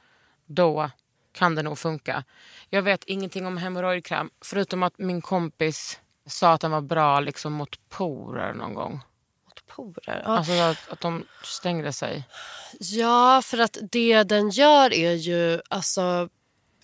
Då 0.46 0.90
kan 1.32 1.56
det 1.56 1.64
nog 1.64 1.78
funka. 1.78 2.24
Jag 2.70 2.82
vet 2.82 3.04
ingenting 3.04 3.46
om 3.46 3.58
hemorrojdkräm 3.58 4.30
förutom 4.42 4.84
att 4.84 4.98
min 4.98 5.22
kompis 5.22 6.00
sa 6.26 6.54
att 6.54 6.62
den 6.62 6.72
var 6.72 6.82
bra 6.82 7.20
liksom 7.20 7.54
mot 7.54 7.90
porer 7.90 8.54
någon 8.54 8.74
gång. 8.74 8.94
Mot 9.46 9.68
porer. 9.68 10.22
Ja. 10.26 10.38
Alltså 10.38 10.52
att, 10.52 10.90
att 10.90 11.02
de 11.02 11.26
stängde 11.44 11.94
sig. 11.94 12.24
Ja, 12.80 13.42
för 13.42 13.58
att 13.58 13.78
det 13.92 14.24
den 14.24 14.50
gör 14.50 14.94
är 14.94 15.14
ju... 15.14 15.62
Alltså, 15.70 16.30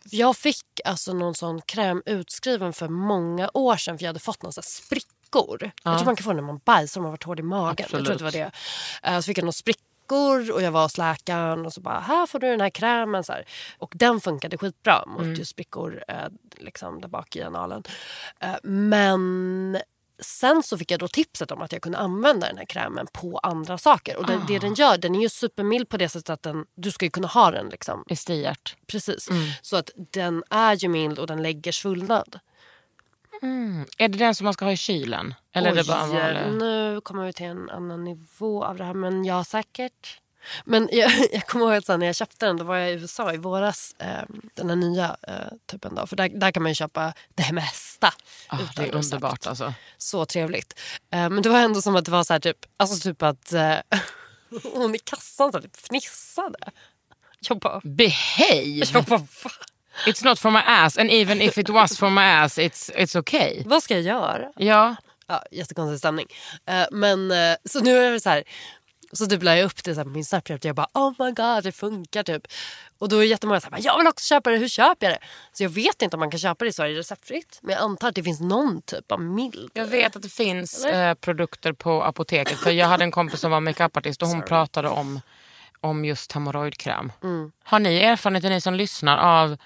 jag 0.04 0.38
fick 0.38 0.82
alltså 0.86 1.14
någon 1.14 1.36
sån 1.36 1.62
kräm 1.62 2.04
utskriven 2.06 2.74
för 2.74 2.88
många 2.88 3.50
år 3.54 3.78
sedan 3.78 3.98
för 3.98 4.04
jag 4.04 4.10
hade 4.10 4.20
fått 4.20 4.42
några 4.42 4.52
så 4.52 4.62
här 4.62 4.66
sprickor. 5.34 5.72
Jag 5.84 5.98
tror 5.98 6.06
man 6.06 6.16
kan 6.16 6.24
få 6.24 6.30
det 6.30 6.36
när 6.36 6.42
man 6.44 6.60
bajsar 6.66 7.00
om 7.02 7.04
man 7.04 7.12
varit 7.12 7.24
hård 7.24 7.40
i 7.40 7.44
magen. 7.44 7.76
Jag 7.80 7.90
tror 7.90 8.12
att 8.12 8.18
det 8.18 8.24
var 8.24 8.32
det. 8.32 8.52
Eh, 9.04 9.20
Så 9.20 9.24
fick 9.24 9.38
jag 9.38 9.44
några 9.44 9.52
sprickor 9.52 10.52
och 10.52 10.62
jag 10.62 10.72
var 10.72 10.84
hos 10.84 10.98
läkaren 10.98 11.66
och 11.66 11.74
så 11.74 11.82
bara 11.82 12.00
här 12.00 12.26
får 12.26 12.40
du 12.40 12.48
den 12.50 12.62
här 12.62 12.70
krämen. 12.70 13.24
Så 13.24 13.32
här. 13.32 13.46
Och 13.78 13.92
den 13.96 14.22
funkade 14.22 14.58
skitbra 14.58 15.06
mot 15.06 15.38
just 15.38 15.52
sprickor 15.52 16.04
eh, 16.08 16.16
liksom 16.58 17.02
där 17.02 17.08
bak 17.08 17.36
i 17.36 17.42
analen. 17.42 17.84
Eh, 18.40 18.56
Men 18.64 19.78
Sen 20.20 20.64
så 20.64 20.78
fick 20.78 20.92
jag 20.92 21.00
då 21.00 21.08
tipset 21.08 21.52
om 21.52 21.62
att 21.62 21.72
jag 21.72 21.82
kunde 21.82 21.98
använda 21.98 22.48
den 22.48 22.58
här 22.58 22.66
krämen 22.66 23.08
på 23.14 23.38
andra 23.38 23.78
saker. 23.78 24.18
Och 24.18 24.26
det, 24.28 24.42
det 24.48 24.60
den 24.60 24.74
gör, 24.74 24.98
den 24.98 25.16
är 25.16 25.20
ju 25.22 25.30
supermild 25.30 25.90
på 25.90 25.98
det 25.98 26.10
sättet 26.10 26.30
att 26.30 26.44
den, 26.44 26.66
du 26.76 26.92
ska 26.92 27.06
ju 27.06 27.12
kunna 27.12 27.28
ha 27.28 27.52
den 27.52 27.70
liksom. 27.70 28.04
I 28.10 28.16
stiert. 28.16 28.76
Precis. 28.88 29.30
Så 29.62 29.76
att 29.78 29.90
den 29.96 30.44
är 30.50 30.76
ju 30.76 30.88
mild 30.90 31.20
och 31.20 31.28
den 31.28 31.44
lägger 31.44 31.72
svullnad. 31.72 32.40
Är 33.98 34.08
det 34.08 34.18
den 34.18 34.36
som 34.36 34.46
man 34.46 34.54
ska 34.54 34.66
ha 34.66 34.72
i 34.72 34.78
kylen? 34.78 35.34
Eller 35.54 35.72
är 35.72 35.76
det 35.76 35.88
bara 35.88 36.04
Oj, 36.04 36.58
nu 36.60 37.02
kommer 37.02 37.26
vi 37.26 37.34
till 37.34 37.46
en 37.46 37.70
annan 37.70 38.04
nivå 38.04 38.64
av 38.64 38.78
det 38.78 38.84
här. 38.84 38.94
Men 38.94 39.26
ja, 39.26 39.44
säkert. 39.44 40.20
Men 40.66 40.90
jag, 40.92 41.12
jag 41.32 41.48
kommer 41.48 41.66
ihåg 41.66 41.76
att 41.76 41.86
sen 41.86 42.00
när 42.00 42.06
jag 42.06 42.16
köpte 42.16 42.46
den, 42.46 42.58
då 42.58 42.64
var 42.64 42.78
jag 42.78 42.90
i 42.90 42.94
USA 42.94 43.34
i 43.34 43.38
våras. 43.38 43.96
Eh, 44.00 44.24
den 44.54 44.70
här 44.70 44.76
nya 44.76 45.18
eh, 45.28 45.34
typen 45.66 45.96
då. 45.96 46.08
För 46.08 46.16
där, 46.16 46.30
där 46.30 46.52
kan 46.52 46.64
man 46.64 46.72
ju 46.72 46.76
köpa 46.76 47.14
det 47.36 47.52
mesta. 47.54 48.14
Ah, 48.48 48.58
det 48.76 48.88
är 48.88 48.96
underbart 48.96 49.48
alltså. 49.48 49.74
Så 49.98 50.26
trevligt. 50.26 50.80
Eh, 51.12 51.30
men 51.30 51.42
det 51.42 51.50
var 51.50 51.60
ändå 51.60 51.82
som 51.82 51.96
att 51.96 52.06
det 52.06 52.12
var 52.12 52.24
så 52.24 52.34
här 52.34 52.40
typ, 52.40 52.58
alltså 52.78 53.10
typ 53.10 53.22
att 53.22 53.54
eh, 53.54 53.76
hon 54.74 54.96
i 54.96 55.00
kassan 55.00 55.52
så 55.52 55.62
typ 55.62 55.78
fnissade. 55.78 56.60
Jag 57.50 57.60
bara, 57.60 57.82
Behave! 57.84 58.86
jag 58.94 59.04
bara 59.04 59.18
va? 59.18 59.52
It's 60.08 60.26
not 60.26 60.40
for 60.40 60.52
my 60.52 60.62
ass 60.66 60.98
and 60.98 61.10
even 61.12 61.42
if 61.42 61.58
it 61.58 61.70
was 61.70 61.98
for 61.98 62.10
my 62.10 62.24
ass 62.24 62.58
it's, 62.58 62.92
it's 62.96 63.20
okay. 63.20 63.64
Vad 63.66 63.84
ska 63.84 63.94
jag 63.94 64.04
göra? 64.04 64.52
Ja, 64.56 64.96
Ja, 65.28 65.44
jättekonstig 65.52 66.00
stämning. 66.00 66.28
Eh, 66.66 66.86
men 66.92 67.32
eh, 67.32 67.56
så 67.66 67.80
nu 67.80 67.98
är 67.98 68.12
det 68.12 68.20
så 68.20 68.30
här. 68.30 68.44
Så 69.12 69.26
typ 69.26 69.44
la 69.44 69.56
jag 69.58 69.66
upp 69.66 69.84
det 69.84 69.96
så 69.96 70.04
på 70.04 70.10
min 70.10 70.26
Snapchat. 70.26 70.66
Jag 70.66 70.76
bara 70.76 70.88
oh 70.94 71.14
my 71.20 71.32
god 71.32 71.64
det 71.64 71.72
funkar 71.72 72.24
typ. 72.24 72.48
Och 72.98 73.10
då 73.10 73.18
är 73.18 73.24
jättemånga 73.24 73.62
så 73.62 73.70
här, 73.72 73.80
jag 73.84 73.98
vill 73.98 74.08
också 74.08 74.26
köpa 74.26 74.50
det, 74.50 74.58
hur 74.58 74.68
köper 74.68 75.06
jag 75.06 75.16
det? 75.16 75.20
Så 75.54 75.64
jag 75.64 75.70
vet 75.70 76.02
inte 76.02 76.16
om 76.16 76.20
man 76.20 76.32
kan 76.32 76.40
köpa 76.40 76.66
det 76.66 76.70
i 76.70 76.74
Sverige 76.74 77.00
receptfritt. 77.00 77.60
Men 77.62 77.74
jag 77.74 77.82
antar 77.84 78.10
att 78.10 78.16
det 78.16 78.24
finns 78.24 78.40
någon 78.42 78.82
typ 78.82 79.12
av 79.12 79.22
mild. 79.22 79.72
jag 79.74 79.86
vet 79.86 80.16
att 80.16 80.22
det 80.22 80.30
finns 80.30 80.86
eh, 80.86 81.14
produkter 81.14 81.74
på 81.74 82.04
apoteket. 82.04 82.60
För 82.60 82.72
Jag 82.72 82.88
hade 82.88 83.04
en 83.04 83.12
kompis 83.12 83.40
som 83.40 83.52
var 83.52 83.60
makeupartist 83.60 84.22
och 84.22 84.28
hon 84.28 84.42
pratade 84.42 84.90
om, 84.90 85.22
om 85.82 86.06
just 86.06 86.32
hemorrojdkräm. 86.32 87.12
Har 87.64 87.80
ni 87.80 87.98
erfarenhet, 87.98 88.44
ni 88.44 88.62
som 88.62 88.74
lyssnar, 88.74 89.18
av 89.18 89.58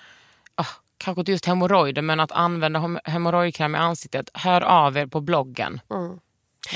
kanske 0.97 1.21
inte 1.21 1.31
just 1.31 1.45
hemorrojder 1.45 2.01
men 2.01 2.19
att 2.19 2.31
använda 2.31 2.79
hem- 2.79 2.99
hemorrojdkräm 3.03 3.75
i 3.75 3.77
ansiktet? 3.77 4.29
Hör 4.33 4.61
av 4.61 4.97
er 4.97 5.05
på 5.05 5.21
bloggen. 5.21 5.81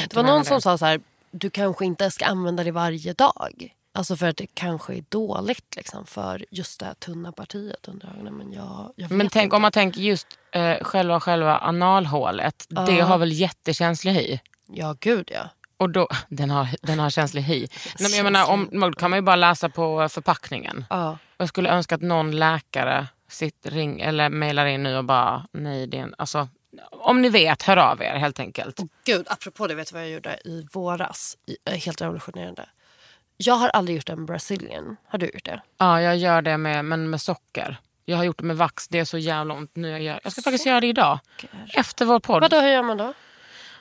Det 0.10 0.16
var 0.16 0.24
någon 0.24 0.46
som 0.46 0.62
sa 0.62 0.78
så 0.78 0.86
här, 0.86 1.02
du 1.32 1.50
kanske 1.50 1.86
inte 1.86 2.12
ska 2.12 2.26
använda 2.26 2.64
det 2.64 2.72
varje 2.72 3.14
dag. 3.14 3.76
Alltså 3.94 4.16
för 4.16 4.28
att 4.28 4.38
det 4.38 4.48
kanske 4.54 4.94
är 4.96 5.04
dåligt 5.10 5.76
liksom, 5.76 6.06
för 6.06 6.46
just 6.52 6.80
det 6.80 6.86
här 6.86 6.94
tunna 6.94 7.32
partiet 7.32 7.88
under 7.88 8.08
ögonen. 8.08 8.34
Men 8.38 8.52
jag, 8.54 8.94
jag 8.96 9.12
Men 9.12 9.30
tänk 9.30 9.44
inte. 9.44 9.56
om 9.56 9.62
man 9.62 9.72
tänker 9.72 10.02
just 10.02 10.28
eh, 10.52 10.78
själva, 10.82 11.20
själva 11.20 11.58
analhålet. 11.60 12.66
Det 12.70 13.00
har 13.00 13.18
väl 13.18 13.32
jättekänslig 13.32 14.12
hy? 14.14 14.40
Ja, 14.68 14.96
gud 15.00 15.32
ja. 15.34 15.50
Och 15.78 15.90
då, 15.90 16.08
den, 16.30 16.50
har, 16.50 16.68
den 16.82 17.00
har 17.00 17.10
känslig 17.10 17.42
hy. 17.42 17.60
Nej, 18.00 18.10
men 18.10 18.18
jag 18.18 18.24
menar, 18.24 18.50
om, 18.50 18.70
då 18.82 18.92
kan 18.92 19.10
man 19.10 19.18
ju 19.18 19.24
bara 19.24 19.36
läsa 19.36 19.70
på 19.70 20.10
förpackningen. 20.10 20.86
ja. 20.90 21.18
Jag 21.38 21.48
skulle 21.48 21.70
önska 21.70 21.96
att 21.96 22.02
någon 22.02 22.32
läkare 22.32 23.08
sitter, 23.32 23.72
ring, 23.72 24.02
eller 24.02 24.30
mejlar 24.30 24.66
in 24.66 24.84
nu 24.84 24.98
och 24.98 25.06
bara, 25.06 25.48
nej 25.52 25.88
det 25.88 25.98
är 25.98 26.02
en, 26.02 26.16
alltså, 26.18 26.48
om 26.92 27.22
ni 27.22 27.30
vet, 27.30 27.64
hör 27.64 27.78
av 27.78 28.02
er 28.02 28.16
helt 28.16 28.40
enkelt. 28.40 28.80
Gud, 29.06 29.28
apropå 29.30 29.68
det, 29.68 29.76
vet 29.76 29.88
du 29.88 29.94
vad 29.94 30.04
jag 30.04 30.12
gjorde 30.12 30.40
i 30.46 30.68
våras? 30.74 31.38
Eh, 31.66 31.78
helt 31.78 32.02
revolutionerande. 32.02 32.70
Jag 33.38 33.54
har 33.54 33.70
aldrig 33.70 33.96
gjort 33.96 34.10
en 34.10 34.26
brazilian. 34.26 34.98
Har 35.08 35.20
du 35.20 35.26
gjort 35.26 35.46
det? 35.46 35.62
Ja, 35.78 36.02
jag 36.02 36.18
gör 36.18 36.42
det 36.42 36.58
med, 36.58 36.86
men 36.86 37.10
med 37.10 37.22
socker. 37.22 37.78
Jag 38.06 38.18
har 38.18 38.24
gjort 38.24 38.38
det 38.38 38.44
med 38.44 38.58
vax, 38.58 38.88
det 38.88 39.00
är 39.00 39.06
så 39.06 39.18
jävla 39.18 39.54
ont 39.54 39.76
nu. 39.76 39.90
Jag, 39.90 40.02
gör. 40.02 40.20
jag 40.24 40.32
ska 40.32 40.42
faktiskt 40.42 40.66
göra 40.66 40.80
det 40.80 40.88
idag. 40.88 41.20
Efter 41.74 42.06
vår 42.06 42.20
podd. 42.20 42.42
Vadå, 42.42 42.60
hur 42.60 42.70
gör 42.70 42.84
man 42.84 42.98
då? 42.98 43.14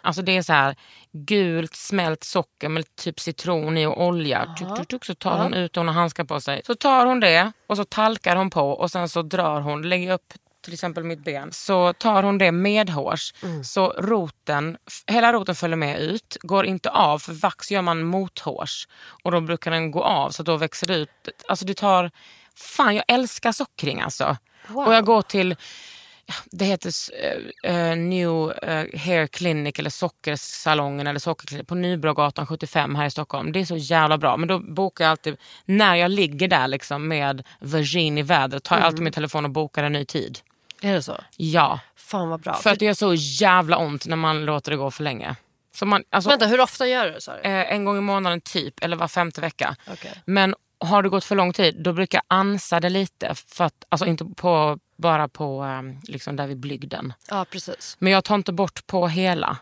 Alltså 0.02 0.22
det 0.22 0.36
är 0.36 0.42
så 0.42 0.52
här 0.52 0.76
gult 1.12 1.76
smält 1.76 2.24
socker 2.24 2.68
med 2.68 2.96
typ 2.96 3.20
citron 3.20 3.78
i 3.78 3.86
och 3.86 4.06
olja. 4.06 4.54
Tuk, 4.58 4.76
tuk, 4.76 4.88
tuk, 4.88 5.04
så 5.04 5.14
tar 5.14 5.38
hon 5.38 5.54
ut 5.54 5.72
det, 5.72 5.80
hon 5.80 5.88
har 5.88 5.94
handskar 5.94 6.24
på 6.24 6.40
sig. 6.40 6.62
Så 6.66 6.74
tar 6.74 7.06
hon 7.06 7.20
det 7.20 7.52
och 7.66 7.76
så 7.76 7.84
talkar 7.84 8.36
hon 8.36 8.50
på 8.50 8.70
och 8.70 8.90
sen 8.90 9.08
så 9.08 9.22
drar 9.22 9.60
hon, 9.60 9.88
lägger 9.88 10.12
upp 10.12 10.32
till 10.64 10.74
exempel 10.74 11.04
mitt 11.04 11.24
ben. 11.24 11.52
Så 11.52 11.92
tar 11.92 12.22
hon 12.22 12.38
det 12.38 12.52
medhårs 12.52 13.34
så 13.64 13.94
roten, 13.98 14.76
hela 15.06 15.32
roten 15.32 15.54
följer 15.54 15.76
med 15.76 16.00
ut, 16.00 16.36
går 16.40 16.66
inte 16.66 16.90
av 16.90 17.18
för 17.18 17.32
vax 17.32 17.70
gör 17.70 17.82
man 17.82 18.04
mothårs. 18.04 18.88
Och 19.22 19.30
då 19.32 19.40
brukar 19.40 19.70
den 19.70 19.90
gå 19.90 20.02
av 20.02 20.30
så 20.30 20.42
då 20.42 20.56
växer 20.56 20.86
det 20.86 20.94
ut. 20.94 21.10
Alltså 21.48 21.64
det 21.64 21.74
tar, 21.74 22.10
fan 22.56 22.94
jag 22.94 23.04
älskar 23.08 23.52
sockring 23.52 24.00
alltså. 24.00 24.36
Och 24.74 24.94
jag 24.94 25.04
går 25.04 25.22
till 25.22 25.56
det 26.50 26.64
heter 26.64 26.92
eh, 27.62 27.96
New 27.96 28.50
eh, 28.62 29.00
Hair 29.00 29.26
Clinic 29.26 29.78
eller 29.78 29.90
Sockersalongen 29.90 31.06
eller 31.06 31.20
Sockerklinik 31.20 31.66
på 31.66 31.74
Nybrogatan 31.74 32.46
75 32.46 32.94
här 32.94 33.06
i 33.06 33.10
Stockholm. 33.10 33.52
Det 33.52 33.60
är 33.60 33.64
så 33.64 33.76
jävla 33.76 34.18
bra. 34.18 34.36
Men 34.36 34.48
då 34.48 34.58
bokar 34.58 35.04
jag 35.04 35.10
alltid, 35.10 35.36
när 35.64 35.94
jag 35.96 36.10
ligger 36.10 36.48
där 36.48 36.68
liksom 36.68 37.08
med 37.08 37.42
Virgin 37.60 38.18
i 38.18 38.22
vädret, 38.22 38.62
tar 38.64 38.76
jag 38.76 38.84
alltid 38.86 39.02
min 39.02 39.12
telefon 39.12 39.44
och 39.44 39.50
bokar 39.50 39.84
en 39.84 39.92
ny 39.92 40.04
tid. 40.04 40.38
Är 40.82 40.92
det 40.92 41.02
så? 41.02 41.16
Ja, 41.36 41.80
Fan 41.96 42.28
vad 42.28 42.40
bra. 42.40 42.54
för 42.54 42.70
att 42.70 42.78
det 42.78 42.84
gör 42.84 42.94
så 42.94 43.14
jävla 43.14 43.76
ont 43.76 44.06
när 44.06 44.16
man 44.16 44.44
låter 44.44 44.70
det 44.70 44.76
gå 44.76 44.90
för 44.90 45.04
länge. 45.04 45.36
Så 45.74 45.86
man, 45.86 46.04
alltså, 46.10 46.30
Vänta, 46.30 46.46
hur 46.46 46.60
ofta 46.60 46.86
gör 46.86 47.06
du 47.06 47.12
det? 47.12 47.48
eh, 47.48 47.72
en 47.74 47.84
gång 47.84 47.98
i 47.98 48.00
månaden 48.00 48.40
typ, 48.40 48.84
eller 48.84 48.96
var 48.96 49.08
femte 49.08 49.40
vecka. 49.40 49.76
Okej. 49.92 50.12
Men 50.24 50.54
har 50.84 51.02
det 51.02 51.08
gått 51.08 51.24
för 51.24 51.36
lång 51.36 51.52
tid, 51.52 51.82
då 51.82 51.92
brukar 51.92 52.18
jag 52.18 52.36
ansa 52.38 52.80
det 52.80 52.88
lite. 52.88 53.34
För 53.34 53.64
att, 53.64 53.74
alltså 53.88 54.06
inte 54.06 54.24
på, 54.24 54.78
bara 55.00 55.28
på 55.28 55.64
eh, 55.64 56.10
liksom 56.12 56.36
där 56.36 56.46
vid 56.46 56.56
blygden. 56.58 57.12
Ja, 57.28 57.46
precis. 57.50 57.96
Men 57.98 58.12
jag 58.12 58.24
tar 58.24 58.34
inte 58.34 58.52
bort 58.52 58.86
på 58.86 59.08
hela. 59.08 59.58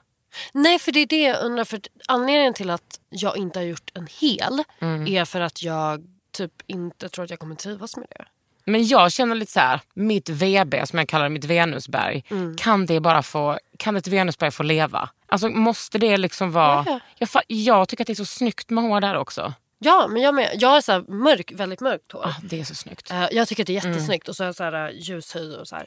Nej, 0.53 0.79
för 0.79 0.93
det 0.93 1.01
är 1.01 1.07
det 1.07 1.23
jag 1.23 1.45
undrar. 1.45 1.65
För 1.65 1.81
anledningen 2.09 2.55
till 2.55 2.71
att 2.71 3.01
jag 3.11 3.37
inte 3.37 3.59
har 3.59 3.65
gjort 3.65 3.91
en 3.95 4.07
hel 4.21 4.63
Mm. 4.81 5.07
är 5.07 5.25
för 5.25 5.41
att 5.41 5.63
jag 5.63 6.05
typ 6.33 6.53
inte 6.67 7.09
tror 7.09 7.25
att 7.25 7.31
jag 7.31 7.39
kommer 7.39 7.55
trivas 7.55 7.97
med 7.97 8.07
det. 8.11 8.25
Men 8.65 8.87
jag 8.87 9.13
känner 9.13 9.35
lite 9.35 9.53
så 9.53 9.61
här, 9.61 9.81
mitt 9.95 10.29
VB 10.29 10.87
som 10.87 10.99
jag 10.99 11.09
kallar 11.09 11.25
det, 11.25 11.31
mitt 11.31 11.45
Venusberg. 11.45 12.25
Mm. 12.31 12.57
Kan 12.57 12.87
det 12.87 13.01
bara 13.01 13.23
få, 13.23 13.59
kan 13.79 13.97
ett 13.97 14.09
Venusberg 14.09 14.51
få 14.51 14.63
leva? 14.63 15.11
Alltså 15.27 15.49
måste 15.49 15.99
det 15.99 16.17
liksom 16.17 16.53
vara... 16.53 16.85
Ja. 16.87 17.01
Jag, 17.19 17.29
jag 17.47 17.89
tycker 17.89 18.05
att 18.05 18.07
det 18.07 18.13
är 18.13 18.15
så 18.15 18.25
snyggt 18.25 18.71
med 18.71 18.85
hår 18.85 19.01
där 19.01 19.15
också. 19.17 19.55
Ja, 19.81 20.07
men 20.09 20.23
jag 20.23 20.35
med. 20.35 20.51
Jag 20.59 20.69
har 20.69 20.81
så 20.81 21.05
mörk, 21.09 21.53
väldigt 21.55 21.81
mörkt 21.81 22.13
hår. 22.13 22.27
Ah, 22.27 22.35
det 22.43 22.61
är 22.61 22.65
så 22.65 22.75
snyggt. 22.75 23.11
Eh, 23.11 23.27
jag 23.31 23.49
tycker 23.49 23.63
att 23.63 23.67
det 23.67 23.77
är 23.77 23.81
Mm. 23.85 23.93
jättesnyggt. 23.93 24.29
Och 24.29 24.37
så 24.37 24.43
har 24.43 24.49
jag 24.49 24.55
så 24.57 24.65
här, 24.65 24.89
uh, 24.89 24.97
ljus 25.01 25.37
hy 25.37 25.57
och 25.57 25.69
så 25.69 25.77
här. 25.77 25.87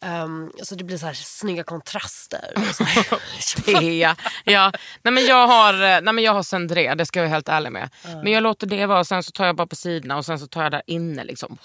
Ehm, 0.00 0.52
så 0.62 0.74
det 0.74 0.84
blir 0.84 0.98
så 0.98 1.06
här 1.06 1.14
snygga 1.14 1.64
kontraster. 1.64 2.52
Och 2.56 3.82
ja. 3.82 4.16
ja. 4.44 4.72
Nej, 5.02 5.12
men 5.12 5.24
jag 5.26 5.46
har, 5.46 5.74
eh, 5.74 5.78
nej, 5.80 6.02
men 6.14 6.18
jag 6.18 6.32
har 6.34 6.42
Cendré, 6.42 6.94
det 6.94 7.06
ska 7.06 7.18
jag 7.18 7.24
vara 7.24 7.32
helt 7.34 7.48
ärlig 7.48 7.72
med. 7.72 7.90
Men 8.22 8.32
jag 8.32 8.42
låter 8.42 8.66
det 8.66 8.86
vara, 8.86 9.04
sen 9.04 9.22
så 9.22 9.30
tar 9.32 9.46
jag 9.46 9.56
bara 9.56 9.66
på 9.66 9.76
sidorna 9.76 10.16
och 10.16 10.26
sen 10.26 10.38
så 10.38 10.46
tar 10.46 10.62
jag 10.62 10.72
där 10.72 10.82
inne. 10.86 11.24
Liksom. 11.24 11.58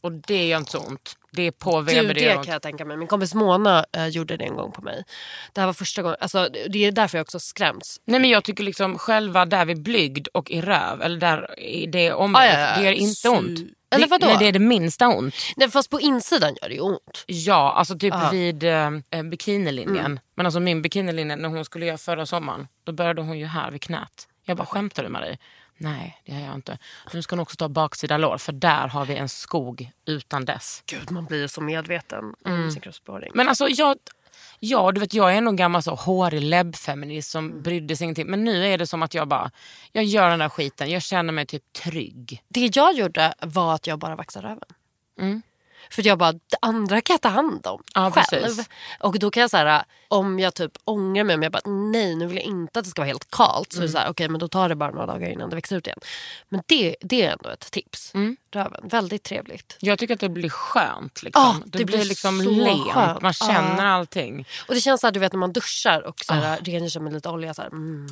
Och 0.00 0.12
det 0.12 0.46
gör 0.46 0.58
inte 0.58 0.70
så 0.70 0.78
ont. 0.78 1.16
Det 1.38 1.46
är 1.46 1.50
på 1.50 1.80
Du, 1.82 2.00
VB. 2.02 2.12
det 2.12 2.34
kan 2.44 2.52
jag 2.52 2.62
tänka 2.62 2.84
mig. 2.84 2.96
Min 2.96 3.08
kompis 3.08 3.34
Mona 3.34 3.84
eh, 3.92 4.06
gjorde 4.06 4.36
det 4.36 4.44
en 4.44 4.56
gång 4.56 4.72
på 4.72 4.82
mig. 4.82 5.04
Det 5.52 5.60
här 5.60 5.66
var 5.66 5.72
första 5.74 6.02
gången. 6.02 6.16
Alltså, 6.20 6.48
det 6.70 6.84
är 6.84 6.92
därför 6.92 7.18
jag 7.18 7.22
också 7.24 7.40
skrämts. 7.40 8.00
Nej 8.04 8.20
men 8.20 8.30
jag 8.30 8.44
tycker 8.44 8.64
liksom 8.64 8.98
själva 8.98 9.46
där 9.46 9.64
vid 9.64 9.82
blygd 9.82 10.28
och 10.28 10.50
i 10.50 10.60
röv, 10.60 11.02
eller 11.02 11.16
där 11.20 11.60
i 11.60 11.86
det 11.86 12.12
området, 12.12 12.48
Ah, 12.48 12.60
ja, 12.60 12.68
ja. 12.70 12.76
det 12.78 12.84
gör 12.84 12.92
inte 12.92 13.28
Su- 13.28 13.38
ont. 13.38 13.58
Eller 13.90 14.06
vadå? 14.06 14.26
Nej 14.26 14.36
det 14.38 14.46
är 14.46 14.52
det 14.52 14.58
minsta 14.58 15.08
ont. 15.08 15.34
Nej, 15.56 15.70
fast 15.70 15.90
på 15.90 16.00
insidan 16.00 16.54
gör 16.62 16.68
det 16.68 16.74
ju 16.74 16.80
ont. 16.80 17.24
Ja, 17.26 17.72
alltså 17.72 17.98
typ 17.98 18.14
Ja. 18.14 18.28
vid 18.32 18.64
eh, 18.64 18.90
eh, 19.10 19.22
bikinilinjen. 19.22 20.04
Mm. 20.06 20.18
Men 20.36 20.46
alltså 20.46 20.60
min 20.60 20.82
bikinilinje 20.82 21.36
när 21.36 21.48
hon 21.48 21.64
skulle 21.64 21.86
göra 21.86 21.98
förra 21.98 22.26
sommaren, 22.26 22.68
då 22.84 22.92
började 22.92 23.22
hon 23.22 23.38
ju 23.38 23.46
här 23.46 23.70
vid 23.70 23.82
knät. 23.82 24.28
Jag 24.44 24.56
bara, 24.56 24.66
skämtar 24.66 25.02
du 25.02 25.08
Marie? 25.08 25.38
Nej, 25.78 26.22
det 26.24 26.32
gör 26.32 26.40
jag 26.40 26.54
inte. 26.54 26.78
Nu 27.12 27.22
ska 27.22 27.36
hon 27.36 27.40
också 27.40 27.56
ta 27.56 27.68
baksida 27.68 28.16
lår, 28.16 28.38
för 28.38 28.52
där 28.52 28.88
har 28.88 29.04
vi 29.04 29.16
en 29.16 29.28
skog 29.28 29.90
utan 30.06 30.44
dess. 30.44 30.82
Gud, 30.86 31.10
man 31.10 31.24
blir 31.24 31.46
så 31.46 31.60
medveten 31.60 32.34
om 32.44 32.70
sin 32.70 32.80
kroppsbehåring. 32.80 33.30
Men 33.34 33.48
alltså 33.48 33.68
jag, 33.68 33.96
ja, 34.58 34.92
du 34.92 35.00
vet, 35.00 35.14
jag 35.14 35.34
är 35.34 35.36
en 35.36 35.56
gammal 35.56 35.82
så 35.82 35.94
hårig 35.94 36.42
läbbfeminist 36.42 37.30
som 37.30 37.62
brydde 37.62 37.96
sig 37.96 38.04
ingenting. 38.04 38.26
Men 38.26 38.44
nu 38.44 38.66
är 38.66 38.78
det 38.78 38.86
som 38.86 39.02
att 39.02 39.14
jag 39.14 39.28
bara, 39.28 39.50
jag 39.92 40.04
gör 40.04 40.30
den 40.30 40.38
där 40.38 40.48
skiten. 40.48 40.90
Jag 40.90 41.02
känner 41.02 41.32
mig 41.32 41.46
typ 41.46 41.72
trygg. 41.72 42.42
Det 42.48 42.76
jag 42.76 42.94
gjorde 42.94 43.34
var 43.40 43.74
att 43.74 43.86
jag 43.86 43.98
bara 43.98 44.16
vaxade 44.16 44.46
röven. 44.48 44.68
Mm. 45.20 45.42
För 45.90 46.06
jag 46.06 46.18
bara, 46.18 46.32
det 46.32 46.56
andra 46.62 47.00
kan 47.00 47.14
jag 47.14 47.20
ta 47.20 47.28
hand 47.28 47.66
om 47.66 47.82
Ja, 47.94 48.10
själv. 48.10 48.42
precis. 48.44 48.68
Och 49.00 49.18
då 49.18 49.30
kan 49.30 49.40
jag 49.40 49.50
så 49.50 49.56
här, 49.56 49.84
om 50.08 50.38
jag 50.38 50.54
typ 50.54 50.72
ångrar 50.84 51.24
mig, 51.24 51.34
om 51.36 51.42
jag 51.42 51.52
bara 51.52 51.62
nej 51.70 52.16
nu 52.16 52.26
vill 52.26 52.36
jag 52.36 52.44
inte 52.46 52.78
att 52.78 52.84
det 52.84 52.90
ska 52.90 53.02
vara 53.02 53.06
helt 53.08 53.30
kallt. 53.30 53.72
Så 53.72 53.80
det 53.80 53.88
så 53.88 53.98
här, 53.98 54.10
okej 54.10 54.28
men 54.28 54.40
då 54.40 54.48
tar 54.48 54.68
det 54.68 54.74
bara 54.74 54.90
några 54.90 55.06
dagar 55.06 55.28
innan 55.30 55.50
det 55.50 55.56
växer 55.56 55.76
ut 55.76 55.86
igen. 55.86 55.98
Men 56.48 56.62
det, 56.66 56.96
det 57.00 57.22
är 57.26 57.32
ändå 57.32 57.48
ett 57.50 57.70
tips. 57.70 58.12
Röven, 58.52 58.80
väldigt 58.88 59.22
trevligt. 59.22 59.76
Jag 59.80 59.98
tycker 59.98 60.14
att 60.14 60.20
det 60.20 60.28
blir 60.28 60.48
skönt. 60.50 61.22
Liksom. 61.22 61.42
Ja, 61.42 61.56
det, 61.66 61.78
det 61.78 61.84
blir 61.84 61.96
blir 61.98 62.06
liksom 62.08 62.40
lent. 62.40 62.90
skönt. 62.92 63.22
Man 63.22 63.32
känner 63.32 63.84
Ja. 63.84 63.90
allting. 63.92 64.46
Och 64.68 64.74
det 64.74 64.80
känns 64.80 65.00
så 65.00 65.06
här, 65.06 65.12
du 65.12 65.20
vet 65.20 65.32
när 65.32 65.38
man 65.38 65.52
duschar 65.52 66.00
och 66.06 66.20
så 66.24 66.32
Ah. 66.32 66.36
här, 66.36 66.58
rengör 66.60 66.88
sig 66.88 67.02
med 67.02 67.12
lite 67.12 67.28
olja. 67.28 67.54
Så 67.54 67.62
här, 67.62 67.68
mm. 67.68 68.06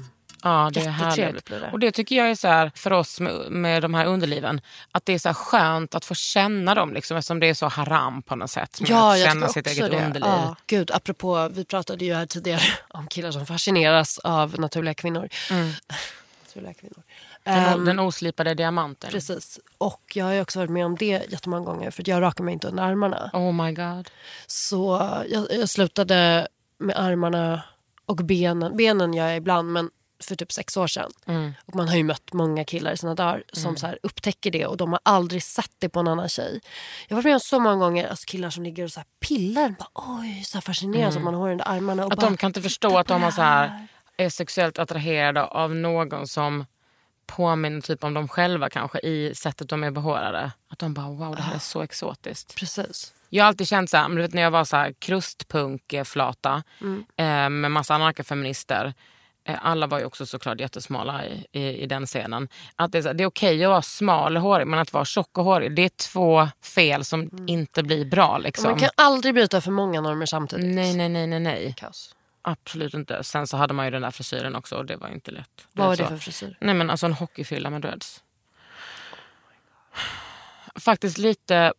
Ja, 0.47 0.71
det 0.75 0.81
är 0.81 0.89
härligt. 0.89 1.47
det. 1.47 1.71
Och 1.73 1.79
det 1.79 1.93
tycker 1.93 2.17
jag 2.17 2.31
är 2.31 2.35
så 2.35 2.49
här, 2.49 2.73
för 2.75 2.93
oss 2.93 3.21
med, 3.21 3.51
med 3.51 3.83
de 3.83 3.95
här 3.95 4.07
underliven, 4.07 4.61
att 4.93 5.07
det 5.07 5.13
är 5.13 5.19
så 5.19 5.35
skönt 5.35 5.95
att 5.95 6.05
få 6.05 6.15
känna 6.15 6.75
dem 6.75 6.93
liksom, 6.95 7.17
eftersom 7.17 7.41
det 7.41 7.47
är 7.47 7.55
så 7.55 7.67
haram 7.69 8.23
på 8.23 8.37
något 8.37 8.51
sätt. 8.51 8.81
Ja, 8.81 9.13
att 9.13 9.19
jag 9.19 9.29
känna 9.29 9.49
sitt 9.49 9.67
eget 9.67 9.91
det. 9.91 10.07
underliv. 10.07 10.31
Ja, 10.31 10.57
gud, 10.67 10.91
apropå, 10.91 11.49
vi 11.53 11.65
pratade 11.65 12.05
ju 12.05 12.15
här 12.15 12.27
tidigare 12.27 12.63
om 12.89 13.07
killar 13.07 13.31
som 13.31 13.47
fascineras 13.47 14.19
av 14.19 14.61
naturliga 14.61 14.95
kvinnor. 14.95 15.29
naturliga 16.47 16.75
kvinnor. 16.75 17.03
Den, 17.43 17.65
Ehm, 17.65 17.85
den 17.85 17.99
oslipade 17.99 18.55
diamanten. 18.55 19.11
Precis. 19.11 19.61
Och 19.79 20.13
jag 20.15 20.25
har 20.25 20.41
också 20.41 20.59
varit 20.59 20.71
med 20.71 20.87
om 20.87 20.97
det 20.97 21.23
jättemånga 21.29 21.65
gånger 21.65 21.91
för 21.91 22.09
jag 22.09 22.23
rakar 22.23 22.45
mig 22.45 22.55
inte 22.55 22.69
under 22.69 22.83
armarna. 22.83 23.31
Oh 23.33 23.53
my 23.53 23.73
god. 23.73 24.11
Så 24.47 25.01
jag, 25.29 25.47
jag 25.51 25.69
slutade 25.69 26.49
med 26.79 26.99
armarna 26.99 27.63
och 28.07 28.17
benen. 28.17 28.77
Benen 28.77 29.15
gör 29.15 29.27
jag 29.27 29.37
ibland 29.37 29.73
men 29.73 29.91
för 30.21 30.37
typ 30.37 30.53
sex 30.53 30.77
år 30.77 30.87
sedan. 30.87 31.11
Mm. 31.27 31.53
Och 31.67 31.75
man 31.75 31.89
har 31.89 31.97
ju 31.97 32.05
mött 32.05 32.33
många 32.33 32.65
killar 32.65 32.93
i 32.93 32.97
sina 32.97 33.15
dagar 33.15 33.43
som 33.53 33.77
så 33.77 33.87
här 33.87 33.99
upptäcker 34.03 34.51
det 34.51 34.67
och 34.67 34.77
de 34.77 34.93
har 34.93 35.01
aldrig 35.03 35.43
sett 35.43 35.73
det 35.79 35.89
på 35.89 36.01
en 36.01 36.09
annan 36.09 36.29
tjej. 36.29 36.61
Jag 37.09 37.17
har 37.17 37.23
varit 37.23 37.25
med 37.25 37.35
om 37.35 37.41
så 37.41 37.61
många 37.61 37.77
gånger 37.77 38.09
alltså 38.09 38.25
killar 38.27 38.51
som 38.51 38.65
ligger 38.65 38.85
och 38.85 38.93
så 38.93 39.01
här 39.01 39.07
pillar. 39.21 39.75
Bara, 39.79 39.89
Oj, 39.95 40.43
så 40.45 40.57
här 40.57 40.63
fascineras 40.63 41.17
av 41.17 41.23
man 41.23 41.35
har 41.35 41.51
under 41.51 41.69
armarna. 41.69 42.07
Och 42.07 42.13
Att 42.13 42.19
bara, 42.19 42.27
de 42.31 42.37
kan 42.37 42.49
inte 42.49 42.63
förstå 42.63 42.99
att 42.99 43.07
de 43.07 43.23
har 43.23 43.31
så 43.31 43.43
här, 43.43 43.87
är 44.17 44.29
sexuellt 44.29 44.79
attraherade 44.79 45.45
av 45.45 45.75
någon 45.75 46.29
som 46.29 46.67
påminner 47.27 47.81
typ 47.81 48.05
om 48.05 48.15
dem 48.15 48.29
själva 48.29 48.71
kanske 48.71 48.99
i 49.01 49.35
sättet 49.35 49.69
de 49.69 49.85
är 49.85 49.91
behårade. 49.91 50.53
Att 50.69 50.79
de 50.79 50.95
bara 50.95 51.09
wow 51.09 51.37
det 51.37 51.43
här 51.43 51.55
är 51.55 51.59
så 51.59 51.83
exotiskt. 51.83 52.55
Precis. 52.55 53.13
Jag 53.29 53.45
har 53.45 53.49
alltid 53.49 53.69
känt 53.69 53.91
så 53.91 53.97
här, 53.97 54.09
men 54.09 54.17
du 54.17 54.23
vet 54.23 54.35
när 54.35 54.43
jag 54.43 54.51
var 54.51 54.65
så 54.65 54.77
här 54.77 54.93
krustpunkflata 54.99 56.63
Mm. 56.81 57.05
eh, 57.17 57.51
med 57.61 57.71
massa 57.71 57.95
anarkafeminister. 57.95 58.85
Eh, 58.87 58.93
alla 59.47 59.87
var 59.87 59.99
ju 59.99 60.05
också 60.05 60.27
såklart 60.27 60.61
jättesmala 60.61 61.27
i, 61.27 61.47
i, 61.53 61.83
i 61.83 61.87
den 61.87 62.07
scenen. 62.07 62.49
Att 62.77 62.93
det 62.93 62.99
är, 62.99 63.03
så 63.03 63.13
det 63.13 63.25
är 63.25 63.27
okej 63.27 63.65
att 63.65 63.71
vara 63.71 63.83
smal 63.83 64.37
och 64.37 64.43
hårig 64.43 64.67
men 64.67 64.79
att 64.79 64.93
vara 64.93 65.05
tjock 65.05 65.39
och 65.39 65.45
hårig 65.45 65.77
det 65.77 65.83
är 65.83 65.89
två 65.89 66.49
fel 66.63 67.05
som 67.05 67.31
inte 67.47 67.83
blir 67.83 68.05
bra. 68.05 68.39
Liksom. 68.39 68.65
Mm. 68.65 68.73
Man 68.73 68.81
kan 68.81 68.91
aldrig 69.07 69.35
bryta 69.35 69.61
för 69.61 69.71
många 69.71 70.01
normer 70.01 70.27
samtidigt. 70.27 70.75
Nej, 70.75 70.97
nej, 70.97 71.09
nej, 71.09 71.27
nej, 71.27 71.41
nej. 71.41 71.75
Kaos. 71.77 72.15
Absolut 72.43 72.95
inte. 72.95 73.25
Sen 73.25 73.47
så 73.47 73.57
hade 73.57 73.75
man 73.75 73.85
ju 73.85 73.91
den 73.91 74.03
där 74.03 74.11
frisyren 74.11 74.57
också 74.57 74.77
och 74.77 74.87
det 74.87 74.97
var 74.97 75.09
inte 75.09 75.31
lätt. 75.31 75.67
Vad 75.73 75.87
var 75.87 75.97
det 75.97 76.03
så. 76.03 76.09
för 76.09 76.17
frisyr? 76.17 76.57
Nej 76.61 76.75
men 76.75 76.91
alltså 76.91 77.07
en 77.07 77.13
hockeyfrilla 77.13 77.71
med 77.71 77.83
dreads. 77.83 78.23
Faktiskt 80.75 81.19
lite 81.19 81.73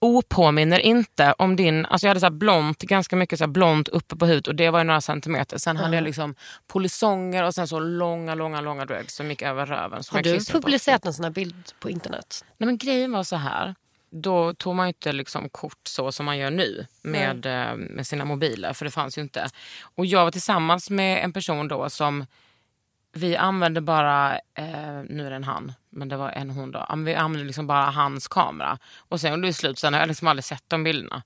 opåminner 0.00 0.78
inte 0.78 1.34
om 1.38 1.56
din, 1.56 1.86
alltså 1.86 2.06
jag 2.06 2.10
hade 2.10 2.20
så 2.20 2.30
blont, 2.30 2.78
ganska 2.78 3.16
mycket 3.16 3.38
så 3.38 3.46
blont 3.46 3.88
uppe 3.88 4.16
på 4.16 4.26
huvudet 4.26 4.48
och 4.48 4.54
det 4.54 4.70
var 4.70 4.78
ju 4.78 4.84
några 4.84 5.00
centimeter. 5.00 5.58
Sen 5.58 5.76
hade 5.76 5.94
jag 5.94 6.04
liksom 6.04 6.34
polisonger 6.66 7.44
och 7.44 7.54
sen 7.54 7.68
så 7.68 7.80
långa, 7.80 8.34
långa, 8.34 8.60
långa 8.60 8.84
dreads 8.84 9.14
som 9.14 9.30
gick 9.30 9.42
över 9.42 9.66
röven. 9.66 10.02
Har 10.10 10.22
du 10.22 10.44
publicerat 10.44 11.06
en 11.06 11.14
sån 11.14 11.24
här 11.24 11.30
bild 11.30 11.72
på 11.80 11.90
internet? 11.90 12.44
Nej 12.56 12.66
men 12.66 12.78
grejen 12.78 13.12
var 13.12 13.22
så 13.22 13.36
här. 13.36 13.74
Då 14.10 14.54
tog 14.54 14.74
man 14.74 14.86
ju 14.86 14.88
inte 14.88 15.12
liksom 15.12 15.48
kort 15.48 15.80
så 15.82 16.12
som 16.12 16.26
man 16.26 16.38
gör 16.38 16.50
nu 16.50 16.86
med, 17.02 17.46
eh, 17.46 17.76
med 17.76 18.06
sina 18.06 18.24
mobiler. 18.24 18.72
För 18.72 18.84
det 18.84 18.90
fanns 18.90 19.18
ju 19.18 19.22
inte. 19.22 19.48
Och 19.82 20.06
jag 20.06 20.24
var 20.24 20.30
tillsammans 20.30 20.90
med 20.90 21.24
en 21.24 21.32
person 21.32 21.68
då 21.68 21.90
som 21.90 22.26
vi 23.12 23.36
använde 23.36 23.80
bara, 23.80 24.38
eh, 24.38 25.02
nu 25.08 25.26
är 25.26 25.30
det 25.30 25.36
en 25.36 25.44
han, 25.44 25.72
men 25.90 26.08
det 26.08 26.16
var 26.16 26.30
en 26.30 26.50
hon 26.50 26.72
då. 26.72 26.86
Vi 26.96 27.14
använde 27.14 27.46
liksom 27.46 27.66
bara 27.66 27.84
hans 27.90 28.28
kamera. 28.28 28.78
Och 28.98 29.20
sen 29.20 29.32
under 29.32 29.52
slut, 29.52 29.78
sen 29.78 29.92
har 29.92 30.00
jag 30.00 30.08
liksom 30.08 30.28
aldrig 30.28 30.44
sett 30.44 30.64
de 30.68 30.84
bilderna. 30.84 31.22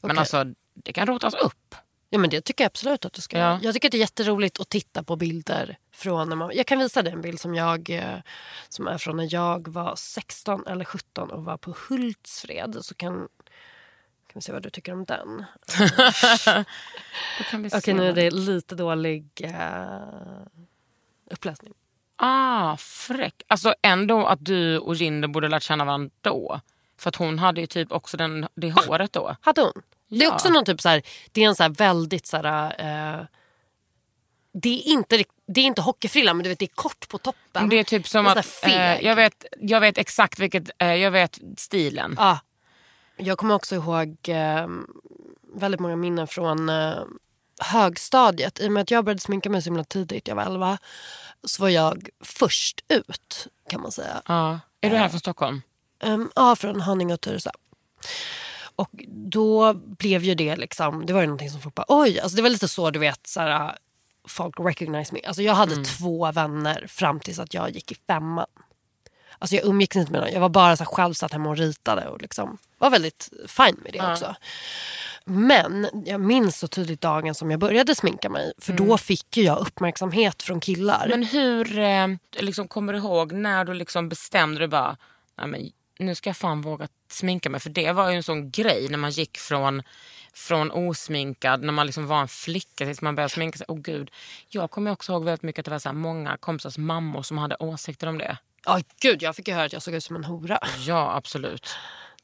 Men 0.00 0.10
Okej. 0.10 0.18
alltså 0.18 0.44
det 0.74 0.92
kan 0.92 1.06
rotas 1.06 1.34
upp. 1.34 1.74
Ja 2.10 2.18
men 2.18 2.30
det 2.30 2.40
tycker 2.40 2.64
jag 2.64 2.68
absolut 2.68 3.04
att 3.04 3.12
du 3.12 3.20
ska 3.20 3.38
Ja. 3.38 3.58
Jag 3.62 3.74
tycker 3.74 3.88
att 3.88 3.92
det 3.92 3.98
är 3.98 4.00
jätteroligt 4.00 4.60
att 4.60 4.68
titta 4.68 5.02
på 5.02 5.16
bilder 5.16 5.78
från 5.92 6.28
när 6.28 6.36
man... 6.36 6.50
Jag 6.54 6.66
kan 6.66 6.78
visa 6.78 7.02
dig 7.02 7.12
en 7.12 7.20
bild 7.20 7.40
som 7.40 7.54
jag 7.54 7.90
eh, 7.90 8.18
som 8.68 8.86
är 8.86 8.98
från 8.98 9.16
när 9.16 9.34
jag 9.34 9.68
var 9.68 9.96
16 9.96 10.66
eller 10.66 10.84
17 10.84 11.30
och 11.30 11.44
var 11.44 11.56
på 11.56 11.74
Hultsfred. 11.88 12.78
Så 12.80 12.94
kan, 12.94 13.14
kan 13.14 13.28
vi 14.34 14.40
se 14.40 14.52
vad 14.52 14.62
du 14.62 14.70
tycker 14.70 14.92
om 14.92 15.04
den. 15.04 15.44
Okej 17.40 17.70
se 17.80 17.94
nu 17.94 18.08
är 18.08 18.12
det 18.12 18.30
lite 18.30 18.74
dålig 18.74 19.28
eh, 19.44 19.98
uppläsning. 21.30 21.72
Ah, 22.16 22.76
fräck. 22.76 23.42
Alltså 23.46 23.74
ändå 23.82 24.26
att 24.26 24.44
du 24.44 24.78
och 24.78 24.94
Jinder 24.94 25.28
borde 25.28 25.48
lärt 25.48 25.62
känna 25.62 25.84
varandra 25.84 26.10
då. 26.20 26.60
För 26.98 27.08
att 27.08 27.16
hon 27.16 27.38
hade 27.38 27.60
ju 27.60 27.66
typ 27.66 27.92
också 27.92 28.16
den, 28.16 28.48
det 28.54 28.70
håret 28.70 29.12
då. 29.12 29.36
Hade 29.40 29.60
hon? 29.60 29.72
Det 30.08 30.16
är 30.16 30.22
Ja. 30.22 30.34
också 30.34 30.48
någon 30.48 30.64
typ 30.64 30.80
så 30.80 30.88
här, 30.88 31.02
det 31.32 31.44
är 31.44 31.48
en 31.48 31.54
så 31.54 31.62
här 31.62 31.70
väldigt 31.70 32.26
så 32.26 32.36
här, 32.36 32.64
eh, 33.18 33.24
det 34.52 34.68
är 34.68 34.88
inte, 34.92 35.24
det 35.46 35.60
är 35.60 35.64
inte 35.64 35.82
hockeyfrilla 35.82 36.34
men 36.34 36.42
du 36.42 36.48
vet 36.48 36.58
det 36.58 36.64
är 36.64 36.74
kort 36.74 37.08
på 37.08 37.18
toppen. 37.18 37.68
Det 37.68 37.78
är 37.78 37.84
typ 37.84 38.08
som 38.08 38.24
sån 38.24 38.38
att, 38.38 38.64
eh, 38.66 39.00
jag, 39.04 39.16
vet, 39.16 39.46
jag 39.60 39.80
vet 39.80 39.98
exakt 39.98 40.38
vilket, 40.38 40.70
eh, 40.78 40.94
jag 40.94 41.10
vet 41.10 41.38
stilen. 41.56 42.14
Ja. 42.18 42.38
Jag 43.16 43.38
kommer 43.38 43.54
också 43.54 43.74
ihåg 43.74 44.16
eh, 44.28 44.66
väldigt 45.54 45.80
många 45.80 45.96
minnen 45.96 46.26
från 46.26 46.68
eh, 46.68 46.94
högstadiet. 47.58 48.60
I 48.60 48.68
och 48.68 48.72
med 48.72 48.82
att 48.82 48.90
jag 48.90 49.04
började 49.04 49.20
sminka 49.20 49.50
mig 49.50 49.62
så 49.62 49.66
himla 49.66 49.84
tidigt, 49.84 50.28
jag 50.28 50.36
var 50.36 50.42
11, 50.42 50.78
så 51.44 51.62
var 51.62 51.68
jag 51.68 52.08
först 52.20 52.84
ut 52.88 53.46
kan 53.70 53.80
man 53.80 53.92
säga. 53.92 54.22
Ja. 54.26 54.60
Är 54.80 54.90
du 54.90 54.96
här 54.96 55.08
från 55.08 55.20
Stockholm? 55.20 55.62
Um, 56.04 56.30
ja, 56.36 56.56
från 56.56 56.80
Haninge 56.80 57.14
och 57.14 57.20
Tyresö. 57.20 57.50
Och 58.76 59.04
då 59.08 59.74
blev 59.74 60.24
ju 60.24 60.34
det 60.34 60.56
liksom, 60.56 61.06
det 61.06 61.12
var 61.12 61.20
ju 61.20 61.26
någonting 61.26 61.50
som 61.50 61.60
folk 61.60 61.74
bara 61.74 61.86
oj, 61.88 62.20
alltså 62.20 62.36
det 62.36 62.42
var 62.42 62.50
lite 62.50 62.68
så 62.68 62.90
du 62.90 62.98
vet 62.98 63.26
så 63.26 63.40
här, 63.40 63.78
folk 64.28 64.54
recognize 64.60 65.14
me. 65.14 65.20
Alltså 65.26 65.42
jag 65.42 65.54
hade 65.54 65.84
två 65.84 66.32
vänner 66.32 66.86
fram 66.88 67.20
tills 67.20 67.38
att 67.38 67.54
jag 67.54 67.70
gick 67.70 67.92
i 67.92 67.96
femman. 68.06 68.46
Alltså 69.38 69.56
jag 69.56 69.64
umgicks 69.64 69.96
inte 69.96 70.12
med 70.12 70.20
någon, 70.20 70.32
jag 70.32 70.40
var 70.40 70.48
bara 70.48 70.76
så 70.76 70.84
här 70.84 70.90
själv 70.90 71.14
satt 71.14 71.32
hemma 71.32 71.50
och 71.50 71.56
ritade 71.56 72.08
och 72.08 72.22
liksom 72.22 72.58
var 72.78 72.90
väldigt 72.90 73.30
fine 73.46 73.76
med 73.84 73.92
det 73.92 74.12
också. 74.12 74.34
Men 75.30 75.88
jag 76.06 76.20
minns 76.20 76.58
så 76.58 76.68
tydligt 76.68 77.00
dagen 77.00 77.34
som 77.34 77.50
jag 77.50 77.60
började 77.60 77.94
sminka 77.94 78.28
mig 78.28 78.52
för 78.58 78.72
då 78.72 78.98
fick 78.98 79.36
ju 79.36 79.42
jag 79.42 79.58
uppmärksamhet 79.58 80.42
från 80.42 80.60
killar. 80.60 81.06
Men 81.10 81.22
hur, 81.22 81.78
eh, 81.78 82.06
liksom, 82.38 82.68
kommer 82.68 82.92
du 82.92 82.98
ihåg 82.98 83.32
när 83.32 83.64
du 83.64 83.74
liksom 83.74 84.08
bestämde 84.08 84.58
dig 84.58 84.68
bara, 84.68 84.96
men 85.46 85.70
nu 85.98 86.14
ska 86.14 86.28
jag 86.30 86.36
fan 86.36 86.62
våga 86.62 86.88
sminka 87.10 87.50
mig. 87.50 87.60
För 87.60 87.70
det 87.70 87.92
var 87.92 88.10
ju 88.10 88.16
en 88.16 88.22
sån 88.22 88.50
grej 88.50 88.88
när 88.90 88.98
man 88.98 89.10
gick 89.10 89.38
från, 89.38 89.82
från 90.34 90.70
osminkad, 90.70 91.62
när 91.62 91.72
man 91.72 91.86
liksom 91.86 92.06
var 92.06 92.20
en 92.20 92.28
flicka 92.28 92.84
tills 92.84 93.02
man 93.02 93.14
började 93.14 93.32
sminka 93.32 93.58
sig. 93.58 93.66
Åh 93.68 93.78
gud. 93.78 94.10
Jag 94.48 94.70
kommer 94.70 94.90
också 94.90 95.12
ihåg 95.12 95.24
väldigt 95.24 95.42
mycket 95.42 95.58
att 95.58 95.64
det 95.64 95.70
var 95.70 95.78
så 95.78 95.92
många 95.92 96.36
kompisars 96.36 96.78
mammor 96.78 97.22
som 97.22 97.38
hade 97.38 97.56
åsikter 97.56 98.06
om 98.06 98.18
det. 98.18 98.38
Ja, 98.64 98.80
gud, 99.00 99.22
jag 99.22 99.36
fick 99.36 99.48
ju 99.48 99.54
höra 99.54 99.64
att 99.64 99.72
jag 99.72 99.82
såg 99.82 99.94
ut 99.94 100.04
som 100.04 100.16
en 100.16 100.24
hora. 100.24 100.58
Ja, 100.86 101.16
absolut. 101.16 101.68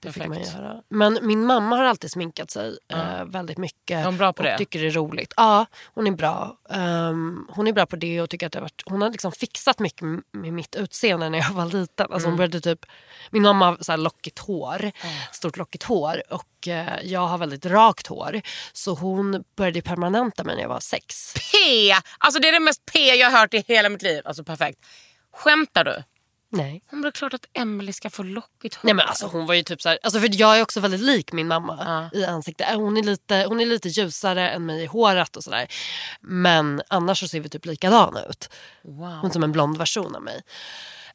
Det 0.05 0.13
fick 0.13 0.27
man 0.27 0.39
ju 0.39 0.47
höra. 0.51 0.83
Men 0.89 1.19
min 1.23 1.47
mamma 1.47 1.77
har 1.77 1.85
alltid 1.85 2.11
sminkat 2.11 2.51
sig 2.51 2.79
eh, 2.93 3.25
väldigt 3.25 3.59
mycket. 3.59 3.97
Är 3.97 4.05
hon 4.05 4.17
bra 4.17 4.33
på 4.33 4.39
och 4.43 4.45
det? 4.49 4.59
tycker 4.59 4.79
det 4.81 4.87
är 4.87 4.91
roligt. 4.91 5.33
Ja, 5.37 5.67
hon 5.95 6.07
är 6.07 6.11
bra. 6.11 6.57
Ehm, 6.71 7.47
hon 7.51 7.67
är 7.67 7.73
bra 7.73 7.87
på 7.87 7.97
det 7.97 8.21
och 8.21 8.31
tycker 8.31 8.47
att 8.47 8.53
det 8.53 8.59
har 8.59 8.63
varit, 8.63 8.83
hon 8.87 9.03
har 9.03 9.11
liksom 9.11 9.33
fixat 9.33 9.79
mycket 9.79 10.03
med, 10.33 10.53
mitt 10.53 10.75
utseende 10.77 11.29
när 11.29 11.39
jag 11.39 11.51
var 11.51 11.67
liten. 11.67 12.07
Alltså 12.13 12.17
Mm. 12.29 12.31
hon 12.31 12.37
började 12.37 12.61
typ, 12.61 12.87
min 13.31 13.43
mamma 13.43 13.67
har 13.67 13.77
så 13.81 13.93
här 13.93 13.97
lockigt 13.97 14.39
hår, 14.39 14.91
stort 15.33 15.57
lockigt 15.57 15.85
hår 15.85 16.23
och 16.31 16.69
eh, 16.69 17.01
jag 17.03 17.27
har 17.27 17.39
väldigt 17.39 17.67
rakt 17.67 18.07
hår. 18.07 18.41
Så 18.73 18.95
hon 18.95 19.45
började 19.57 19.83
permanenta 19.83 20.45
mig 20.45 20.55
när 20.57 20.63
jag 20.63 20.69
var 20.69 20.81
sex. 20.81 21.35
P! 21.35 21.59
Alltså 22.19 22.41
det 22.41 22.49
är 22.49 22.53
det 22.53 22.61
mest 22.61 22.83
P 22.93 22.99
jag 23.15 23.31
har 23.31 23.39
hört 23.39 23.55
i 23.55 23.65
hela 23.69 23.89
mitt 23.89 24.03
liv. 24.03 24.23
Alltså 24.25 24.45
perfekt. 24.45 24.79
Skämtar 25.37 25.85
du? 25.85 26.03
Nej. 26.57 26.83
Hon 26.91 27.01
blev 27.01 27.11
klart 27.13 27.35
att 27.35 27.47
Emily 27.53 27.93
ska 27.93 28.11
få 28.11 28.23
lockigt 28.23 28.75
hår. 28.75 28.81
Nej 28.87 28.95
men 28.95 29.07
alltså 29.07 29.27
hon 29.27 29.47
var 29.47 29.55
ju 29.55 29.63
typ 29.63 29.83
så 29.83 29.89
här, 29.89 29.99
alltså 30.03 30.21
för 30.21 30.29
jag 30.33 30.59
är 30.59 30.63
också 30.63 30.81
väldigt 30.81 31.01
lik 31.01 31.33
min 31.33 31.49
mamma 31.49 32.11
i 32.13 32.25
ansiktet. 32.25 32.71
Äh, 32.71 32.77
Hon 32.77 32.97
är, 32.97 33.03
lite, 33.03 33.45
hon 33.49 33.61
är 33.61 33.67
lite 33.67 33.89
ljusare 33.89 34.51
än 34.51 34.67
mig 34.67 34.83
i 34.83 34.87
håret 34.87 35.37
och 35.37 35.45
sådär. 35.45 35.67
Men 36.21 36.83
annars 36.89 37.21
så 37.21 37.29
ser 37.29 37.41
vi 37.41 37.49
typ 37.49 37.67
likadana 37.67 38.25
ut. 38.25 38.51
Wow. 38.83 39.09
Hon 39.09 39.31
är 39.31 39.33
som 39.33 39.43
en 39.43 39.53
blond 39.53 39.79
version 39.79 40.17
av 40.17 40.23
mig. 40.23 40.43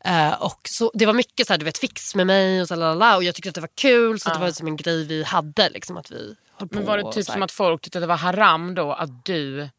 Eh, 0.06 0.34
och 0.34 0.62
så, 0.70 0.92
det 0.94 1.06
var 1.06 1.14
mycket 1.14 1.48
så 1.48 1.54
här, 1.54 1.58
du 1.58 1.66
vet, 1.66 1.78
fix 1.78 2.16
med 2.16 2.28
mig 2.28 2.62
och 2.62 2.68
så 2.68 2.76
lalala, 2.76 3.16
och 3.16 3.24
jag 3.24 3.36
tyckte 3.36 3.50
att 3.50 3.56
det 3.56 3.62
var 3.62 3.76
kul 3.76 4.20
så 4.20 4.30
att 4.30 4.36
det 4.36 4.42
var 4.42 4.52
som 4.52 4.68
en 4.68 4.76
grej 4.76 5.06
vi 5.06 5.24
hade. 5.24 5.70
Liksom, 5.70 5.98
att 5.98 6.12
vi 6.12 6.36
höll 6.58 6.70
på 6.70 6.76
Men 6.76 6.86
var 6.86 6.98
det 6.98 7.12
typ 7.12 7.26
som 7.26 7.44
att 7.44 7.52
folk 7.52 7.82
tyckte 7.82 7.98
att 7.98 8.04
det 8.04 8.08
var 8.08 8.18
haram 8.18 8.76
då 8.76 8.94
att 8.94 9.26
du 9.26 9.70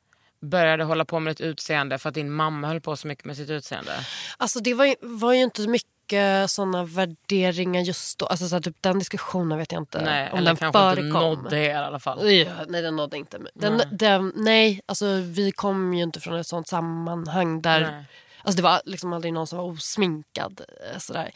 började 0.40 0.84
hålla 0.84 1.04
på 1.04 1.20
med 1.20 1.30
ditt 1.30 1.40
utseende 1.40 1.98
för 1.98 2.08
att 2.08 2.14
din 2.14 2.30
mamma 2.32 2.68
höll 2.68 2.80
på 2.80 2.96
så 2.96 3.06
mycket 3.08 3.24
med 3.24 3.36
sitt 3.36 3.50
utseende? 3.50 3.92
Alltså 4.36 4.60
det 4.60 4.74
var 4.74 4.84
ju, 4.84 4.94
var 5.00 5.32
ju 5.32 5.42
inte 5.42 5.68
mycket 5.68 6.50
såna 6.50 6.84
värderingar 6.84 7.80
just 7.80 8.18
då. 8.18 8.26
Alltså 8.26 8.48
så 8.48 8.54
här, 8.54 8.62
typ, 8.62 8.76
den 8.80 8.98
diskussionen 8.98 9.58
vet 9.58 9.72
jag 9.72 9.82
inte 9.82 10.02
Nej, 10.02 10.30
om 10.32 10.38
eller 10.38 10.46
den 10.50 10.56
kanske 10.56 10.90
inte 10.90 11.02
förekom. 11.02 11.42
nådde 11.42 11.58
er 11.58 11.70
i 11.70 11.74
alla 11.74 11.98
fall. 12.00 12.32
Ja, 12.32 12.50
nej, 12.68 12.82
den 12.82 12.96
nådde 12.96 13.16
inte 13.16 13.38
mig. 13.38 13.52
Den, 13.54 13.82
den, 13.92 14.32
nej, 14.36 14.80
alltså 14.86 15.06
vi 15.14 15.52
kom 15.52 15.94
ju 15.94 16.02
inte 16.02 16.20
från 16.20 16.34
ett 16.38 16.46
sånt 16.46 16.68
sammanhang 16.68 17.62
där... 17.62 17.80
Nej. 17.80 18.04
Alltså 18.42 18.56
det 18.56 18.62
var 18.62 18.80
liksom 18.84 19.12
aldrig 19.12 19.32
någon 19.32 19.46
som 19.46 19.58
var 19.58 19.64
osminkad. 19.64 20.60
eh, 20.92 20.98
Sådär. 20.98 21.30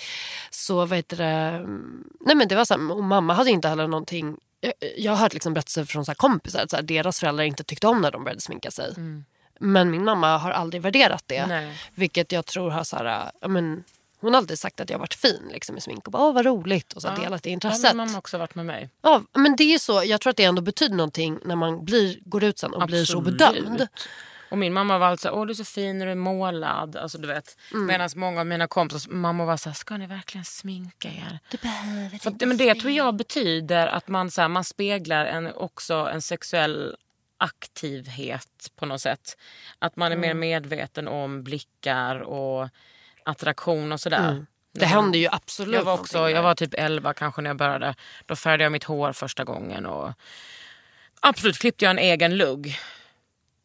Så 0.50 0.74
vad 0.86 0.96
heter 0.96 1.16
det... 1.16 1.24
mm, 1.56 2.04
Nej 2.20 2.36
men 2.36 2.48
det 2.48 2.54
var 2.54 2.64
så 2.64 2.74
här, 2.74 2.92
och 2.92 3.04
mamma 3.04 3.34
hade 3.34 3.50
inte 3.50 3.68
heller 3.68 3.86
någonting... 3.88 4.36
Jag, 4.64 4.90
jag 4.96 5.12
har 5.12 5.16
hört 5.16 5.34
liksom 5.34 5.54
berättelser 5.54 5.84
från 5.84 6.04
så 6.04 6.10
här 6.10 6.16
kompisar 6.16 6.62
att 6.62 6.70
så 6.70 6.76
här, 6.76 6.82
deras 6.82 7.20
föräldrar 7.20 7.44
inte 7.44 7.64
tyckte 7.64 7.86
om 7.86 8.00
när 8.00 8.10
de 8.10 8.24
började 8.24 8.40
sminka 8.40 8.70
sig. 8.70 8.94
Men 9.60 9.90
min 9.90 10.04
mamma 10.04 10.38
har 10.38 10.50
aldrig 10.50 10.82
värderat 10.82 11.24
det. 11.26 11.46
Nej. 11.46 11.78
Vilket 11.94 12.32
jag 12.32 12.46
tror 12.46 12.70
har 12.70 12.84
så 12.84 12.96
här, 12.96 13.30
ja, 13.40 13.48
men, 13.48 13.84
hon 14.20 14.34
har 14.34 14.38
alltid 14.38 14.58
sagt 14.58 14.80
att 14.80 14.90
jag 14.90 14.96
har 14.96 15.00
varit 15.00 15.14
fin 15.14 15.48
liksom, 15.52 15.76
i 15.76 15.80
smink 15.80 16.06
och 16.06 16.12
bara, 16.12 16.22
åh 16.22 16.34
vad 16.34 16.46
roligt 16.46 16.92
och 16.92 17.02
så 17.02 17.08
ja. 17.08 17.22
delat 17.22 17.42
det 17.42 17.50
Ja, 17.50 17.52
intresset. 17.52 17.90
min 17.92 17.96
mamma 17.96 18.12
har 18.12 18.18
också 18.18 18.38
varit 18.38 18.54
med 18.54 18.66
mig. 18.66 18.90
Ja, 19.02 19.22
men 19.32 19.56
det 19.56 19.74
är 19.74 19.78
så. 19.78 20.02
Jag 20.04 20.20
tror 20.20 20.30
att 20.30 20.36
det 20.36 20.44
ändå 20.44 20.62
betyder 20.62 20.96
någonting 20.96 21.38
när 21.44 21.56
man 21.56 21.84
blir, 21.84 22.18
går 22.24 22.44
ut 22.44 22.58
sen 22.58 22.74
och 22.74 22.86
blir 22.86 23.04
så 23.04 23.18
Absolut. 23.18 23.38
bedömd. 23.38 23.88
Och 24.54 24.58
min 24.58 24.72
mamma 24.72 24.98
var 24.98 25.06
alltså 25.06 25.30
åh 25.30 25.46
du 25.46 25.50
är 25.50 25.54
så 25.54 25.64
fin 25.64 25.98
när 25.98 26.06
du 26.06 26.12
är 26.12 26.16
målad. 26.16 26.96
Alltså, 26.96 27.18
du 27.18 27.28
vet. 27.28 27.58
Mm. 27.72 27.86
Medan 27.86 28.10
många 28.16 28.40
av 28.40 28.46
mina 28.46 28.66
kompisars 28.66 29.08
mamma 29.08 29.44
var 29.44 29.56
så 29.56 29.68
här, 29.68 29.74
ska 29.74 29.96
ni 29.96 30.06
verkligen 30.06 30.44
sminka 30.44 31.08
er? 31.08 31.38
Du 31.50 31.56
behöver 31.56 32.18
För 32.18 32.30
att, 32.30 32.40
men 32.40 32.56
det 32.56 32.74
tror 32.74 32.92
jag 32.92 33.16
betyder 33.16 33.86
att 33.86 34.08
man, 34.08 34.30
så 34.30 34.40
här, 34.40 34.48
man 34.48 34.64
speglar 34.64 35.26
en, 35.26 35.54
också 35.54 35.94
en 35.94 36.22
sexuell 36.22 36.96
aktivhet 37.38 38.70
på 38.76 38.86
något 38.86 39.00
sätt. 39.00 39.36
Att 39.78 39.96
man 39.96 40.12
är 40.12 40.16
Mm. 40.16 40.20
mer 40.20 40.34
medveten 40.34 41.08
om 41.08 41.42
blickar 41.44 42.16
och 42.20 42.68
attraktion 43.24 43.92
och 43.92 44.00
sådär. 44.00 44.46
Det 44.72 44.86
händer 44.86 45.18
ju 45.18 45.28
absolut 45.32 45.74
Jag 45.74 45.84
var, 45.84 45.94
också, 45.94 46.30
jag 46.30 46.42
var 46.42 46.54
typ 46.54 46.74
11 46.74 47.14
kanske 47.14 47.42
när 47.42 47.50
jag 47.50 47.56
började. 47.56 47.94
Då 48.26 48.36
färgade 48.36 48.62
jag 48.62 48.72
mitt 48.72 48.84
hår 48.84 49.12
första 49.12 49.44
gången. 49.44 49.86
Och 49.86 50.12
absolut 51.20 51.58
klippte 51.58 51.84
jag 51.84 51.90
en 51.90 51.98
egen 51.98 52.36
lugg. 52.36 52.78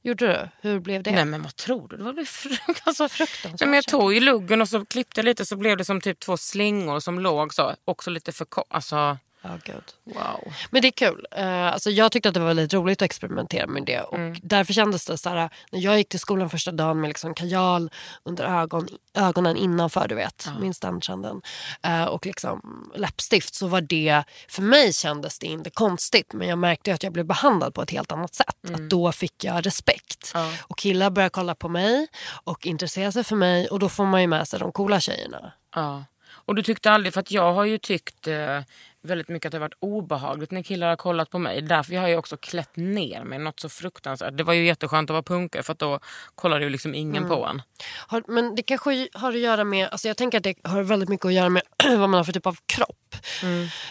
Gjorde 0.04 0.28
du? 0.28 0.50
Hur 0.70 0.80
blev 0.80 1.04
det? 1.04 1.12
Nej 1.12 1.26
men 1.26 1.44
vad 1.44 1.56
tror 1.56 1.88
du? 1.88 1.98
Det 1.98 2.04
var 2.04 2.24
frukt, 2.26 2.82
alltså, 2.84 3.10
Fruktansvärt. 3.10 3.60
Nej, 3.60 3.70
men 3.70 3.74
jag 3.74 3.86
tog 3.88 4.14
ju 4.14 4.20
luggen 4.20 4.62
och 4.62 4.70
så 4.70 4.86
klippte 4.86 5.20
jag 5.20 5.26
lite 5.26 5.46
så 5.46 5.56
blev 5.56 5.78
det 5.78 5.86
som 5.86 6.02
typ 6.02 6.20
två 6.20 6.38
slingor 6.38 7.00
som 7.00 7.20
låg 7.20 7.54
så. 7.54 7.76
Också 7.86 8.10
lite 8.10 8.32
för 8.32 8.46
kort. 8.46 8.68
Alltså, 8.70 9.18
Ja, 9.42 9.50
gud. 9.64 9.84
wow. 10.04 10.54
Men 10.70 10.82
det 10.82 10.88
är 10.88 10.92
kul. 10.92 11.26
Uh, 11.38 11.74
alltså 11.74 11.90
jag 11.90 12.12
tyckte 12.12 12.30
att 12.30 12.34
det 12.34 12.40
var 12.40 12.48
väldigt 12.48 12.74
roligt 12.74 13.02
att 13.02 13.06
experimentera 13.06 13.68
med 13.68 13.86
det. 13.86 14.02
Och 14.02 14.18
Mm. 14.20 14.36
Därför 14.44 14.74
kändes 14.74 15.06
det 15.06 15.18
så 15.18 15.30
här, 15.30 15.50
när 15.72 15.80
jag 15.80 15.98
gick 15.98 16.10
till 16.10 16.20
skolan 16.20 16.50
första 16.50 16.72
dagen 16.72 17.02
med 17.02 17.08
liksom 17.08 17.34
kajal 17.34 17.92
under 18.24 18.62
ögon, 18.62 18.88
ögonen 19.14 19.58
innanför, 19.58 20.08
du 20.08 20.16
vet, 20.16 20.50
minst 20.60 20.82
den 20.82 21.02
trenden. 21.02 21.42
Uh, 21.88 22.04
och 22.06 22.26
liksom 22.26 22.90
läppstift 22.96 23.56
så 23.56 23.68
var 23.68 23.82
det, 23.82 24.24
för 24.48 24.62
mig 24.62 24.94
kändes 24.94 25.40
det 25.40 25.48
inte 25.48 25.70
konstigt 25.70 26.34
men 26.34 26.48
jag 26.48 26.58
märkte 26.58 26.94
att 26.94 27.04
jag 27.04 27.14
blev 27.14 27.26
behandlad 27.26 27.74
på 27.74 27.82
ett 27.82 27.92
helt 27.92 28.12
annat 28.12 28.36
sätt. 28.36 28.56
Att 28.74 28.90
då 28.90 29.12
fick 29.12 29.44
jag 29.44 29.66
respekt. 29.66 30.32
Mm. 30.36 30.48
Ja. 30.48 30.54
Och 30.68 30.78
killar 30.78 31.10
började 31.10 31.30
kolla 31.30 31.56
på 31.56 31.70
mig 31.70 32.08
och 32.44 32.66
intressera 32.68 33.12
sig 33.12 33.24
för 33.24 33.36
mig 33.36 33.68
och 33.68 33.80
då 33.80 33.90
får 33.90 34.06
man 34.06 34.22
ju 34.22 34.28
med 34.28 34.48
sig 34.48 34.60
de 34.60 34.72
coola 34.72 35.00
tjejerna. 35.00 35.52
Ja. 35.76 36.04
Och 36.32 36.56
du 36.56 36.64
tyckte 36.64 36.92
aldrig, 36.92 37.14
för 37.14 37.20
att 37.20 37.32
jag 37.32 37.54
har 37.54 37.66
ju 37.66 37.78
tyckt 37.78 38.28
eh, 38.28 38.60
väldigt 39.02 39.30
mycket 39.30 39.46
att 39.48 39.52
det 39.52 39.58
har 39.58 39.66
varit 39.66 39.78
obehagligt 39.80 40.52
när 40.52 40.62
killar 40.62 40.90
har 40.90 40.96
kollat 40.96 41.30
på 41.30 41.40
mig. 41.40 41.62
Därför 41.62 41.96
har 41.96 42.08
jag 42.08 42.20
också 42.20 42.38
klätt 42.38 42.76
ner 42.76 43.24
mig 43.24 43.40
något 43.40 43.60
så 43.60 43.70
fruktansvärt. 43.70 44.38
Det 44.38 44.44
var 44.44 44.54
ju 44.54 44.66
jätteskönt 44.66 45.10
att 45.10 45.14
vara 45.14 45.24
punkare 45.24 45.64
för 45.64 45.74
att 45.74 45.80
då 45.80 46.00
kollade 46.36 46.64
ju 46.64 46.70
liksom 46.70 46.96
ingen 46.96 47.24
Mm. 47.24 47.30
på 47.38 47.46
en. 47.46 47.62
Har, 48.08 48.24
men 48.28 48.56
det 48.56 48.64
kanske 48.64 49.08
har 49.14 49.30
att 49.30 49.40
göra 49.40 49.64
med, 49.64 49.88
alltså 49.90 50.08
jag 50.08 50.18
tänker 50.18 50.38
att 50.38 50.44
det 50.44 50.56
har 50.64 50.84
väldigt 50.84 51.10
mycket 51.10 51.26
att 51.26 51.34
göra 51.34 51.50
med 51.50 51.62
vad 51.88 52.00
man 52.00 52.14
har 52.14 52.24
för 52.24 52.34
typ 52.34 52.48
av 52.48 52.58
kropp. 52.66 53.16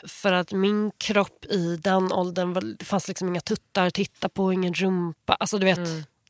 För 0.07 0.33
att 0.33 0.53
min 0.53 0.91
kropp 0.99 1.45
i 1.45 1.77
den 1.77 2.13
åldern, 2.13 2.77
det 2.79 2.85
fanns 2.85 3.09
liksom 3.09 3.29
inga 3.29 3.41
tuttar 3.41 3.87
att 3.87 3.95
titta 3.95 4.29
på, 4.29 4.53
ingen 4.53 4.75
rumpa. 4.75 5.35
Alltså 5.35 5.59
du 5.59 5.65
vet, 5.65 5.79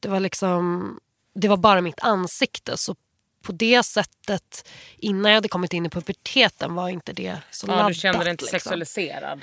det 0.01 0.09
var 0.09 0.21
liksom, 0.21 0.99
det 1.35 1.49
var 1.49 1.57
bara 1.57 1.81
mitt 1.81 2.01
ansikte. 2.01 2.77
Så 2.77 2.95
på 3.49 3.53
det 3.53 3.83
sättet, 3.83 4.69
innan 4.97 5.31
jag 5.31 5.37
hade 5.37 5.49
kommit 5.49 5.73
in 5.73 5.87
i 5.87 5.91
puberteten 5.91 6.75
var 6.75 6.89
inte 6.89 7.13
det 7.13 7.39
så 7.51 7.67
Ja, 7.67 7.71
laddat. 7.73 7.89
du 7.89 7.95
kände 7.95 8.25
dig 8.25 8.31
inte 8.31 8.45
liksom. 8.45 8.59
sexualiserad. 8.61 9.41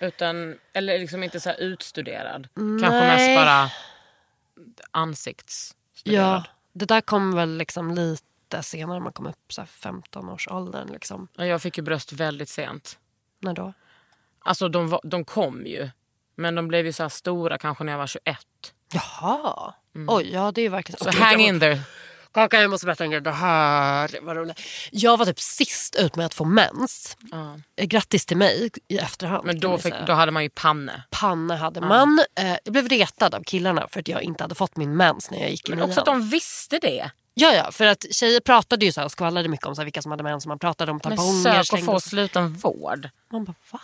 Utan, 0.00 0.58
eller 0.72 0.98
liksom 0.98 1.22
inte 1.22 1.40
så 1.40 1.52
utstuderad. 1.52 2.48
Nej. 2.54 2.80
Kanske 2.82 3.00
mest 3.06 3.36
bara 3.36 3.70
ansiktsstuderad. 4.90 6.24
Ja, 6.24 6.44
det 6.72 6.84
där 6.84 7.00
kom 7.00 7.34
väl 7.34 7.56
liksom 7.56 7.94
lite 7.94 8.62
senare, 8.62 9.00
man 9.00 9.12
kom 9.12 9.26
upp 9.26 9.52
så 9.52 9.60
här 9.60 9.68
15-årsåldern. 9.92 10.88
Liksom. 10.92 11.28
Ja, 11.36 11.46
Jag 11.46 11.62
fick 11.62 11.76
ju 11.78 11.82
bröst 11.82 12.12
väldigt 12.12 12.48
sent. 12.48 12.98
När 13.40 13.52
då? 13.54 13.72
Alltså 14.38 14.68
de, 14.68 14.98
de 15.02 15.24
kom 15.24 15.66
ju. 15.66 15.90
Men 16.34 16.54
de 16.54 16.68
blev 16.68 16.86
ju 16.86 16.92
så 16.92 17.10
stora 17.10 17.58
kanske 17.58 17.84
när 17.84 17.92
jag 17.92 17.98
var 17.98 18.06
21. 18.06 18.36
Jaha. 18.92 19.74
Oj, 20.08 20.30
ja 20.32 20.52
det 20.52 20.62
är 20.62 20.68
verkligen 20.68 20.98
Så 20.98 21.08
Okej, 21.08 21.20
hang 21.20 21.40
in 21.40 21.60
there. 21.60 21.80
Kaka, 22.36 22.60
jag 22.60 22.70
måste 22.70 22.86
berätta 22.86 23.04
en 23.04 23.10
grej. 23.10 23.20
Det 23.20 23.30
här 23.30 24.18
var 24.22 24.34
roligt. 24.34 24.60
Jag 24.90 25.16
var 25.16 25.26
typ 25.26 25.40
sist 25.40 25.96
ut 25.96 26.16
med 26.16 26.26
att 26.26 26.34
få 26.34 26.44
mens. 26.44 27.16
Eh, 27.76 27.84
Grattis 27.84 28.26
till 28.26 28.36
mig 28.36 28.70
i 28.88 28.98
efterhand. 28.98 29.46
Men 29.46 29.60
då, 29.60 29.78
fick, 29.78 29.94
då 30.06 30.12
hade 30.12 30.32
man 30.32 30.42
ju 30.42 30.48
panne. 30.50 31.02
Panna 31.10 31.56
hade 31.56 31.80
man. 31.80 32.24
Eh, 32.40 32.56
jag 32.64 32.72
blev 32.72 32.88
retad 32.88 33.34
av 33.34 33.42
killarna 33.42 33.88
för 33.88 34.00
att 34.00 34.08
jag 34.08 34.22
inte 34.22 34.44
hade 34.44 34.54
fått 34.54 34.76
min 34.76 34.96
mens 34.96 35.30
när 35.30 35.40
jag 35.40 35.50
gick 35.50 35.68
i 35.68 35.70
Men 35.74 35.82
också 35.82 36.00
att 36.00 36.06
de 36.06 36.28
visste 36.28 36.78
det. 36.78 37.10
Ja, 37.34 37.54
ja, 37.54 37.72
för 37.72 37.86
att 37.86 38.06
tjejer 38.10 38.40
pratade 38.40 38.84
ju 38.84 38.92
så 38.92 39.00
här 39.00 39.04
och 39.04 39.12
skvallrade 39.12 39.48
mycket 39.48 39.66
om 39.66 39.74
så 39.74 39.80
här, 39.80 39.84
vilka 39.84 40.02
som 40.02 40.10
hade 40.10 40.22
mens. 40.22 40.46
Man 40.46 40.58
pratade 40.58 40.90
om 40.90 41.00
Men 41.04 41.16
tamponger. 41.16 41.62
sök 41.62 41.72
och 41.78 41.84
få 41.84 42.00
sluten 42.00 42.52
vård. 42.52 43.08
Man 43.32 43.44
bara, 43.44 43.54
va? 43.70 43.80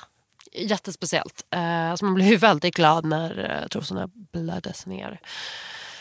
Jättespeciellt. 0.52 1.44
Eh, 1.50 1.94
så 1.94 2.04
man 2.04 2.14
blev 2.14 2.28
ju 2.28 2.36
väldigt 2.36 2.74
glad 2.74 3.04
när 3.04 3.60
eh, 3.62 3.68
trosorna 3.68 4.08
blöddes 4.32 4.86
ner 4.86 5.20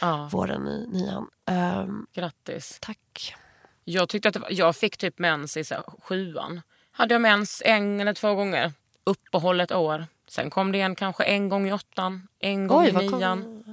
Ja, 0.02 0.30
våren 0.32 0.68
i 0.68 0.88
nian. 0.88 1.28
Ehm, 1.46 2.08
grattis. 2.14 2.78
tack. 2.82 3.36
Jag, 3.84 4.10
tyckte 4.10 4.30
att 4.30 4.36
var, 4.36 4.48
jag 4.52 4.76
fick 4.76 4.98
typ 4.98 5.20
mens 5.20 5.58
i 5.58 5.64
så 5.64 5.76
här, 5.76 5.84
sjuan. 6.02 6.62
Hade 6.92 7.14
jag 7.16 7.22
mens 7.22 7.62
en 7.66 8.00
eller 8.00 8.14
två 8.14 8.36
gånger. 8.36 8.72
Uppehåll 9.04 9.62
ett 9.62 9.72
år. 9.72 10.06
Sen 10.28 10.50
kom 10.50 10.72
det 10.72 10.78
igen 10.78 10.96
kanske 10.96 11.24
en 11.24 11.50
gång 11.50 11.68
i 11.68 11.74
åttan, 11.74 12.28
en 12.40 12.68
gång 12.68 12.82
Oj, 12.84 12.88
i 12.88 12.92
vad 12.92 13.10
kom- 13.10 13.20
nian. 13.20 13.64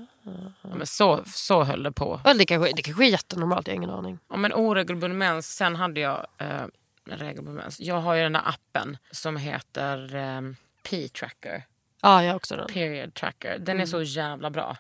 Ja, 0.63 0.75
men 0.77 0.87
så, 0.87 1.21
så 1.27 1.63
höll 1.65 1.83
det 1.83 1.93
på. 1.93 2.21
Det, 2.39 2.45
kanske, 2.47 2.73
det 2.77 2.83
kanske 2.83 3.05
är 3.07 3.11
jättenormalt, 3.11 3.67
jag 3.67 3.73
har 3.75 3.77
ingen 3.77 3.91
aning. 3.91 4.19
Ja, 4.29 4.37
men 4.37 4.53
oregelbunden 4.55 5.19
mens. 5.19 5.55
Sen 5.57 5.77
hade 5.77 6.01
jag 6.01 6.27
eh, 6.39 6.63
regelbunden 7.05 7.55
mens. 7.55 7.81
Jag 7.81 8.01
har 8.01 8.15
ju 8.15 8.23
den 8.23 8.33
där 8.33 8.43
appen 8.49 8.97
som 9.11 9.37
heter 9.37 10.15
eh, 10.17 10.41
P-tracker. 10.83 11.65
Ja, 12.03 12.23
jag 12.23 12.31
har 12.31 12.37
också 12.37 12.57
den. 12.57 12.67
Period 12.67 13.15
tracker. 13.15 13.59
Den 13.59 13.69
är 13.69 13.73
Mm. 13.75 13.87
så 13.87 14.03
jävla 14.03 14.51
bra. 14.51 14.77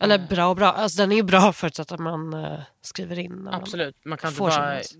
Eller 0.00 0.18
bra 0.18 0.46
och 0.46 0.56
bra. 0.56 0.72
Alltså, 0.72 0.96
den 1.02 1.12
är 1.12 1.16
ju 1.16 1.22
bra 1.22 1.52
förutsatt 1.52 1.92
att 1.92 2.00
man 2.00 2.34
eh, 2.34 2.60
skriver 2.82 3.18
in. 3.18 3.48
Absolut. 3.52 3.96
Man 4.04 4.18
kan 4.18 4.28
inte 4.28 4.38
får 4.38 4.50
sin 4.50 4.60
bara, 4.60 4.74
mens. 4.74 4.94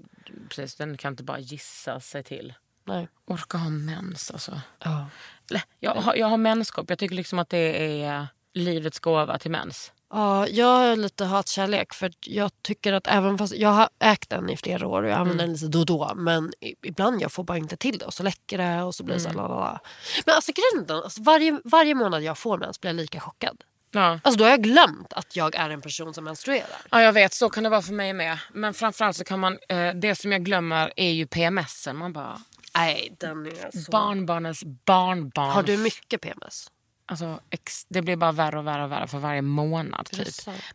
precis, 0.48 0.74
den 0.76 0.96
kan 0.96 1.12
inte 1.12 1.22
bara 1.22 1.38
gissa 1.38 2.00
sig 2.00 2.22
till. 2.24 2.54
Nej. 2.84 3.08
Orka 3.26 3.58
ha 3.58 3.70
mens 3.70 4.30
alltså. 4.30 4.60
Ja. 4.84 5.06
Eller, 5.50 5.62
Jag 5.80 5.94
har, 5.94 6.14
jag 6.14 6.26
har 6.26 6.36
menskopp. 6.36 6.90
Jag 6.90 6.98
tycker 6.98 7.14
liksom 7.14 7.38
att 7.38 7.48
det 7.48 8.02
är 8.04 8.26
livets 8.54 8.98
gåva 9.00 9.38
till 9.38 9.50
mens. 9.50 9.92
Ja, 10.12 10.46
jag 10.48 10.66
har 10.66 10.96
lite 10.96 11.24
hatkärlek 11.24 11.94
för 11.94 12.12
jag 12.26 12.50
tycker 12.62 12.92
att 12.92 13.06
även 13.06 13.38
fast 13.38 13.54
jag 13.56 13.68
har 13.68 13.88
ägt 13.98 14.30
den 14.30 14.50
i 14.50 14.56
flera 14.56 14.86
år 14.86 15.02
och 15.02 15.08
jag 15.08 15.18
använder 15.18 15.44
den 15.44 15.52
lite 15.52 15.66
då 15.68 15.78
och 15.80 15.86
då 15.86 16.12
men 16.16 16.52
i- 16.60 16.74
ibland 16.82 17.22
jag 17.22 17.32
får 17.32 17.44
bara 17.44 17.58
inte 17.58 17.76
till 17.76 17.98
det 17.98 18.04
och 18.04 18.14
så 18.14 18.22
läcker 18.22 18.58
det 18.58 18.82
och 18.82 18.94
så 18.94 19.04
blir 19.04 19.14
det 19.14 19.20
så 19.20 19.28
här, 19.28 19.36
lalala. 19.36 19.80
Men 20.26 20.34
alltså 20.34 20.52
grejen 20.52 20.84
är 20.84 20.88
den, 20.94 21.02
alltså, 21.04 21.22
varje, 21.22 21.60
varje 21.64 21.94
månad 21.94 22.22
jag 22.22 22.38
får 22.38 22.58
mens 22.58 22.80
blir 22.80 22.88
jag 22.88 22.96
lika 22.96 23.20
chockad. 23.20 23.64
Ja. 23.92 24.20
Alltså 24.22 24.38
då 24.38 24.44
har 24.44 24.50
jag 24.50 24.62
glömt 24.62 25.12
att 25.12 25.36
jag 25.36 25.54
är 25.54 25.70
en 25.70 25.80
person 25.80 26.14
som 26.14 26.24
menstruerar. 26.24 26.82
ja, 26.90 27.02
jag 27.02 27.12
vet. 27.12 27.32
Så 27.34 27.48
kan 27.50 27.62
det 27.64 27.70
vara 27.70 27.82
för 27.82 27.92
mig 27.92 28.12
med. 28.12 28.38
Men 28.52 28.74
framförallt 28.74 29.16
så 29.16 29.24
kan 29.24 29.40
man... 29.40 29.58
Eh, 29.68 29.94
det 29.94 30.14
som 30.14 30.32
jag 30.32 30.44
glömmer 30.44 30.92
är 30.96 31.10
ju 31.10 31.26
PMSen. 31.26 31.96
Man 31.96 32.12
bara... 32.12 32.40
Nej, 32.74 33.16
den 33.18 33.46
är 33.46 33.80
så... 33.84 33.90
Barnbarnens 33.90 34.64
barnbarn. 34.64 35.50
Har 35.50 35.62
du 35.62 35.76
mycket 35.76 36.20
PMS? 36.20 36.70
Alltså, 37.10 37.40
ex, 37.50 37.86
det 37.88 38.02
blir 38.02 38.16
bara 38.16 38.32
värre 38.32 38.58
och 38.58 38.66
värre 38.66 38.84
och 38.84 38.92
värre 38.92 39.06
för 39.06 39.18
varje 39.18 39.42
månad. 39.42 40.06
Typ. 40.06 40.28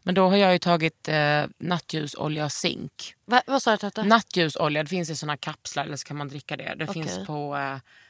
Men 0.04 0.16
då 0.16 0.30
har 0.30 0.38
jag 0.38 0.54
ju 0.54 0.60
tagit 0.60 1.08
eh, 1.08 1.44
nattljusolja 1.58 2.46
och 2.46 2.52
zink. 2.52 3.16
Va, 3.26 3.42
vad 3.48 3.62
sa 3.62 3.78
du 3.78 3.88
att 3.88 3.96
det? 3.96 4.04
Nattljusolja 4.04 4.84
det 4.84 4.90
finns 4.90 5.10
i 5.10 5.16
såna 5.16 5.38
kapslar 5.38 5.86
eller 5.86 5.98
så 5.98 6.08
kan 6.08 6.18
man 6.18 6.28
dricka 6.28 6.58
det. 6.58 6.76
Det 6.78 6.84
Okej. 6.90 6.94
finns 6.94 7.28
på 7.28 7.58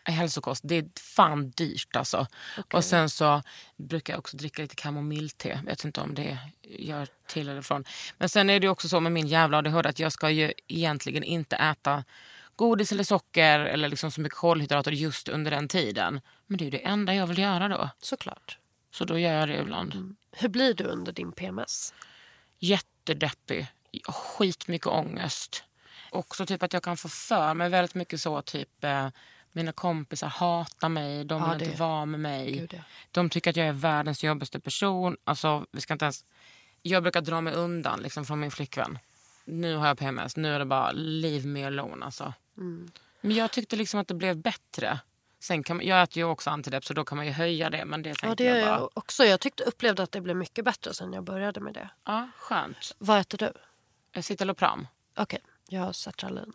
eh, 0.08 0.14
hälsokost. 0.14 0.62
Det 0.66 0.76
är 0.76 0.86
fan 1.00 1.50
dyrt 1.50 1.96
alltså. 1.96 2.28
Och 2.74 2.84
sen 2.84 3.10
så 3.10 3.42
brukar 3.78 4.14
jag 4.14 4.20
också 4.20 4.38
dricka 4.38 4.62
lite 4.62 4.76
kamomillte. 4.76 5.60
Vet 5.66 5.86
inte 5.86 6.02
om 6.02 6.14
det 6.16 6.38
gör 6.62 7.08
till 7.28 7.50
eller 7.50 7.62
från. 7.62 7.84
Men 8.18 8.30
sen 8.30 8.50
är 8.50 8.60
det 8.60 8.70
också 8.70 8.90
så 8.90 9.00
med 9.00 9.12
min 9.12 9.28
jävla 9.28 9.58
ADHD 9.58 9.90
att 9.90 10.00
jag 10.00 10.12
ska 10.12 10.30
ju 10.30 10.54
egentligen 10.68 11.24
inte 11.24 11.56
äta 11.56 12.04
godis 12.56 12.92
eller 12.92 13.04
socker 13.04 13.60
eller 13.60 13.90
liksom 13.90 14.12
så 14.12 14.22
mycket 14.22 14.38
kolhydrater 14.38 14.92
just 14.92 15.30
under 15.30 15.52
den 15.52 15.68
tiden. 15.68 16.22
Men 16.48 16.58
det 16.58 16.64
är 16.64 16.66
ju 16.66 16.72
det 16.72 16.86
enda 16.86 17.16
jag 17.16 17.28
vill 17.28 17.38
göra 17.40 17.68
då. 17.68 17.90
Såklart. 18.00 18.58
Så 18.92 19.06
då 19.06 19.20
gör 19.20 19.34
jag 19.40 19.48
det 19.50 19.58
ibland. 19.62 20.16
Hur 20.32 20.50
blir 20.50 20.74
du 20.74 20.84
under 20.84 21.12
din 21.12 21.32
PMS? 21.32 21.94
jättedeppig. 22.60 23.68
Skitmycket 24.08 24.88
ångest. 24.88 25.64
Också 26.12 26.46
typ 26.46 26.64
att 26.64 26.74
jag 26.74 26.84
kan 26.84 26.98
få 26.98 27.10
för 27.10 27.54
mig 27.54 27.70
väldigt 27.70 27.96
mycket 27.96 28.22
så 28.22 28.42
typ 28.42 28.84
eh, 28.84 29.08
mina 29.52 29.72
kompisar 29.72 30.28
hatar 30.28 30.90
mig, 30.90 31.26
de 31.26 31.42
Ja, 31.44 31.50
vill 31.50 31.60
det- 31.60 31.66
inte 31.66 31.78
vara 31.78 32.06
med 32.06 32.20
mig. 32.20 32.52
Gud, 32.52 32.74
ja. 32.74 32.80
De 33.12 33.30
tycker 33.30 33.50
att 33.50 33.56
jag 33.56 33.68
är 33.68 33.72
världens 33.74 34.24
jobbigaste 34.24 34.60
person. 34.60 35.18
Alltså, 35.24 35.66
vi 35.72 35.82
ska 35.82 35.94
inte 35.94 36.06
ens... 36.06 36.26
Jag 36.82 37.04
brukar 37.04 37.22
dra 37.22 37.42
mig 37.42 37.54
undan 37.54 38.02
liksom, 38.02 38.26
från 38.26 38.40
min 38.40 38.52
flickvän. 38.52 39.00
Nu 39.46 39.76
har 39.76 39.88
jag 39.88 39.98
PMS, 39.98 40.36
nu 40.38 40.56
är 40.56 40.60
det 40.60 40.66
bara 40.66 40.92
leave 40.92 41.48
me 41.48 41.64
alone. 41.66 42.06
Alltså. 42.06 42.34
Mm. 42.58 42.92
Men 43.22 43.36
jag 43.36 43.52
tyckte 43.52 43.76
liksom 43.76 44.00
att 44.00 44.08
det 44.08 44.14
blev 44.14 44.38
bättre. 44.38 45.00
Sen 45.46 45.64
kan 45.64 45.78
man, 45.78 45.86
jag 45.86 46.04
äter 46.04 46.18
ju 46.18 46.24
också 46.24 46.50
antidepp 46.50 46.86
så 46.86 46.94
då 46.94 47.06
kan 47.06 47.16
man 47.16 47.26
ju 47.26 47.32
höja 47.32 47.70
det. 47.70 47.86
Men 47.86 48.02
det 48.02 48.16
Ja, 48.22 48.36
det 48.36 48.44
jag 48.44 48.66
bara... 48.68 48.80
jag 48.80 48.90
också. 48.94 49.26
Jag 49.26 49.40
tyckte, 49.40 49.64
upplevde 49.64 50.04
att 50.04 50.12
det 50.12 50.22
blev 50.22 50.36
mycket 50.36 50.66
bättre 50.66 50.94
sen 50.94 51.14
jag 51.14 51.24
började 51.24 51.60
med 51.60 51.74
det. 51.74 51.90
Ja, 52.06 52.30
skönt. 52.38 52.96
Vad 52.98 53.20
äter 53.20 53.52
du? 54.14 54.22
Citalopram, 54.22 54.88
Okej, 55.18 55.40
jag 55.70 55.82
har 55.82 55.94
sertralin. 55.94 56.54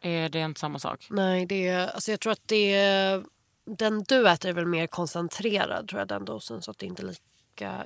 är 0.00 0.28
det 0.28 0.40
inte 0.40 0.60
samma 0.60 0.78
sak? 0.78 1.06
Nej, 1.10 1.46
det 1.46 1.68
är, 1.68 1.88
alltså 1.88 2.10
jag 2.10 2.20
tror 2.20 2.32
att 2.32 2.48
det 2.48 2.74
är, 2.74 3.24
den 3.64 4.02
du 4.02 4.28
äter 4.28 4.48
är 4.48 4.52
väl 4.52 4.66
mer 4.66 4.86
koncentrerad 4.86 5.88
tror 5.88 5.98
jag 6.00 6.08
den 6.08 6.24
dosen 6.24 6.62
så 6.62 6.70
att 6.70 6.78
det 6.78 6.86
inte 6.86 7.02
är 7.02 7.06
lika, 7.06 7.22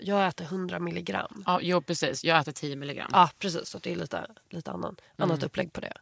jag 0.00 0.26
äter 0.28 0.44
100 0.44 0.78
milligram. 0.78 1.42
Ja, 1.46 1.58
jo, 1.62 1.82
precis. 1.82 2.24
Jag 2.24 2.40
äter 2.40 2.52
10 2.52 2.76
milligram. 2.76 3.10
Ja 3.12 3.30
precis, 3.38 3.68
så 3.68 3.78
det 3.78 3.92
är 3.92 3.96
lite, 3.96 4.26
lite 4.50 4.70
annan, 4.70 4.96
annat 5.18 5.42
upplägg 5.42 5.72
på 5.72 5.80
det. 5.80 5.92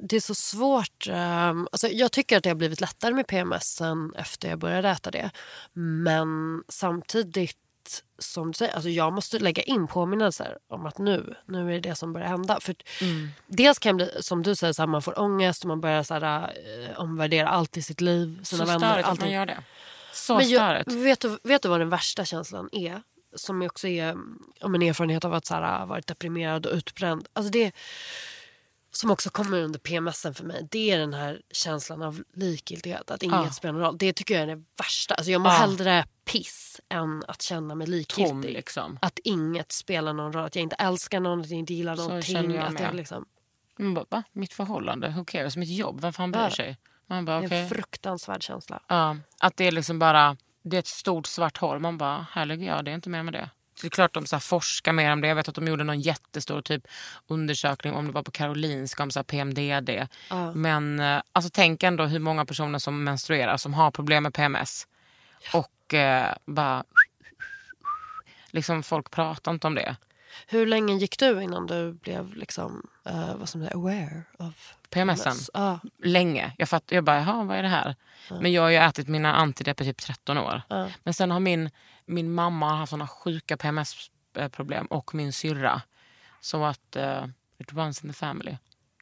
Det 0.00 0.16
är 0.16 0.20
så 0.20 0.34
svårt, 0.34 1.06
ehm, 1.10 1.68
alltså 1.72 1.88
jag 1.88 2.12
tycker 2.12 2.36
att 2.36 2.42
det 2.42 2.50
har 2.50 2.54
blivit 2.54 2.80
lättare 2.80 3.14
med 3.14 3.26
PMS 3.26 3.64
sen 3.64 4.14
efter 4.16 4.48
jag 4.48 4.58
började 4.58 4.88
äta 4.88 5.10
det. 5.10 5.30
Men 5.72 6.62
samtidigt 6.68 7.56
som 8.18 8.50
du 8.50 8.56
säger, 8.56 8.74
alltså 8.74 8.88
jag 8.88 9.12
måste 9.12 9.38
lägga 9.38 9.62
in 9.62 9.86
påminnelser 9.86 10.58
om 10.68 10.86
att 10.86 10.98
nu, 10.98 11.34
nu 11.46 11.68
är 11.68 11.72
det 11.72 11.88
det 11.88 11.94
som 11.94 12.12
börjar 12.12 12.28
hända. 12.28 12.60
För 12.60 12.74
Dels 13.46 13.78
kan 13.78 13.96
det 13.96 14.04
bli, 14.04 14.22
som 14.22 14.42
du 14.42 14.54
säger, 14.54 14.72
så 14.72 14.82
här, 14.82 14.86
man 14.86 15.02
får 15.02 15.18
ångest 15.20 15.62
och 15.62 15.68
man 15.68 15.80
börjar 15.80 16.02
så 16.02 16.14
här, 16.14 16.52
eh, 16.90 17.00
omvärdera 17.00 17.48
allt 17.48 17.76
i 17.76 17.82
sitt 17.82 18.00
liv. 18.00 18.38
Så 18.42 18.56
Sina 18.56 18.64
vänner, 18.64 18.90
störigt 18.90 19.08
att 19.08 19.20
man 19.20 19.30
gör 19.30 19.46
det. 19.46 19.62
Så 20.16 20.36
Men 20.36 20.48
jag, 20.48 20.84
vet, 20.92 21.20
du, 21.20 21.38
vet 21.42 21.62
du 21.62 21.68
vad 21.68 21.80
den 21.80 21.88
värsta 21.88 22.24
känslan 22.24 22.68
är? 22.72 23.02
Som 23.34 23.62
också 23.62 23.88
är 23.88 24.12
om 24.60 24.74
en 24.74 24.82
erfarenhet 24.82 25.24
av 25.24 25.34
att 25.34 25.46
så 25.46 25.54
här, 25.54 25.86
varit 25.86 26.06
deprimerad 26.06 26.66
och 26.66 26.72
utbränd. 26.74 27.28
Alltså 27.32 27.50
det 27.50 27.72
som 28.90 29.10
också 29.10 29.30
kommer 29.30 29.62
under 29.62 29.78
PMSen 29.78 30.34
för 30.34 30.44
mig. 30.44 30.68
Det 30.70 30.90
är 30.90 30.98
den 30.98 31.14
här 31.14 31.40
känslan 31.50 32.02
av 32.02 32.22
likgiltighet. 32.34 33.10
Att 33.10 33.22
inget 33.22 33.44
Ja. 33.44 33.50
spelar 33.50 33.72
någon 33.72 33.82
roll. 33.82 33.98
Det 33.98 34.12
tycker 34.12 34.34
jag 34.34 34.42
är 34.42 34.46
det 34.56 34.62
värsta. 34.78 35.14
Alltså 35.14 35.30
jag 35.30 35.40
mår 35.40 35.52
Ja. 35.52 35.58
hellre 35.58 36.04
piss 36.24 36.80
än 36.88 37.24
att 37.28 37.42
känna 37.42 37.74
mig 37.74 37.86
likgiltig. 37.86 38.28
Tom 38.32 38.40
liksom. 38.42 38.98
Att 39.02 39.18
inget 39.24 39.72
spelar 39.72 40.12
någon 40.12 40.32
roll. 40.32 40.44
Att 40.44 40.54
jag 40.56 40.62
inte 40.62 40.76
älskar 40.76 41.20
någon, 41.20 41.40
att 41.40 41.50
jag 41.50 41.58
inte 41.58 41.74
gillar 41.74 41.96
Så 41.96 42.02
någonting. 42.02 42.34
känner 42.34 42.54
jag 42.54 42.64
att 42.66 42.80
jag 42.80 42.94
liksom, 42.94 43.24
Man 43.78 43.94
bara? 43.94 44.22
Mitt 44.32 44.52
förhållande? 44.52 45.08
Who 45.08 45.24
cares? 45.24 45.56
Mitt 45.56 45.68
jobb? 45.78 46.00
Vem 46.00 46.12
fan 46.12 46.30
bryr 46.32 46.54
Ja. 46.58 46.74
Man 47.06 47.24
bara, 47.24 47.40
Det 47.40 47.56
är 47.56 47.62
en 47.62 47.68
fruktansvärd 47.68 48.42
känsla. 48.42 48.80
Ja, 48.86 49.16
att 49.40 49.56
det 49.56 49.64
är 49.64 49.72
liksom 49.72 49.98
bara 49.98 50.36
det 50.70 50.76
är 50.76 50.78
ett 50.78 50.86
stort 50.86 51.26
svart 51.26 51.58
hål. 51.58 51.78
Man 51.78 51.98
bara, 51.98 52.44
ligger 52.44 52.66
jag, 52.66 52.84
det 52.84 52.90
är 52.90 52.94
inte 52.94 53.08
mer 53.08 53.22
med 53.22 53.32
det. 53.34 53.50
Så 53.74 53.82
det 53.82 53.88
är 53.88 53.90
klart 53.90 54.14
de 54.14 54.26
så 54.26 54.40
forskar 54.40 54.92
mer 54.92 55.12
om 55.12 55.20
det. 55.20 55.28
Jag 55.28 55.34
vet 55.34 55.48
att 55.48 55.54
de 55.54 55.68
gjorde 55.68 55.84
någon 55.84 56.00
jättestor 56.00 56.62
typ 56.62 56.86
undersökning 57.26 57.94
om 57.94 58.06
det 58.06 58.12
var 58.12 58.22
på 58.22 58.30
Karolinska 58.30 59.02
om 59.02 59.10
så 59.10 59.24
PMDD. 59.24 59.90
Men 60.54 61.00
eh, 61.00 61.22
alltså, 61.32 61.50
tänk 61.54 61.82
ändå 61.82 62.04
hur 62.04 62.18
många 62.18 62.44
personer 62.44 62.78
som 62.78 63.04
menstruerar 63.04 63.56
som 63.56 63.74
har 63.74 63.90
problem 63.90 64.22
med 64.22 64.34
PMS. 64.34 64.86
Och 65.52 65.94
eh, 65.94 66.34
bara... 66.46 66.84
Liksom 68.50 68.82
folk 68.82 69.10
pratar 69.10 69.52
inte 69.52 69.66
om 69.66 69.74
det. 69.74 69.96
Hur 70.46 70.66
länge 70.66 70.94
gick 70.94 71.18
du 71.18 71.42
innan 71.42 71.66
du 71.66 71.92
blev 71.92 72.34
liksom, 72.34 72.86
eh, 73.04 73.36
vad 73.36 73.48
som 73.48 73.60
säger, 73.60 73.74
aware 73.76 74.22
of 74.38 74.74
PMSen? 74.90 75.36
Ja. 75.54 75.78
länge. 76.02 76.52
Jag, 76.58 76.68
fatt, 76.68 76.84
jag 76.86 77.04
bara, 77.04 77.16
jaha 77.16 77.44
vad 77.44 77.56
är 77.56 77.62
det 77.62 77.68
här? 77.68 77.96
Men 78.40 78.52
jag 78.52 78.62
har 78.62 78.68
ju 78.70 78.76
ätit 78.76 79.08
mina 79.08 79.34
antidepp 79.34 79.80
i 79.80 79.84
typ 79.84 79.98
13 79.98 80.38
år. 80.38 80.62
Ja. 80.68 80.88
Men 81.04 81.14
sen 81.14 81.30
har 81.30 81.40
min, 81.40 81.70
min 82.06 82.32
mamma 82.34 82.76
haft 82.76 82.90
såna 82.90 83.08
sjuka 83.08 83.56
PMS-problem 83.56 84.86
och 84.86 85.14
min 85.14 85.32
syrra. 85.32 85.82
Så 86.40 86.64
att 86.64 86.96
uh, 86.96 87.24
it 87.58 87.72
runs 87.72 88.04
in 88.04 88.10
the 88.10 88.14
family. 88.16 88.56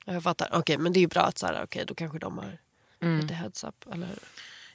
Jag 0.04 0.22
fattar. 0.22 0.48
Okej, 0.52 0.78
men 0.78 0.92
det 0.92 0.98
är 0.98 1.00
ju 1.00 1.06
bra 1.06 1.22
att 1.22 1.38
så 1.38 1.46
här, 1.46 1.62
okej, 1.64 1.84
då 1.86 1.94
kanske 1.94 2.18
de 2.18 2.38
har 2.38 2.58
Mm. 3.00 3.20
lite 3.20 3.34
heads 3.34 3.64
up. 3.64 3.84
Eller? 3.92 4.08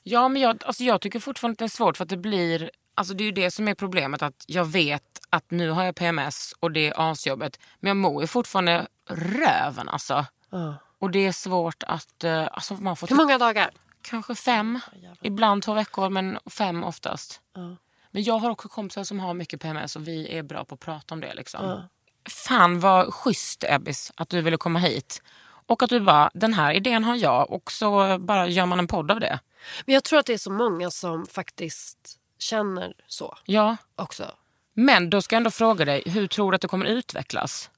Ja 0.03 0.27
men 0.29 0.41
jag, 0.41 0.63
alltså, 0.65 0.83
jag 0.83 1.01
tycker 1.01 1.19
fortfarande 1.19 1.53
att 1.53 1.59
det 1.59 1.65
är 1.65 1.69
svårt 1.69 1.97
för 1.97 2.03
att 2.03 2.09
det 2.09 2.17
blir, 2.17 2.71
alltså 2.99 3.13
det 3.13 3.23
är 3.23 3.25
ju 3.25 3.31
det 3.31 3.51
som 3.51 3.67
är 3.67 3.73
problemet 3.73 4.21
att 4.21 4.43
jag 4.47 4.65
vet 4.65 5.03
att 5.29 5.51
nu 5.51 5.69
har 5.69 5.83
jag 5.83 5.95
PMS 5.95 6.53
och 6.59 6.71
det 6.71 6.87
är 6.87 7.11
asjobbet. 7.11 7.59
Men 7.79 7.87
jag 7.87 7.97
mår 7.97 8.21
ju 8.21 8.27
fortfarande 8.27 8.87
röven 9.09 9.89
alltså. 9.89 10.25
Ja. 10.49 10.75
Och 10.99 11.11
det 11.11 11.27
är 11.27 11.31
svårt 11.31 11.83
att, 11.83 12.23
eh, 12.23 12.47
alltså 12.51 12.73
man 12.73 12.95
får 12.95 13.07
Hur 13.07 13.15
många 13.15 13.37
dagar? 13.37 13.69
Kanske 14.01 14.35
fem, 14.35 14.79
ibland 15.21 15.63
två 15.63 15.73
veckor 15.73 16.09
men 16.09 16.39
fem 16.45 16.83
oftast. 16.83 17.41
Ja. 17.55 17.75
Men 18.11 18.23
jag 18.23 18.37
har 18.37 18.49
också 18.49 18.67
kompisar 18.67 19.03
som 19.03 19.19
har 19.19 19.33
mycket 19.33 19.61
PMS 19.61 19.95
och 19.95 20.07
vi 20.07 20.37
är 20.37 20.43
bra 20.43 20.65
på 20.65 20.75
att 20.75 20.81
prata 20.81 21.13
om 21.13 21.21
det. 21.21 21.33
Liksom. 21.33 21.83
Fan 22.29 22.79
vad 22.79 23.13
schysst 23.13 23.63
Ebbis 23.67 24.11
att 24.15 24.29
du 24.29 24.41
ville 24.41 24.57
komma 24.57 24.79
hit. 24.79 25.21
Och 25.65 25.83
att 25.83 25.89
du 25.89 25.99
bara, 25.99 26.31
den 26.33 26.53
här 26.53 26.73
idén 26.73 27.03
har 27.03 27.15
jag 27.15 27.51
och 27.51 27.71
så 27.71 28.17
bara 28.19 28.47
gör 28.47 28.65
man 28.65 28.79
en 28.79 28.87
podd 28.87 29.11
av 29.11 29.19
det. 29.19 29.39
Men 29.85 29.93
jag 29.93 30.03
tror 30.03 30.19
att 30.19 30.25
det 30.25 30.33
är 30.33 30.37
så 30.37 30.51
många 30.51 30.91
som 30.91 31.25
faktiskt 31.25 32.18
känner 32.39 32.93
så 33.07 33.37
Ja, 33.45 33.77
också. 33.95 34.31
men 34.73 35.09
då 35.09 35.21
ska 35.21 35.35
jag 35.35 35.39
ändå 35.39 35.51
fråga 35.51 35.85
dig, 35.85 36.03
hur 36.05 36.27
tror 36.27 36.51
du 36.51 36.55
att 36.55 36.61
det 36.61 36.67
kommer 36.67 36.85
utvecklas? 36.85 37.69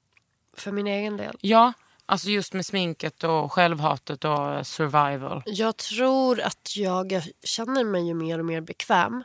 För 0.56 0.72
min 0.72 0.86
egen 0.86 1.16
del. 1.16 1.36
Ja, 1.40 1.72
alltså 2.06 2.28
just 2.28 2.52
med 2.52 2.66
sminket 2.66 3.24
och 3.24 3.52
självhatet 3.52 4.24
och 4.24 4.66
survival. 4.66 5.42
Jag 5.46 5.76
tror 5.76 6.40
att 6.40 6.76
jag, 6.76 7.12
jag 7.12 7.22
känner 7.44 7.84
mig 7.84 8.06
ju 8.06 8.14
mer 8.14 8.38
och 8.38 8.44
mer 8.44 8.60
bekväm. 8.60 9.24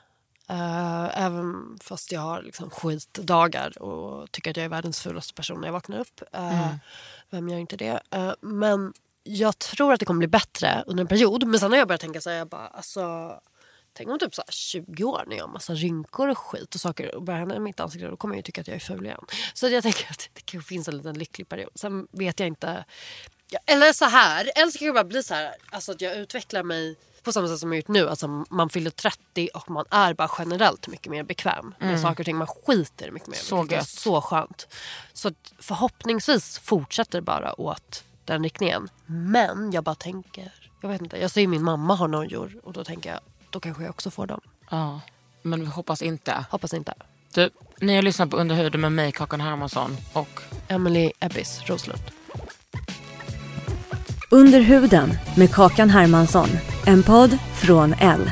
eh, 0.50 1.24
även 1.26 1.78
fast 1.82 2.12
jag 2.12 2.22
har 2.22 2.42
liksom 2.42 2.70
skitdagar 2.70 3.82
och 3.82 4.32
tycker 4.32 4.52
att 4.52 4.58
jag 4.58 4.64
är 4.66 4.70
världens 4.70 5.02
fulaste 5.02 5.34
person 5.34 5.60
när 5.62 5.68
jag 5.68 5.74
vaknar 5.74 5.98
upp. 6.00 6.22
Uh, 6.36 6.76
Vem 7.30 7.50
gör 7.50 7.58
inte 7.58 7.78
det? 7.78 8.00
Eh, 8.12 8.34
men 8.42 8.94
jag 9.24 9.60
tror 9.60 9.94
att 9.94 10.00
det 10.00 10.06
kommer 10.06 10.18
bli 10.20 10.28
bättre 10.28 10.84
under 10.88 11.02
en 11.02 11.08
period. 11.08 11.44
Men 11.48 11.60
sen 11.60 11.72
har 11.72 11.78
jag 11.80 11.88
börjat 11.88 12.02
tänka 12.02 12.22
så 12.22 12.30
här, 12.30 12.38
jag 12.38 12.48
bara, 12.48 12.68
alltså, 12.68 13.32
tänk 13.98 14.10
om 14.10 14.20
typ 14.20 14.36
så 14.36 14.42
här 14.42 14.52
20 14.52 15.04
år 15.04 15.24
när 15.28 15.36
jag 15.36 15.44
har 15.44 15.54
massa 15.54 15.74
rynkor 15.74 16.28
och 16.28 16.38
skit 16.38 16.76
och 16.76 16.82
saker 16.82 17.16
och 17.16 17.24
börjar 17.24 17.40
hända 17.40 17.56
i 17.56 17.60
mitt 17.60 17.80
ansikte. 17.80 18.08
Då 18.08 18.18
kommer 18.18 18.36
jag 18.36 18.38
ju 18.38 18.44
tycka 18.44 18.62
att 18.62 18.68
jag 18.68 18.76
är 18.76 18.80
ful 18.80 19.06
igen. 19.06 19.26
Så 19.54 19.68
jag 19.68 19.84
tänker 19.84 20.12
att 20.12 20.30
det 20.34 20.42
kanske 20.46 20.68
finns 20.68 20.88
en 20.88 20.98
liten 20.98 21.18
lycklig 21.20 21.50
period. 21.50 21.70
Sen 21.76 22.08
vet 22.12 22.40
jag 22.40 22.48
inte. 22.48 22.86
Ja, 23.50 23.60
eller 23.66 23.94
så 23.94 24.06
här, 24.06 24.52
eller 24.56 24.72
så 24.72 24.78
kan 24.78 24.88
det 24.88 24.94
bara 24.94 25.04
bli 25.04 25.24
så 25.24 25.34
här, 25.34 25.56
alltså 25.70 25.92
att 25.92 26.02
jag 26.02 26.16
utvecklar 26.16 26.64
mig 26.64 26.96
på 27.24 27.32
samma 27.32 27.48
sätt 27.48 27.60
som 27.60 27.72
jag 27.72 27.78
gjort 27.78 27.88
nu. 27.88 28.10
Alltså 28.10 28.28
man 28.50 28.70
fyller 28.70 28.90
30 28.92 29.50
och 29.54 29.70
man 29.70 29.86
är 29.90 30.14
bara 30.14 30.32
generellt 30.40 30.88
mycket 30.88 31.12
mer 31.12 31.24
bekväm 31.24 31.76
med 31.80 32.00
saker 32.00 32.20
och 32.20 32.26
ting. 32.26 32.38
Man 32.38 32.48
skiter 32.48 33.12
mycket 33.12 33.28
mer. 33.28 33.38
Så 33.38 33.64
är 33.64 33.72
gött. 33.72 33.88
så 33.90 34.22
skönt. 34.22 34.68
Så 35.14 35.32
förhoppningsvis 35.60 36.60
fortsätter 36.60 37.18
det 37.18 37.22
bara 37.22 37.62
åt 37.62 38.04
den 38.26 38.44
riktningen. 38.44 38.90
Men 39.06 39.72
jag 39.72 39.84
bara 39.84 39.96
tänker 39.96 40.52
Jag 40.82 40.90
vet 40.90 41.02
inte, 41.02 41.18
jag 41.18 41.32
ser 41.32 41.48
min 41.48 41.64
mamma 41.64 41.96
ha 41.96 42.08
nojor 42.08 42.60
och 42.64 42.74
då 42.74 42.84
tänker 42.84 43.10
jag, 43.10 43.20
då 43.50 43.60
kanske 43.60 43.84
jag 43.84 43.90
också 43.90 44.12
får 44.12 44.28
dem. 44.28 44.42
Ja, 44.70 45.02
men 45.42 45.60
vi 45.60 45.66
hoppas 45.66 46.02
inte. 46.02 46.46
Hoppas 46.52 46.74
inte. 46.74 46.94
Du, 47.34 47.50
ni 47.82 47.96
har 47.96 48.02
lyssnat 48.02 48.30
på 48.30 48.38
Underhuden 48.38 48.82
med 48.82 48.92
mig, 48.92 49.12
Kakan 49.12 49.42
Hermansson. 49.42 49.98
Och 50.14 50.42
Emily 50.68 51.12
Ebbis 51.20 51.62
Roslund. 51.66 52.02
Under 54.32 54.60
huden 54.60 55.14
med 55.38 55.52
Kakan 55.52 55.90
Hermansson. 55.90 56.50
En 56.86 57.04
podd 57.04 57.38
från 57.54 57.94
L. 57.94 58.32